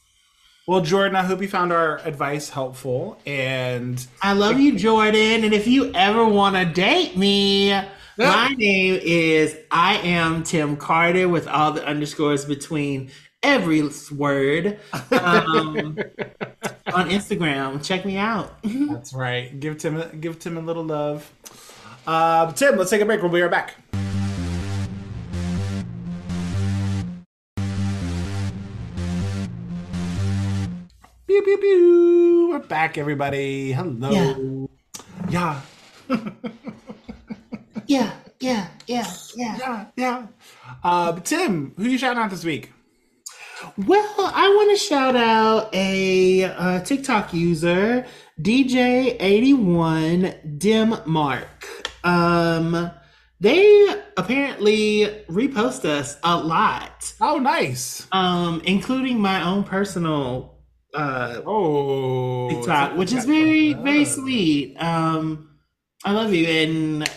Well, 0.67 0.81
Jordan, 0.81 1.17
I 1.17 1.23
hope 1.23 1.41
you 1.41 1.49
found 1.49 1.73
our 1.73 1.99
advice 1.99 2.49
helpful 2.51 3.19
and 3.27 4.05
I 4.23 4.33
love 4.33 4.59
you, 4.61 4.77
Jordan. 4.77 5.45
And 5.45 5.53
if 5.55 5.67
you 5.67 5.93
ever 5.95 6.25
want 6.25 6.57
to 6.57 6.65
date 6.65 7.17
me, 7.17 7.71
my 8.19 8.55
name 8.57 9.01
is 9.03 9.57
I 9.71 9.99
am 9.99 10.43
Tim 10.43 10.77
Carter 10.77 11.29
with 11.29 11.47
all 11.49 11.73
the 11.73 11.85
underscores 11.85 12.45
between 12.45 13.11
every 13.43 13.83
word 14.13 14.79
um, 15.11 15.99
on 16.93 17.11
Instagram. 17.11 17.85
Check 17.85 18.05
me 18.05 18.17
out. 18.17 18.57
That's 18.65 19.13
right. 19.15 19.59
Give 19.59 19.77
Tim 19.79 20.21
give 20.21 20.39
Tim 20.39 20.57
a 20.57 20.61
little 20.61 20.85
love. 20.85 21.31
Uh, 22.07 22.53
Tim, 22.53 22.77
let's 22.77 22.91
take 22.91 23.01
a 23.01 23.07
break. 23.07 23.23
We'll 23.23 23.31
be 23.31 23.41
right 23.41 23.51
back. 23.51 23.75
Pew 31.27 31.43
pew 31.43 31.59
pew. 31.59 32.49
We're 32.51 32.59
back, 32.59 32.99
everybody. 32.99 33.73
Hello. 33.73 34.69
Yeah. 35.31 35.61
Yeah, 37.89 38.13
yeah, 38.41 38.69
yeah, 38.87 39.07
yeah. 39.35 39.57
Yeah. 39.59 39.85
Yeah. 39.97 40.27
Uh, 40.85 41.19
Tim, 41.21 41.75
who 41.77 41.83
you 41.85 41.99
shouting 41.99 42.23
out 42.23 42.31
this 42.31 42.45
week? 42.45 42.73
Well, 43.77 44.15
I 44.19 44.49
want 44.49 44.71
to 44.71 44.77
shout 44.83 45.17
out 45.17 45.69
a 45.75 46.45
uh, 46.45 46.81
TikTok 46.81 47.35
user, 47.35 48.07
DJ81 48.41 50.59
Dim 50.59 50.95
Mark. 51.07 51.82
Um, 52.05 52.91
they 53.41 53.89
apparently 54.17 55.25
repost 55.29 55.85
us 55.85 56.17
a 56.23 56.37
lot, 56.37 57.13
Oh, 57.21 57.39
nice. 57.39 58.07
um, 58.13 58.61
including 58.65 59.21
my 59.21 59.43
own 59.45 59.65
personal 59.65 60.59
uh, 60.95 61.41
Oh, 61.47 62.51
TikTok, 62.51 62.97
which 62.97 63.13
is 63.13 63.25
very, 63.25 63.73
very 63.75 64.05
sweet. 64.05 64.77
Um, 64.77 65.49
I 66.05 66.13
love 66.13 66.33
you 66.35 66.47
and 66.47 67.09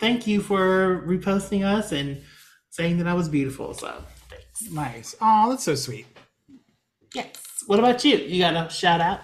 thank 0.00 0.26
you 0.26 0.40
for 0.40 1.02
reposting 1.06 1.64
us 1.64 1.92
and 1.92 2.22
saying 2.70 2.98
that 2.98 3.06
I 3.06 3.14
was 3.14 3.28
beautiful. 3.28 3.74
So, 3.74 3.92
thanks. 4.30 4.70
nice. 4.70 5.14
Oh, 5.20 5.50
that's 5.50 5.64
so 5.64 5.74
sweet. 5.74 6.06
Yes. 7.14 7.28
What 7.66 7.78
about 7.78 8.04
you? 8.04 8.16
You 8.16 8.40
got 8.42 8.66
a 8.66 8.70
shout 8.70 9.00
out? 9.00 9.20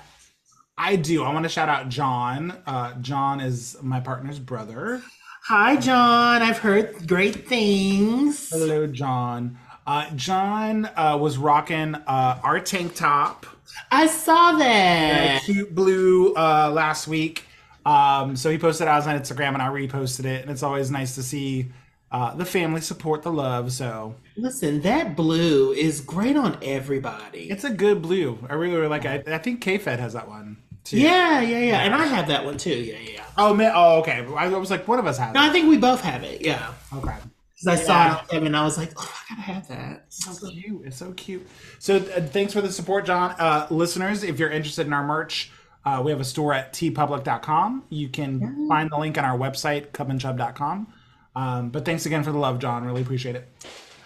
I 0.83 0.97
do. 0.97 1.25
I 1.25 1.33
want 1.35 1.43
to 1.43 1.51
shout 1.51 1.69
out 1.69 1.91
John. 1.91 2.57
Uh, 2.67 2.95
John 3.03 3.39
is 3.39 3.77
my 3.83 4.01
partner's 4.01 4.39
brother. 4.39 5.03
Hi, 5.45 5.77
John. 5.77 6.41
I've 6.41 6.57
heard 6.57 7.07
great 7.07 7.47
things. 7.47 8.49
Hello, 8.49 8.87
John. 8.87 9.59
Uh, 9.87 10.09
John 10.17 10.87
uh, 10.97 11.19
was 11.21 11.37
rocking 11.37 11.97
uh, 11.97 12.41
our 12.43 12.61
tank 12.61 12.95
top, 12.95 13.45
I 13.91 14.07
saw 14.07 14.53
that. 14.53 15.43
cute 15.45 15.75
blue, 15.75 16.33
uh, 16.35 16.71
last 16.73 17.07
week. 17.07 17.45
Um, 17.85 18.35
so 18.35 18.51
he 18.51 18.57
posted 18.57 18.89
ours 18.89 19.07
on 19.07 19.19
Instagram, 19.19 19.53
and 19.53 19.61
I 19.61 19.69
reposted 19.69 20.25
it. 20.25 20.41
And 20.41 20.51
it's 20.51 20.63
always 20.63 20.91
nice 20.91 21.15
to 21.17 21.23
see 21.23 21.73
uh, 22.11 22.35
the 22.35 22.47
family 22.47 22.81
support 22.81 23.23
the 23.23 23.33
love. 23.33 23.71
So 23.71 24.15
Listen, 24.35 24.81
that 24.81 25.15
blue 25.15 25.73
is 25.73 26.01
great 26.01 26.37
on 26.37 26.57
everybody. 26.63 27.51
it's 27.51 27.65
a 27.65 27.71
good 27.71 28.01
blue. 28.01 28.39
I 28.49 28.55
really, 28.55 28.77
really 28.77 28.89
like 28.89 29.05
it. 29.05 29.29
I, 29.29 29.35
I 29.35 29.39
think 29.39 29.61
K-Fed 29.61 30.01
has 30.01 30.15
that 30.15 30.27
one 30.27 30.57
too. 30.85 30.99
Yeah, 30.99 31.41
yeah, 31.41 31.59
yeah. 31.59 31.81
And 31.81 31.95
I 31.95 32.07
have 32.07 32.29
that 32.29 32.45
one 32.45 32.57
too. 32.59 32.71
Yeah, 32.71 32.99
yeah, 33.03 33.11
yeah. 33.13 33.25
Oh, 33.39 33.55
man. 33.55 33.73
Oh, 33.75 34.01
okay. 34.01 34.25
I 34.37 34.49
was 34.49 34.71
like, 34.71 34.87
one 34.89 34.99
of 34.99 35.07
us 35.07 35.19
has 35.19 35.33
No, 35.35 35.43
it. 35.45 35.49
I 35.49 35.53
think 35.53 35.69
we 35.69 35.79
both 35.79 36.01
have 36.03 36.23
it. 36.25 36.41
Yeah. 36.43 36.73
Okay. 36.95 37.15
Because 37.63 37.81
I 37.81 37.85
saw 37.85 37.93
Yeah. 37.93 38.15
it 38.17 38.19
on 38.21 38.27
Kevin 38.29 38.47
and 38.49 38.57
I 38.57 38.65
was 38.65 38.77
like, 38.79 38.93
oh, 38.97 39.15
I 39.31 39.35
gotta 39.35 39.43
have 39.43 39.69
that. 39.69 40.07
so 40.09 40.49
cute. 40.51 40.83
It's 40.87 40.97
so 40.97 41.13
cute. 41.13 41.47
So 41.79 41.97
uh, 41.97 42.01
thanks 42.23 42.53
for 42.53 42.61
the 42.61 42.73
support, 42.73 43.07
John. 43.07 43.35
Uh, 43.39 43.67
listeners, 43.71 44.23
if 44.25 44.39
you're 44.39 44.51
interested 44.51 44.87
in 44.87 44.93
our 44.93 45.05
merch, 45.07 45.51
uh, 45.85 46.03
we 46.05 46.11
have 46.11 46.21
a 46.21 46.25
store 46.25 46.53
at 46.53 46.73
teepublic.com. 46.73 47.85
You 47.89 48.09
can 48.09 48.69
find 48.69 48.91
the 48.91 48.99
link 48.99 49.17
on 49.19 49.25
our 49.25 49.39
website, 49.39 49.89
cubandchub.com. 49.93 50.93
Um, 51.37 51.71
but 51.71 51.85
thanks 51.85 52.05
again 52.07 52.23
for 52.23 52.33
the 52.33 52.39
love, 52.39 52.59
John. 52.59 52.85
Really 52.85 53.03
appreciate 53.03 53.37
it. 53.37 53.49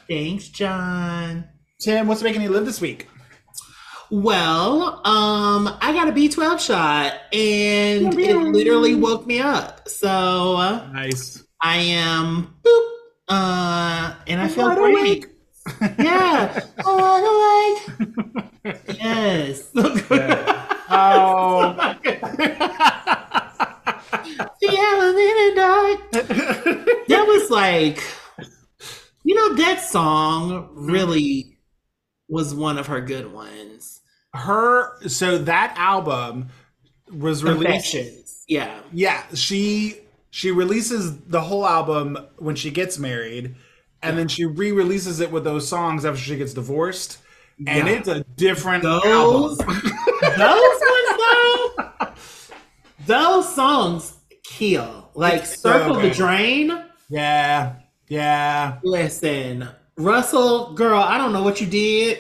Thanks, 0.08 0.48
John. 0.48 1.44
Tim, 1.80 2.06
what's 2.06 2.22
making 2.22 2.42
you 2.42 2.50
live 2.50 2.66
this 2.66 2.80
week? 2.80 3.08
Well, 4.14 5.04
um, 5.04 5.76
I 5.80 5.92
got 5.92 6.06
a 6.06 6.12
B12 6.12 6.60
shot 6.60 7.14
and 7.32 8.14
it 8.16 8.36
literally 8.36 8.94
woke 8.94 9.26
me 9.26 9.40
up. 9.40 9.88
So 9.88 10.54
uh, 10.54 10.86
Nice. 10.92 11.42
I 11.60 11.78
am 11.78 12.54
boop, 12.62 12.90
uh, 13.26 14.14
and 14.28 14.40
I 14.40 14.46
feel 14.46 14.68
Wide 14.68 14.78
great. 14.78 15.24
awake. 15.24 15.26
Yeah. 15.98 16.60
Oh, 16.86 17.80
like 18.64 18.96
yes. 18.96 19.70
Oh, 19.76 21.74
the 24.60 24.68
island 24.68 25.18
in 25.18 25.36
the 25.36 25.52
dark. 25.56 26.10
That 27.08 27.26
was 27.26 27.50
like, 27.50 28.02
you 29.24 29.34
know, 29.34 29.54
that 29.54 29.82
song 29.82 30.68
really 30.74 31.58
was 32.28 32.54
one 32.54 32.78
of 32.78 32.86
her 32.86 33.00
good 33.00 33.32
ones. 33.32 33.93
Her. 34.35 35.01
So 35.09 35.39
that 35.39 35.74
album 35.78 36.49
was 37.11 37.43
released. 37.45 37.95
Yeah. 38.49 38.80
Yeah, 38.93 39.22
she 39.35 40.01
she 40.30 40.51
releases 40.51 41.16
the 41.20 41.41
whole 41.41 41.66
album 41.66 42.18
when 42.39 42.57
she 42.57 42.70
gets 42.70 42.99
married, 42.99 43.55
and 44.03 44.18
then 44.18 44.28
she 44.28 44.45
re-releases 44.45 45.20
it 45.20 45.30
with 45.30 45.45
those 45.45 45.66
songs 45.68 46.05
after 46.05 46.20
she 46.20 46.37
gets 46.37 46.53
divorced, 46.53 47.18
and 47.66 47.87
Yeah. 47.89 47.95
it's 47.95 48.09
a 48.09 48.24
different 48.37 48.82
Those, 48.82 49.05
album. 49.05 49.57
those 50.37 50.80
ones 50.80 51.18
though, 51.18 52.09
those 53.07 53.55
songs 53.55 54.14
kill. 54.43 55.11
Like 55.14 55.43
It's 55.43 55.61
so 55.61 55.72
Circle 55.72 56.01
the. 56.01 56.11
Drain. 56.11 56.85
Yeah, 57.09 57.74
yeah. 58.09 58.78
Listen, 58.82 59.68
Russell, 59.97 60.72
girl, 60.74 60.99
I 61.01 61.16
don't 61.16 61.32
know 61.32 61.43
what 61.45 61.61
you 61.61 61.66
did, 61.68 62.18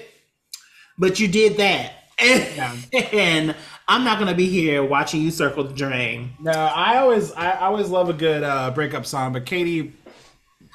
but 0.96 1.18
you 1.18 1.26
did 1.26 1.56
that. 1.56 1.92
And, 2.18 2.86
and 3.12 3.56
I'm 3.88 4.04
not 4.04 4.18
gonna 4.18 4.34
be 4.34 4.48
here 4.48 4.82
watching 4.84 5.20
you 5.22 5.30
circle 5.30 5.64
the 5.64 5.74
drain. 5.74 6.32
No, 6.40 6.52
I 6.52 6.98
always 6.98 7.32
I 7.32 7.52
always 7.60 7.88
love 7.88 8.08
a 8.08 8.12
good 8.14 8.42
uh, 8.42 8.70
breakup 8.70 9.04
song, 9.06 9.32
but 9.32 9.44
Katy, 9.46 9.92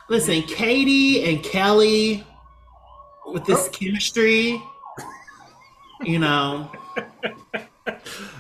Listen, 0.10 0.42
Katy 0.44 1.24
and 1.30 1.44
Kelly 1.44 2.24
with 3.28 3.46
this 3.46 3.68
Oh. 3.68 3.72
chemistry, 3.72 4.62
you 6.02 6.18
know. 6.20 6.72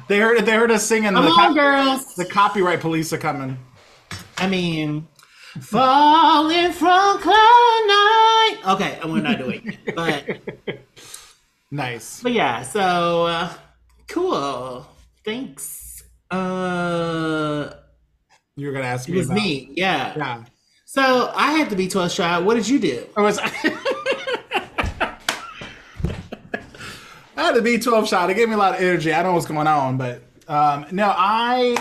they 0.07 0.19
heard 0.19 0.45
they 0.45 0.53
heard 0.53 0.71
us 0.71 0.83
singing. 0.85 1.13
Come 1.13 1.25
the, 1.25 1.31
on, 1.31 1.49
co- 1.49 1.53
girls. 1.53 2.15
the 2.15 2.25
copyright 2.25 2.79
police 2.81 3.13
are 3.13 3.17
coming. 3.17 3.57
I 4.37 4.47
mean, 4.47 5.07
falling 5.61 6.71
from 6.71 7.19
cloud 7.19 7.83
nine. 7.87 8.73
Okay, 8.75 8.99
and 9.01 9.11
we're 9.11 9.21
not 9.21 9.37
doing 9.37 9.77
it, 9.85 9.95
but 9.95 10.79
Nice. 11.71 12.21
but 12.23 12.31
yeah. 12.31 12.61
So 12.63 13.25
uh, 13.25 13.53
cool. 14.07 14.87
Thanks. 15.25 16.03
Uh, 16.31 17.71
You 18.55 18.67
were 18.67 18.73
gonna 18.73 18.85
ask 18.85 19.07
me. 19.07 19.15
it 19.15 19.17
was 19.17 19.27
about, 19.27 19.35
me. 19.35 19.71
Yeah. 19.75 20.13
Yeah. 20.17 20.43
So 20.85 21.31
I 21.35 21.51
had 21.53 21.69
to 21.69 21.75
be 21.75 21.87
12 21.87 22.11
shot. 22.11 22.43
What 22.43 22.55
did 22.55 22.67
you 22.67 22.79
do? 22.79 23.05
I 23.15 23.21
was. 23.21 23.39
I 27.37 27.43
had 27.43 27.55
a 27.55 27.61
B12 27.61 28.07
shot. 28.07 28.29
It 28.29 28.33
gave 28.35 28.49
me 28.49 28.55
a 28.55 28.57
lot 28.57 28.75
of 28.75 28.81
energy. 28.81 29.13
I 29.13 29.17
don't 29.23 29.31
know 29.31 29.33
what's 29.35 29.45
going 29.45 29.67
on, 29.67 29.97
but 29.97 30.21
um, 30.47 30.85
no, 30.91 31.13
I 31.15 31.75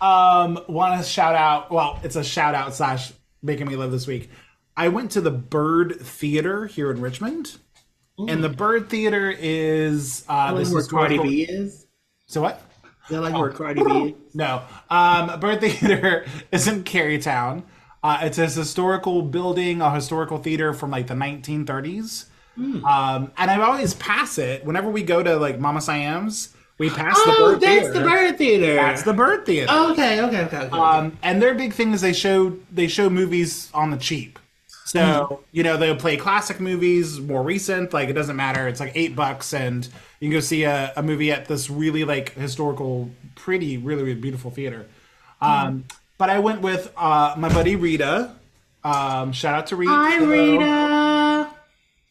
um, 0.00 0.60
want 0.68 1.00
to 1.02 1.08
shout 1.08 1.34
out. 1.34 1.70
Well, 1.70 1.98
it's 2.02 2.16
a 2.16 2.22
shout 2.24 2.54
out 2.54 2.74
slash 2.74 3.12
making 3.42 3.66
me 3.68 3.76
live 3.76 3.90
this 3.90 4.06
week. 4.06 4.28
I 4.76 4.88
went 4.88 5.10
to 5.12 5.20
the 5.20 5.30
Byrd 5.30 5.98
Theater 6.00 6.66
here 6.66 6.90
in 6.90 7.00
Richmond, 7.00 7.56
and 8.18 8.42
the 8.42 8.48
Byrd 8.48 8.88
Theater 8.90 9.34
is 9.38 10.24
uh, 10.28 10.54
this 10.54 10.72
where 10.72 10.82
Cardi 10.82 11.16
historical- 11.16 11.24
B 11.24 11.42
is? 11.42 11.86
So 12.26 12.42
what? 12.42 12.62
Is 13.04 13.10
that 13.10 13.20
like 13.22 13.34
where 13.34 13.50
Cardi 13.50 13.82
B 13.82 13.90
is? 13.90 14.14
No. 14.34 14.62
Um, 14.90 15.40
Byrd 15.40 15.60
Theater 15.60 16.26
is 16.52 16.68
in 16.68 16.84
Carytown. 16.84 17.62
Uh, 18.02 18.18
it's 18.22 18.38
a 18.38 18.46
historical 18.46 19.22
building, 19.22 19.80
a 19.80 19.92
historical 19.92 20.38
theater 20.38 20.72
from 20.72 20.90
like 20.90 21.06
the 21.08 21.14
1930s. 21.14 22.26
Hmm. 22.54 22.84
Um, 22.84 23.32
and 23.36 23.50
I 23.50 23.60
always 23.60 23.94
pass 23.94 24.38
it 24.38 24.64
whenever 24.64 24.88
we 24.90 25.02
go 25.02 25.22
to 25.22 25.36
like 25.36 25.58
Mama 25.58 25.80
Siam's. 25.80 26.54
We 26.78 26.90
pass 26.90 27.16
the 27.24 27.30
bird. 27.32 27.36
Oh, 27.40 27.50
that's 27.56 27.88
Theater. 27.88 27.92
the 27.92 28.00
Byrd 28.00 28.38
Theater. 28.38 28.74
That's 28.76 29.02
the 29.02 29.12
Byrd 29.12 29.46
Theater. 29.46 29.66
Oh, 29.68 29.92
okay, 29.92 30.20
okay, 30.22 30.42
okay. 30.44 30.56
okay. 30.58 30.68
Um, 30.68 31.18
and 31.22 31.42
their 31.42 31.54
big 31.54 31.72
thing 31.72 31.92
is 31.92 32.00
they 32.00 32.12
show 32.12 32.56
they 32.70 32.86
show 32.86 33.10
movies 33.10 33.68
on 33.74 33.90
the 33.90 33.96
cheap. 33.96 34.38
So 34.88 35.44
you 35.52 35.62
know 35.62 35.76
they'll 35.76 35.96
play 35.96 36.16
classic 36.16 36.60
movies, 36.60 37.20
more 37.20 37.42
recent. 37.42 37.92
Like 37.92 38.08
it 38.08 38.14
doesn't 38.14 38.36
matter. 38.36 38.66
It's 38.66 38.80
like 38.80 38.92
eight 38.94 39.14
bucks, 39.14 39.52
and 39.52 39.86
you 40.18 40.28
can 40.28 40.30
go 40.30 40.40
see 40.40 40.64
a, 40.64 40.94
a 40.96 41.02
movie 41.02 41.30
at 41.30 41.44
this 41.44 41.68
really 41.68 42.04
like 42.04 42.32
historical, 42.32 43.10
pretty, 43.34 43.76
really, 43.76 44.02
really 44.02 44.20
beautiful 44.20 44.50
theater. 44.50 44.86
Um, 45.42 45.84
but 46.16 46.30
I 46.30 46.38
went 46.38 46.62
with 46.62 46.90
uh, 46.96 47.34
my 47.36 47.50
buddy 47.50 47.76
Rita. 47.76 48.34
Um, 48.82 49.32
shout 49.32 49.54
out 49.54 49.66
to 49.66 49.76
Rita. 49.76 49.92
Hi, 49.92 50.24
Rita. 50.24 51.50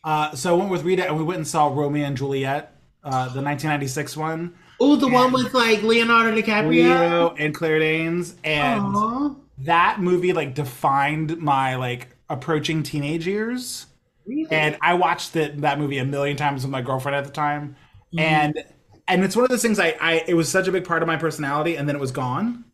Uh, 0.04 0.36
so 0.36 0.56
I 0.56 0.58
went 0.60 0.70
with 0.70 0.84
Rita, 0.84 1.08
and 1.08 1.18
we 1.18 1.24
went 1.24 1.38
and 1.38 1.48
saw 1.48 1.74
Romeo 1.74 2.06
and 2.06 2.16
Juliet, 2.16 2.76
uh, 3.04 3.34
the 3.34 3.42
1996 3.42 4.16
one. 4.16 4.54
Oh, 4.80 4.96
the 4.96 5.08
one 5.08 5.34
with 5.34 5.52
like 5.56 5.82
Leonardo 5.82 6.40
DiCaprio. 6.40 6.70
Leo 6.70 7.36
and 7.40 7.56
Claire 7.56 7.80
Danes, 7.80 8.36
and 8.44 8.84
Aw. 8.84 9.32
that 9.60 10.00
movie 10.00 10.32
like 10.34 10.54
defined 10.54 11.40
my 11.40 11.76
like 11.78 12.10
approaching 12.30 12.84
teenage 12.84 13.26
years 13.28 13.86
Really? 14.26 14.48
and 14.52 14.78
i 14.82 14.94
watched 14.94 15.36
it, 15.36 15.62
that 15.62 15.80
movie 15.80 15.98
a 16.00 16.06
million 16.06 16.36
times 16.38 16.64
with 16.64 16.72
my 16.72 16.82
girlfriend 16.82 17.16
at 17.16 17.24
the 17.26 17.32
time 17.32 17.76
and 18.18 18.64
and 19.08 19.24
it's 19.24 19.36
one 19.36 19.46
of 19.46 19.50
those 19.50 19.62
things 19.62 19.80
I, 19.80 19.96
I 20.02 20.24
it 20.28 20.34
was 20.34 20.50
such 20.50 20.68
a 20.68 20.72
big 20.72 20.86
part 20.86 21.02
of 21.02 21.08
my 21.08 21.16
personality 21.18 21.76
and 21.78 21.88
then 21.88 21.96
it 21.96 22.00
was 22.00 22.12
gone 22.12 22.66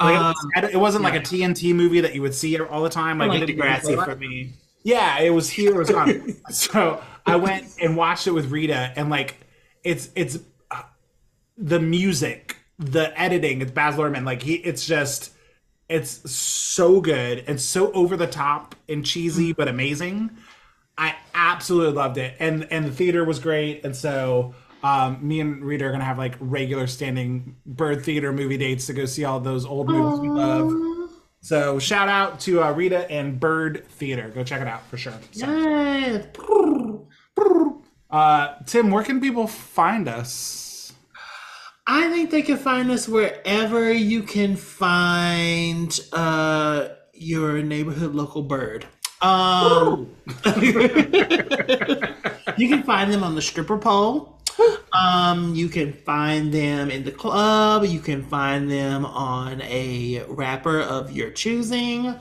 like, 0.00 0.18
Uh, 0.18 0.32
it, 0.56 0.62
was, 0.62 0.70
it 0.74 0.76
wasn't 0.76 1.04
like 1.04 1.14
a 1.14 1.20
tnt 1.20 1.74
movie 1.74 2.00
that 2.00 2.14
you 2.14 2.22
would 2.22 2.34
see 2.34 2.58
all 2.58 2.82
the 2.82 2.90
time 2.90 3.18
like, 3.18 3.30
like 3.30 3.42
Degrassi 3.42 4.04
for 4.04 4.16
me. 4.16 4.52
yeah, 4.82 5.20
it 5.20 5.30
was 5.30 5.48
here, 5.50 5.70
it 5.70 5.76
was 5.78 5.90
gone. 5.90 6.34
so 6.50 7.02
I 7.26 7.36
went 7.36 7.66
and 7.80 7.96
watched 7.96 8.26
it 8.26 8.32
with 8.32 8.50
Rita, 8.50 8.92
and 8.96 9.08
like, 9.08 9.36
it's 9.82 10.10
it's 10.14 10.38
uh, 10.70 10.82
the 11.56 11.80
music, 11.80 12.56
the 12.78 13.18
editing. 13.18 13.62
It's 13.62 13.70
Baz 13.70 13.94
Luhrmann. 13.94 14.24
Like 14.26 14.42
he, 14.42 14.54
it's 14.56 14.84
just, 14.86 15.32
it's 15.94 16.30
so 16.30 17.00
good 17.00 17.44
and 17.46 17.60
so 17.60 17.92
over 17.92 18.16
the 18.16 18.26
top 18.26 18.74
and 18.88 19.04
cheesy, 19.06 19.52
but 19.52 19.68
amazing. 19.68 20.30
I 20.98 21.14
absolutely 21.34 21.92
loved 21.94 22.18
it, 22.18 22.34
and 22.38 22.66
and 22.70 22.86
the 22.86 22.92
theater 22.92 23.24
was 23.24 23.38
great, 23.38 23.84
and 23.84 23.94
so. 23.94 24.54
Um, 24.82 25.26
me 25.26 25.40
and 25.40 25.64
Rita 25.64 25.86
are 25.86 25.92
gonna 25.92 26.04
have 26.04 26.18
like 26.18 26.34
regular 26.40 26.86
standing 26.86 27.56
Byrd 27.64 28.04
theater 28.04 28.34
movie 28.34 28.58
dates 28.58 28.84
to 28.88 28.92
go 28.92 29.06
see 29.06 29.24
all 29.24 29.40
those 29.40 29.64
old 29.64 29.88
movies 29.88 30.20
we 30.20 30.28
love. 30.28 31.10
So 31.40 31.78
shout 31.78 32.10
out 32.10 32.38
to 32.40 32.62
uh, 32.62 32.70
Rita 32.72 33.10
and 33.10 33.40
Byrd 33.40 33.86
Theater. 33.88 34.28
Go 34.34 34.44
check 34.44 34.60
it 34.60 34.66
out 34.66 34.86
for 34.88 34.98
sure. 34.98 35.14
So, 35.32 35.46
Yes. 35.46 36.26
uh, 38.10 38.54
Tim, 38.66 38.90
where 38.90 39.02
can 39.02 39.20
people 39.22 39.46
find 39.46 40.06
us? 40.08 40.73
I 41.86 42.08
think 42.08 42.30
they 42.30 42.42
can 42.42 42.56
find 42.56 42.90
us 42.90 43.06
wherever 43.08 43.92
you 43.92 44.22
can 44.22 44.56
find 44.56 45.98
uh, 46.12 46.88
your 47.12 47.62
neighborhood 47.62 48.14
local 48.14 48.42
bird. 48.42 48.86
Um, 49.20 50.10
you 50.56 50.72
can 52.68 52.82
find 52.84 53.12
them 53.12 53.22
on 53.22 53.34
the 53.34 53.42
stripper 53.42 53.78
pole. 53.78 54.40
Um, 54.92 55.54
you 55.54 55.68
can 55.68 55.92
find 55.92 56.54
them 56.54 56.90
in 56.90 57.04
the 57.04 57.10
club. 57.10 57.84
You 57.84 57.98
can 58.00 58.22
find 58.24 58.70
them 58.70 59.04
on 59.04 59.60
a 59.62 60.24
rapper 60.28 60.80
of 60.80 61.10
your 61.12 61.30
choosing. 61.30 62.14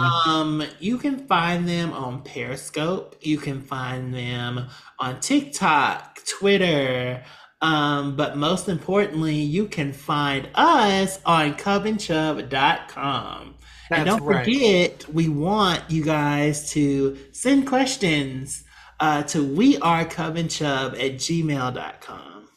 Um, 0.00 0.62
you 0.78 0.96
can 0.98 1.26
find 1.26 1.68
them 1.68 1.92
on 1.92 2.22
Periscope. 2.22 3.16
You 3.20 3.38
can 3.38 3.60
find 3.62 4.14
them 4.14 4.68
on 4.98 5.20
TikTok, 5.20 6.20
Twitter. 6.24 7.24
Um, 7.62 8.16
but 8.16 8.36
most 8.36 8.68
importantly, 8.68 9.36
you 9.36 9.66
can 9.66 9.92
find 9.92 10.48
us 10.56 11.20
on 11.24 11.54
cubandchub.com. 11.54 13.42
and 13.42 13.54
That's 13.88 14.04
don't 14.04 14.24
right. 14.24 14.44
forget, 14.44 15.08
we 15.08 15.28
want 15.28 15.82
you 15.88 16.02
guys 16.02 16.68
to 16.72 17.16
send 17.30 17.68
questions 17.68 18.64
uh, 18.98 19.22
to 19.24 19.38
wearecubandchub 19.38 20.94
at 20.94 21.14
gmail.com. 21.14 22.48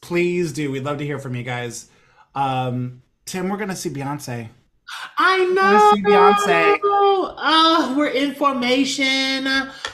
Please 0.00 0.52
do. 0.52 0.70
We'd 0.70 0.84
love 0.84 0.98
to 0.98 1.04
hear 1.04 1.18
from 1.18 1.34
you 1.36 1.42
guys. 1.42 1.90
Um, 2.34 3.02
Tim, 3.26 3.48
we're 3.48 3.56
gonna 3.58 3.76
see 3.76 3.90
Beyonce. 3.90 4.48
I 5.18 5.44
know. 5.46 5.92
see 5.94 6.02
Beyonce. 6.02 6.78
Oh, 6.82 7.94
we're 7.96 8.06
in 8.08 8.34
formation. 8.34 9.48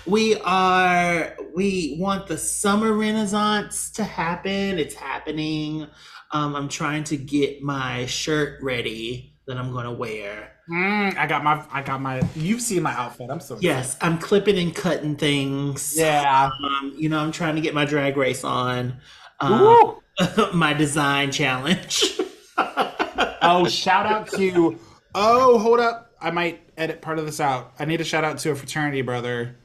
We 0.07 0.37
are. 0.41 1.37
We 1.55 1.97
want 1.99 2.27
the 2.27 2.39
summer 2.39 2.93
renaissance 2.93 3.91
to 3.93 4.05
happen. 4.05 4.79
It's 4.79 4.95
happening. 4.95 5.87
Um, 6.33 6.57
I'm 6.57 6.69
trying 6.69 7.05
to 7.05 7.17
get 7.17 7.63
my 7.63 8.07
shirt 8.07 8.63
ready 8.63 9.37
that 9.47 9.59
I'm 9.59 9.73
gonna 9.73 9.93
wear. 9.93 10.53
Mm, 10.71 11.17
I 11.17 11.27
got 11.27 11.45
my. 11.45 11.65
I 11.71 11.83
got 11.83 12.01
my. 12.01 12.23
You've 12.35 12.63
seen 12.63 12.83
my 12.83 12.93
outfit. 12.93 13.31
I'm 13.31 13.41
so. 13.41 13.59
Yes, 13.61 13.97
I'm 14.01 14.19
clipping 14.19 14.59
and 14.59 14.75
cutting 14.75 15.17
things. 15.17 15.97
Yeah. 15.97 16.51
Um, 16.65 16.95
you 16.97 17.09
know, 17.09 17.19
I'm 17.19 17.33
trying 17.33 17.57
to 17.57 17.61
get 17.61 17.75
my 17.75 17.85
drag 17.85 18.17
race 18.17 18.45
on. 18.45 18.99
Um, 19.41 19.99
my 20.55 20.73
design 20.73 21.33
challenge. 21.33 22.05
Oh, 23.45 23.67
shout 23.67 24.07
out 24.07 24.29
to. 24.35 24.79
Oh, 25.17 25.59
hold 25.59 25.81
up. 25.81 26.13
I 26.21 26.31
might 26.31 26.61
edit 26.77 27.03
part 27.03 27.19
of 27.19 27.27
this 27.27 27.41
out. 27.41 27.73
I 27.79 27.85
need 27.85 27.97
to 27.97 28.05
shout 28.05 28.23
out 28.23 28.39
to 28.39 28.53
a 28.53 28.55
fraternity 28.55 29.03
brother 29.03 29.57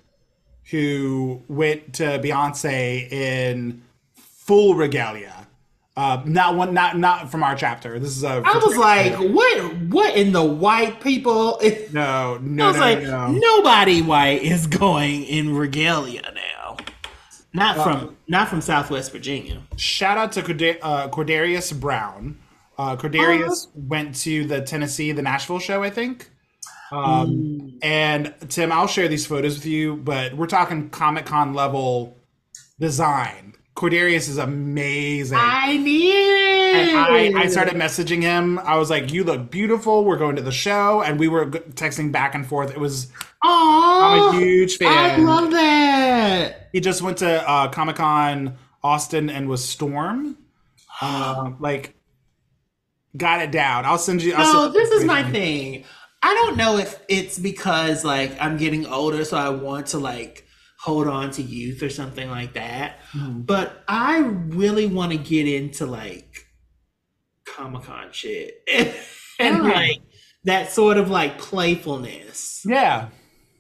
who 0.70 1.42
went 1.48 1.94
to 1.96 2.04
Beyonce 2.20 3.12
in 3.12 3.82
full 4.16 4.76
regalia. 4.76 5.34
Uh, 5.96 6.22
not 6.26 6.56
one, 6.56 6.76
not 6.76 6.98
not 6.98 7.32
from 7.32 7.42
our 7.42 7.56
chapter. 7.56 7.98
This 7.98 8.16
is 8.16 8.24
a. 8.24 8.44
I 8.46 8.58
was 8.58 8.78
like, 8.78 9.16
what? 9.18 9.76
What 9.90 10.16
in 10.16 10.32
the 10.32 10.44
white 10.44 11.02
people? 11.02 11.60
no, 11.92 12.38
no, 12.40 12.66
I 12.66 12.68
was 12.68 12.78
no, 12.78 12.82
like, 12.82 13.02
no. 13.02 13.32
nobody 13.32 14.04
white 14.04 14.44
is 14.44 14.68
going 14.68 15.24
in 15.24 15.56
regalia 15.56 16.22
now. 16.36 16.78
Not 17.52 17.78
from 17.78 18.16
not 18.28 18.48
from 18.48 18.62
Southwest 18.62 19.12
Virginia. 19.12 19.64
Shout 19.76 20.20
out 20.20 20.34
to 20.34 20.44
Corda- 20.44 20.80
uh, 20.84 21.10
Cordarius 21.10 21.78
Brown. 21.78 22.38
Uh, 22.78 22.96
Cordarius 22.96 23.68
went 23.74 24.14
to 24.18 24.46
the 24.46 24.62
Tennessee, 24.62 25.12
the 25.12 25.24
Nashville 25.24 25.58
show, 25.58 25.82
I 25.82 25.90
think. 25.90 26.30
Um, 26.92 27.78
And 27.82 28.34
Tim, 28.50 28.72
I'll 28.72 28.88
share 28.88 29.08
these 29.08 29.26
photos 29.26 29.56
with 29.56 29.66
you, 29.66 29.98
but 29.98 30.34
we're 30.36 30.48
talking 30.48 30.90
Comic 30.90 31.26
Con 31.26 31.54
level 31.54 32.18
design. 32.80 33.54
Cordarius 33.76 34.28
is 34.28 34.38
amazing. 34.40 35.38
I 35.40 35.78
need 35.78 36.10
it. 36.10 36.76
and 36.76 36.98
I, 37.38 37.42
I 37.44 37.48
started 37.48 37.76
messaging 37.76 38.24
him. 38.24 38.58
I 38.60 38.76
was 38.78 38.90
like, 38.90 39.14
"You 39.14 39.24
look 39.24 39.52
beautiful. 39.52 40.04
We're 40.04 40.18
going 40.18 40.36
to 40.36 40.42
the 40.42 40.52
show," 40.52 41.04
and 41.04 41.20
we 41.20 41.28
were 41.28 41.46
texting 41.46 42.12
back 42.12 42.34
and 42.34 42.46
forth. 42.46 42.72
It 42.72 42.80
was. 42.80 43.12
Aw, 43.44 44.30
I'm 44.32 44.36
a 44.36 44.40
huge 44.40 44.78
fan. 44.78 45.22
I 45.22 45.24
love 45.24 45.52
that. 45.52 46.70
He 46.74 46.80
just 46.80 47.04
went 47.04 47.18
to 47.20 47.48
uh, 47.48 47.68
Comic 47.70 47.98
Con 47.98 48.58
Austin 48.84 49.30
and 49.30 49.48
was 49.48 49.64
Storm. 49.68 50.38
Uh, 51.00 51.52
like, 51.60 51.94
got 53.16 53.40
it 53.40 53.52
down. 53.52 53.86
I'll 53.86 54.00
send 54.00 54.24
you. 54.24 54.34
I'll 54.34 54.52
No, 54.52 54.62
send 54.64 54.74
this 54.74 54.90
is 54.90 55.06
my 55.06 55.22
thing. 55.32 55.84
I 56.28 56.34
don't 56.34 56.58
know 56.58 56.78
if 56.78 57.00
it's 57.08 57.40
because 57.40 58.04
like 58.04 58.36
I'm 58.42 58.58
getting 58.58 58.86
older, 58.86 59.24
so 59.24 59.38
I 59.38 59.48
want 59.50 59.88
to 59.88 59.98
like 59.98 60.46
hold 60.80 61.08
on 61.08 61.32
to 61.32 61.42
youth 61.42 61.82
or 61.82 61.90
something 61.90 62.30
like 62.30 62.54
that. 62.54 63.00
Mhm. 63.14 63.46
But 63.46 63.82
I 63.88 64.18
really 64.20 64.88
want 64.88 65.14
to 65.14 65.18
get 65.18 65.48
into 65.48 65.86
like 65.86 66.46
Comic 67.46 67.84
Con 67.84 68.10
shit 68.12 68.62
and 69.40 69.64
Yeah. 69.66 69.72
like 69.72 70.02
that 70.44 70.72
sort 70.72 70.98
of 70.98 71.10
like 71.10 71.38
playfulness. 71.38 72.62
Yeah. 72.66 73.08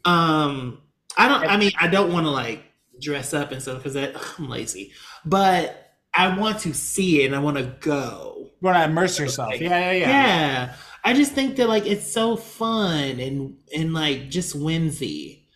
Um, 0.03 0.81
I 1.15 1.29
don't. 1.29 1.45
I 1.49 1.55
mean, 1.57 1.71
I 1.79 1.87
don't 1.87 2.11
want 2.11 2.25
to 2.25 2.31
like 2.31 2.63
dress 3.01 3.33
up 3.33 3.51
and 3.53 3.61
stuff 3.61 3.81
because 3.81 3.95
I'm 3.95 4.49
lazy. 4.49 4.91
But 5.25 5.95
I 6.13 6.37
want 6.37 6.59
to 6.59 6.73
see 6.73 7.23
it 7.23 7.27
and 7.27 7.35
I 7.35 7.39
want 7.39 7.57
to 7.57 7.63
go. 7.79 8.33
You 8.59 8.65
want 8.65 8.77
to 8.77 8.83
immerse 8.85 9.19
yourself. 9.19 9.51
Like, 9.51 9.61
yeah, 9.61 9.91
yeah, 9.91 9.91
yeah. 9.91 10.07
Yeah. 10.09 10.73
I 11.07 11.13
just 11.13 11.31
think 11.31 11.55
that 11.55 11.69
like 11.69 11.85
it's 11.85 12.11
so 12.11 12.35
fun 12.35 13.19
and 13.21 13.55
and 13.75 13.93
like 13.93 14.29
just 14.29 14.53
whimsy. 14.55 15.47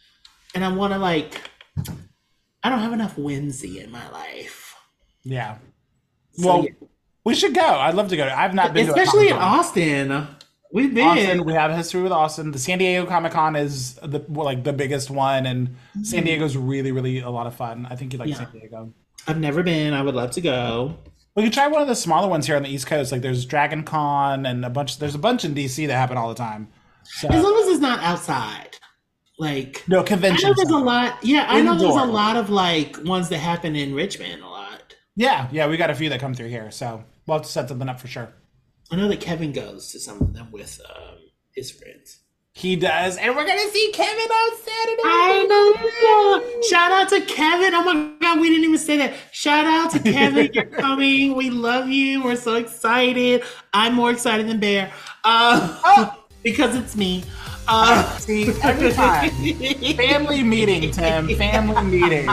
And 0.56 0.64
I 0.64 0.70
want 0.72 0.94
to 0.94 1.00
like 1.00 1.42
I 2.64 2.70
don't 2.70 2.80
have 2.80 2.94
enough 2.94 3.18
whimsy 3.18 3.80
in 3.80 3.92
my 3.92 4.10
life. 4.12 4.76
Yeah. 5.24 5.58
So, 6.32 6.48
Well, 6.48 6.64
yeah. 6.64 6.88
we 7.26 7.36
should 7.36 7.54
go. 7.54 7.62
I'd 7.66 7.96
love 7.96 8.08
to 8.10 8.16
go. 8.18 8.24
I've 8.28 8.54
not 8.54 8.74
been 8.74 8.88
especially 8.90 9.28
to 9.28 9.36
in. 9.36 9.42
Austin. 9.42 10.28
We've 10.74 10.94
been 10.94 11.06
Austin, 11.06 11.44
we 11.44 11.52
have 11.52 11.70
a 11.72 11.76
history 11.76 12.02
with 12.02 12.14
Austin. 12.14 12.52
The 12.52 12.60
San 12.60 12.78
Diego 12.78 13.06
Comic 13.06 13.34
Con 13.34 13.58
is 13.58 13.96
the 13.96 14.24
like 14.30 14.64
the 14.64 14.72
biggest 14.72 15.10
one, 15.10 15.46
and 15.46 15.76
San 16.02 16.24
Diego's 16.24 16.56
really, 16.56 16.94
really 16.94 17.20
a 17.20 17.30
lot 17.30 17.46
of 17.46 17.56
fun. 17.56 17.86
I 17.92 17.98
think 17.98 18.14
you'd 18.14 18.20
like 18.20 18.30
Mm-hmm. 18.30 18.42
Yeah. 18.42 18.52
San 18.52 18.60
Diego. 18.62 18.94
I've 19.28 19.40
never 19.40 19.64
been. 19.64 19.94
I 19.94 20.02
would 20.02 20.16
love 20.16 20.32
to 20.32 20.42
go. 20.42 20.96
We 21.36 21.44
could 21.44 21.54
try 21.54 21.68
one 21.68 21.82
of 21.82 21.88
the 21.88 21.96
smaller 21.96 22.28
ones 22.28 22.46
here 22.46 22.56
on 22.56 22.64
the 22.64 22.70
East 22.70 22.88
Coast. 22.88 23.12
Like 23.12 23.22
there's 23.22 23.46
Dragon 23.46 23.84
Con 23.84 24.46
and 24.46 24.66
a 24.66 24.70
bunch. 24.70 25.00
There's 25.00 25.16
a 25.16 25.20
bunch 25.20 25.46
in 25.46 25.56
DC 25.56 25.88
that 25.88 25.94
happen 25.94 26.18
all 26.18 26.30
the 26.30 26.36
time. 26.36 26.68
So 27.04 27.30
As 27.30 27.44
long 27.44 27.58
as 27.62 27.68
it's 27.68 27.80
not 27.80 28.00
outside. 28.02 28.78
Like 29.40 29.84
no 29.88 30.04
convention. 30.04 30.46
I 30.46 30.50
know 30.50 30.56
there's 30.56 30.70
a 30.70 30.78
lot. 30.78 31.18
Yeah, 31.24 31.46
I 31.48 31.62
know 31.62 31.76
there's 31.76 31.96
a 31.96 32.06
lot 32.06 32.36
of 32.38 32.50
like 32.50 32.96
ones 33.06 33.30
that 33.30 33.40
happen 33.40 33.76
in 33.76 33.96
Richmond 33.96 34.44
a 34.44 34.48
lot. 34.48 34.96
Yeah, 35.16 35.48
yeah, 35.52 35.68
we 35.68 35.78
got 35.78 35.90
a 35.90 35.96
few 35.96 36.10
that 36.10 36.20
come 36.20 36.34
through 36.34 36.50
here. 36.50 36.70
So 36.70 37.04
we'll 37.26 37.38
have 37.38 37.46
to 37.46 37.52
set 37.52 37.68
something 37.68 37.90
up 37.90 38.00
for 38.00 38.08
sure. 38.08 38.32
I 38.92 38.98
know 38.98 39.08
that 39.08 39.22
Kevin 39.22 39.52
goes 39.52 39.92
to 39.94 40.00
some 40.00 40.22
of 40.22 40.34
them 40.34 40.52
with 40.52 40.80
um, 40.88 41.18
his 41.56 41.72
friends. 41.72 42.20
He 42.54 42.76
does, 42.76 43.18
and 43.18 43.34
we're 43.36 43.46
gonna 43.46 43.70
see 43.70 43.92
Kevin 43.94 44.30
on 44.30 44.58
Saturday. 44.58 45.02
I 45.06 45.46
know. 45.48 46.62
Shout 46.64 46.92
out 46.92 47.08
to 47.10 47.22
Kevin. 47.22 47.74
Oh 47.74 47.84
my 47.84 48.12
God, 48.20 48.42
we 48.42 48.50
didn't 48.50 48.66
even 48.66 48.78
say 48.78 48.98
that. 48.98 49.14
Shout 49.32 49.66
out 49.66 49.92
to 49.92 50.00
Kevin. 50.00 50.50
You're 50.54 50.66
coming. 50.86 51.36
We 51.36 51.50
love 51.50 51.88
you. 51.88 52.22
We're 52.22 52.36
so 52.36 52.56
excited. 52.56 53.44
I'm 53.74 53.94
more 53.94 54.12
excited 54.12 54.50
than 54.50 54.60
Bear 54.60 54.92
uh, 55.24 56.14
because 56.44 56.76
it's 56.76 56.96
me. 56.96 57.24
Uh, 57.70 58.18
See 58.18 58.50
every 58.64 58.92
time. 58.92 59.30
Family 59.96 60.44
meeting, 60.44 60.92
Tim. 60.92 61.34
Family 61.38 61.84
meeting. 62.00 62.28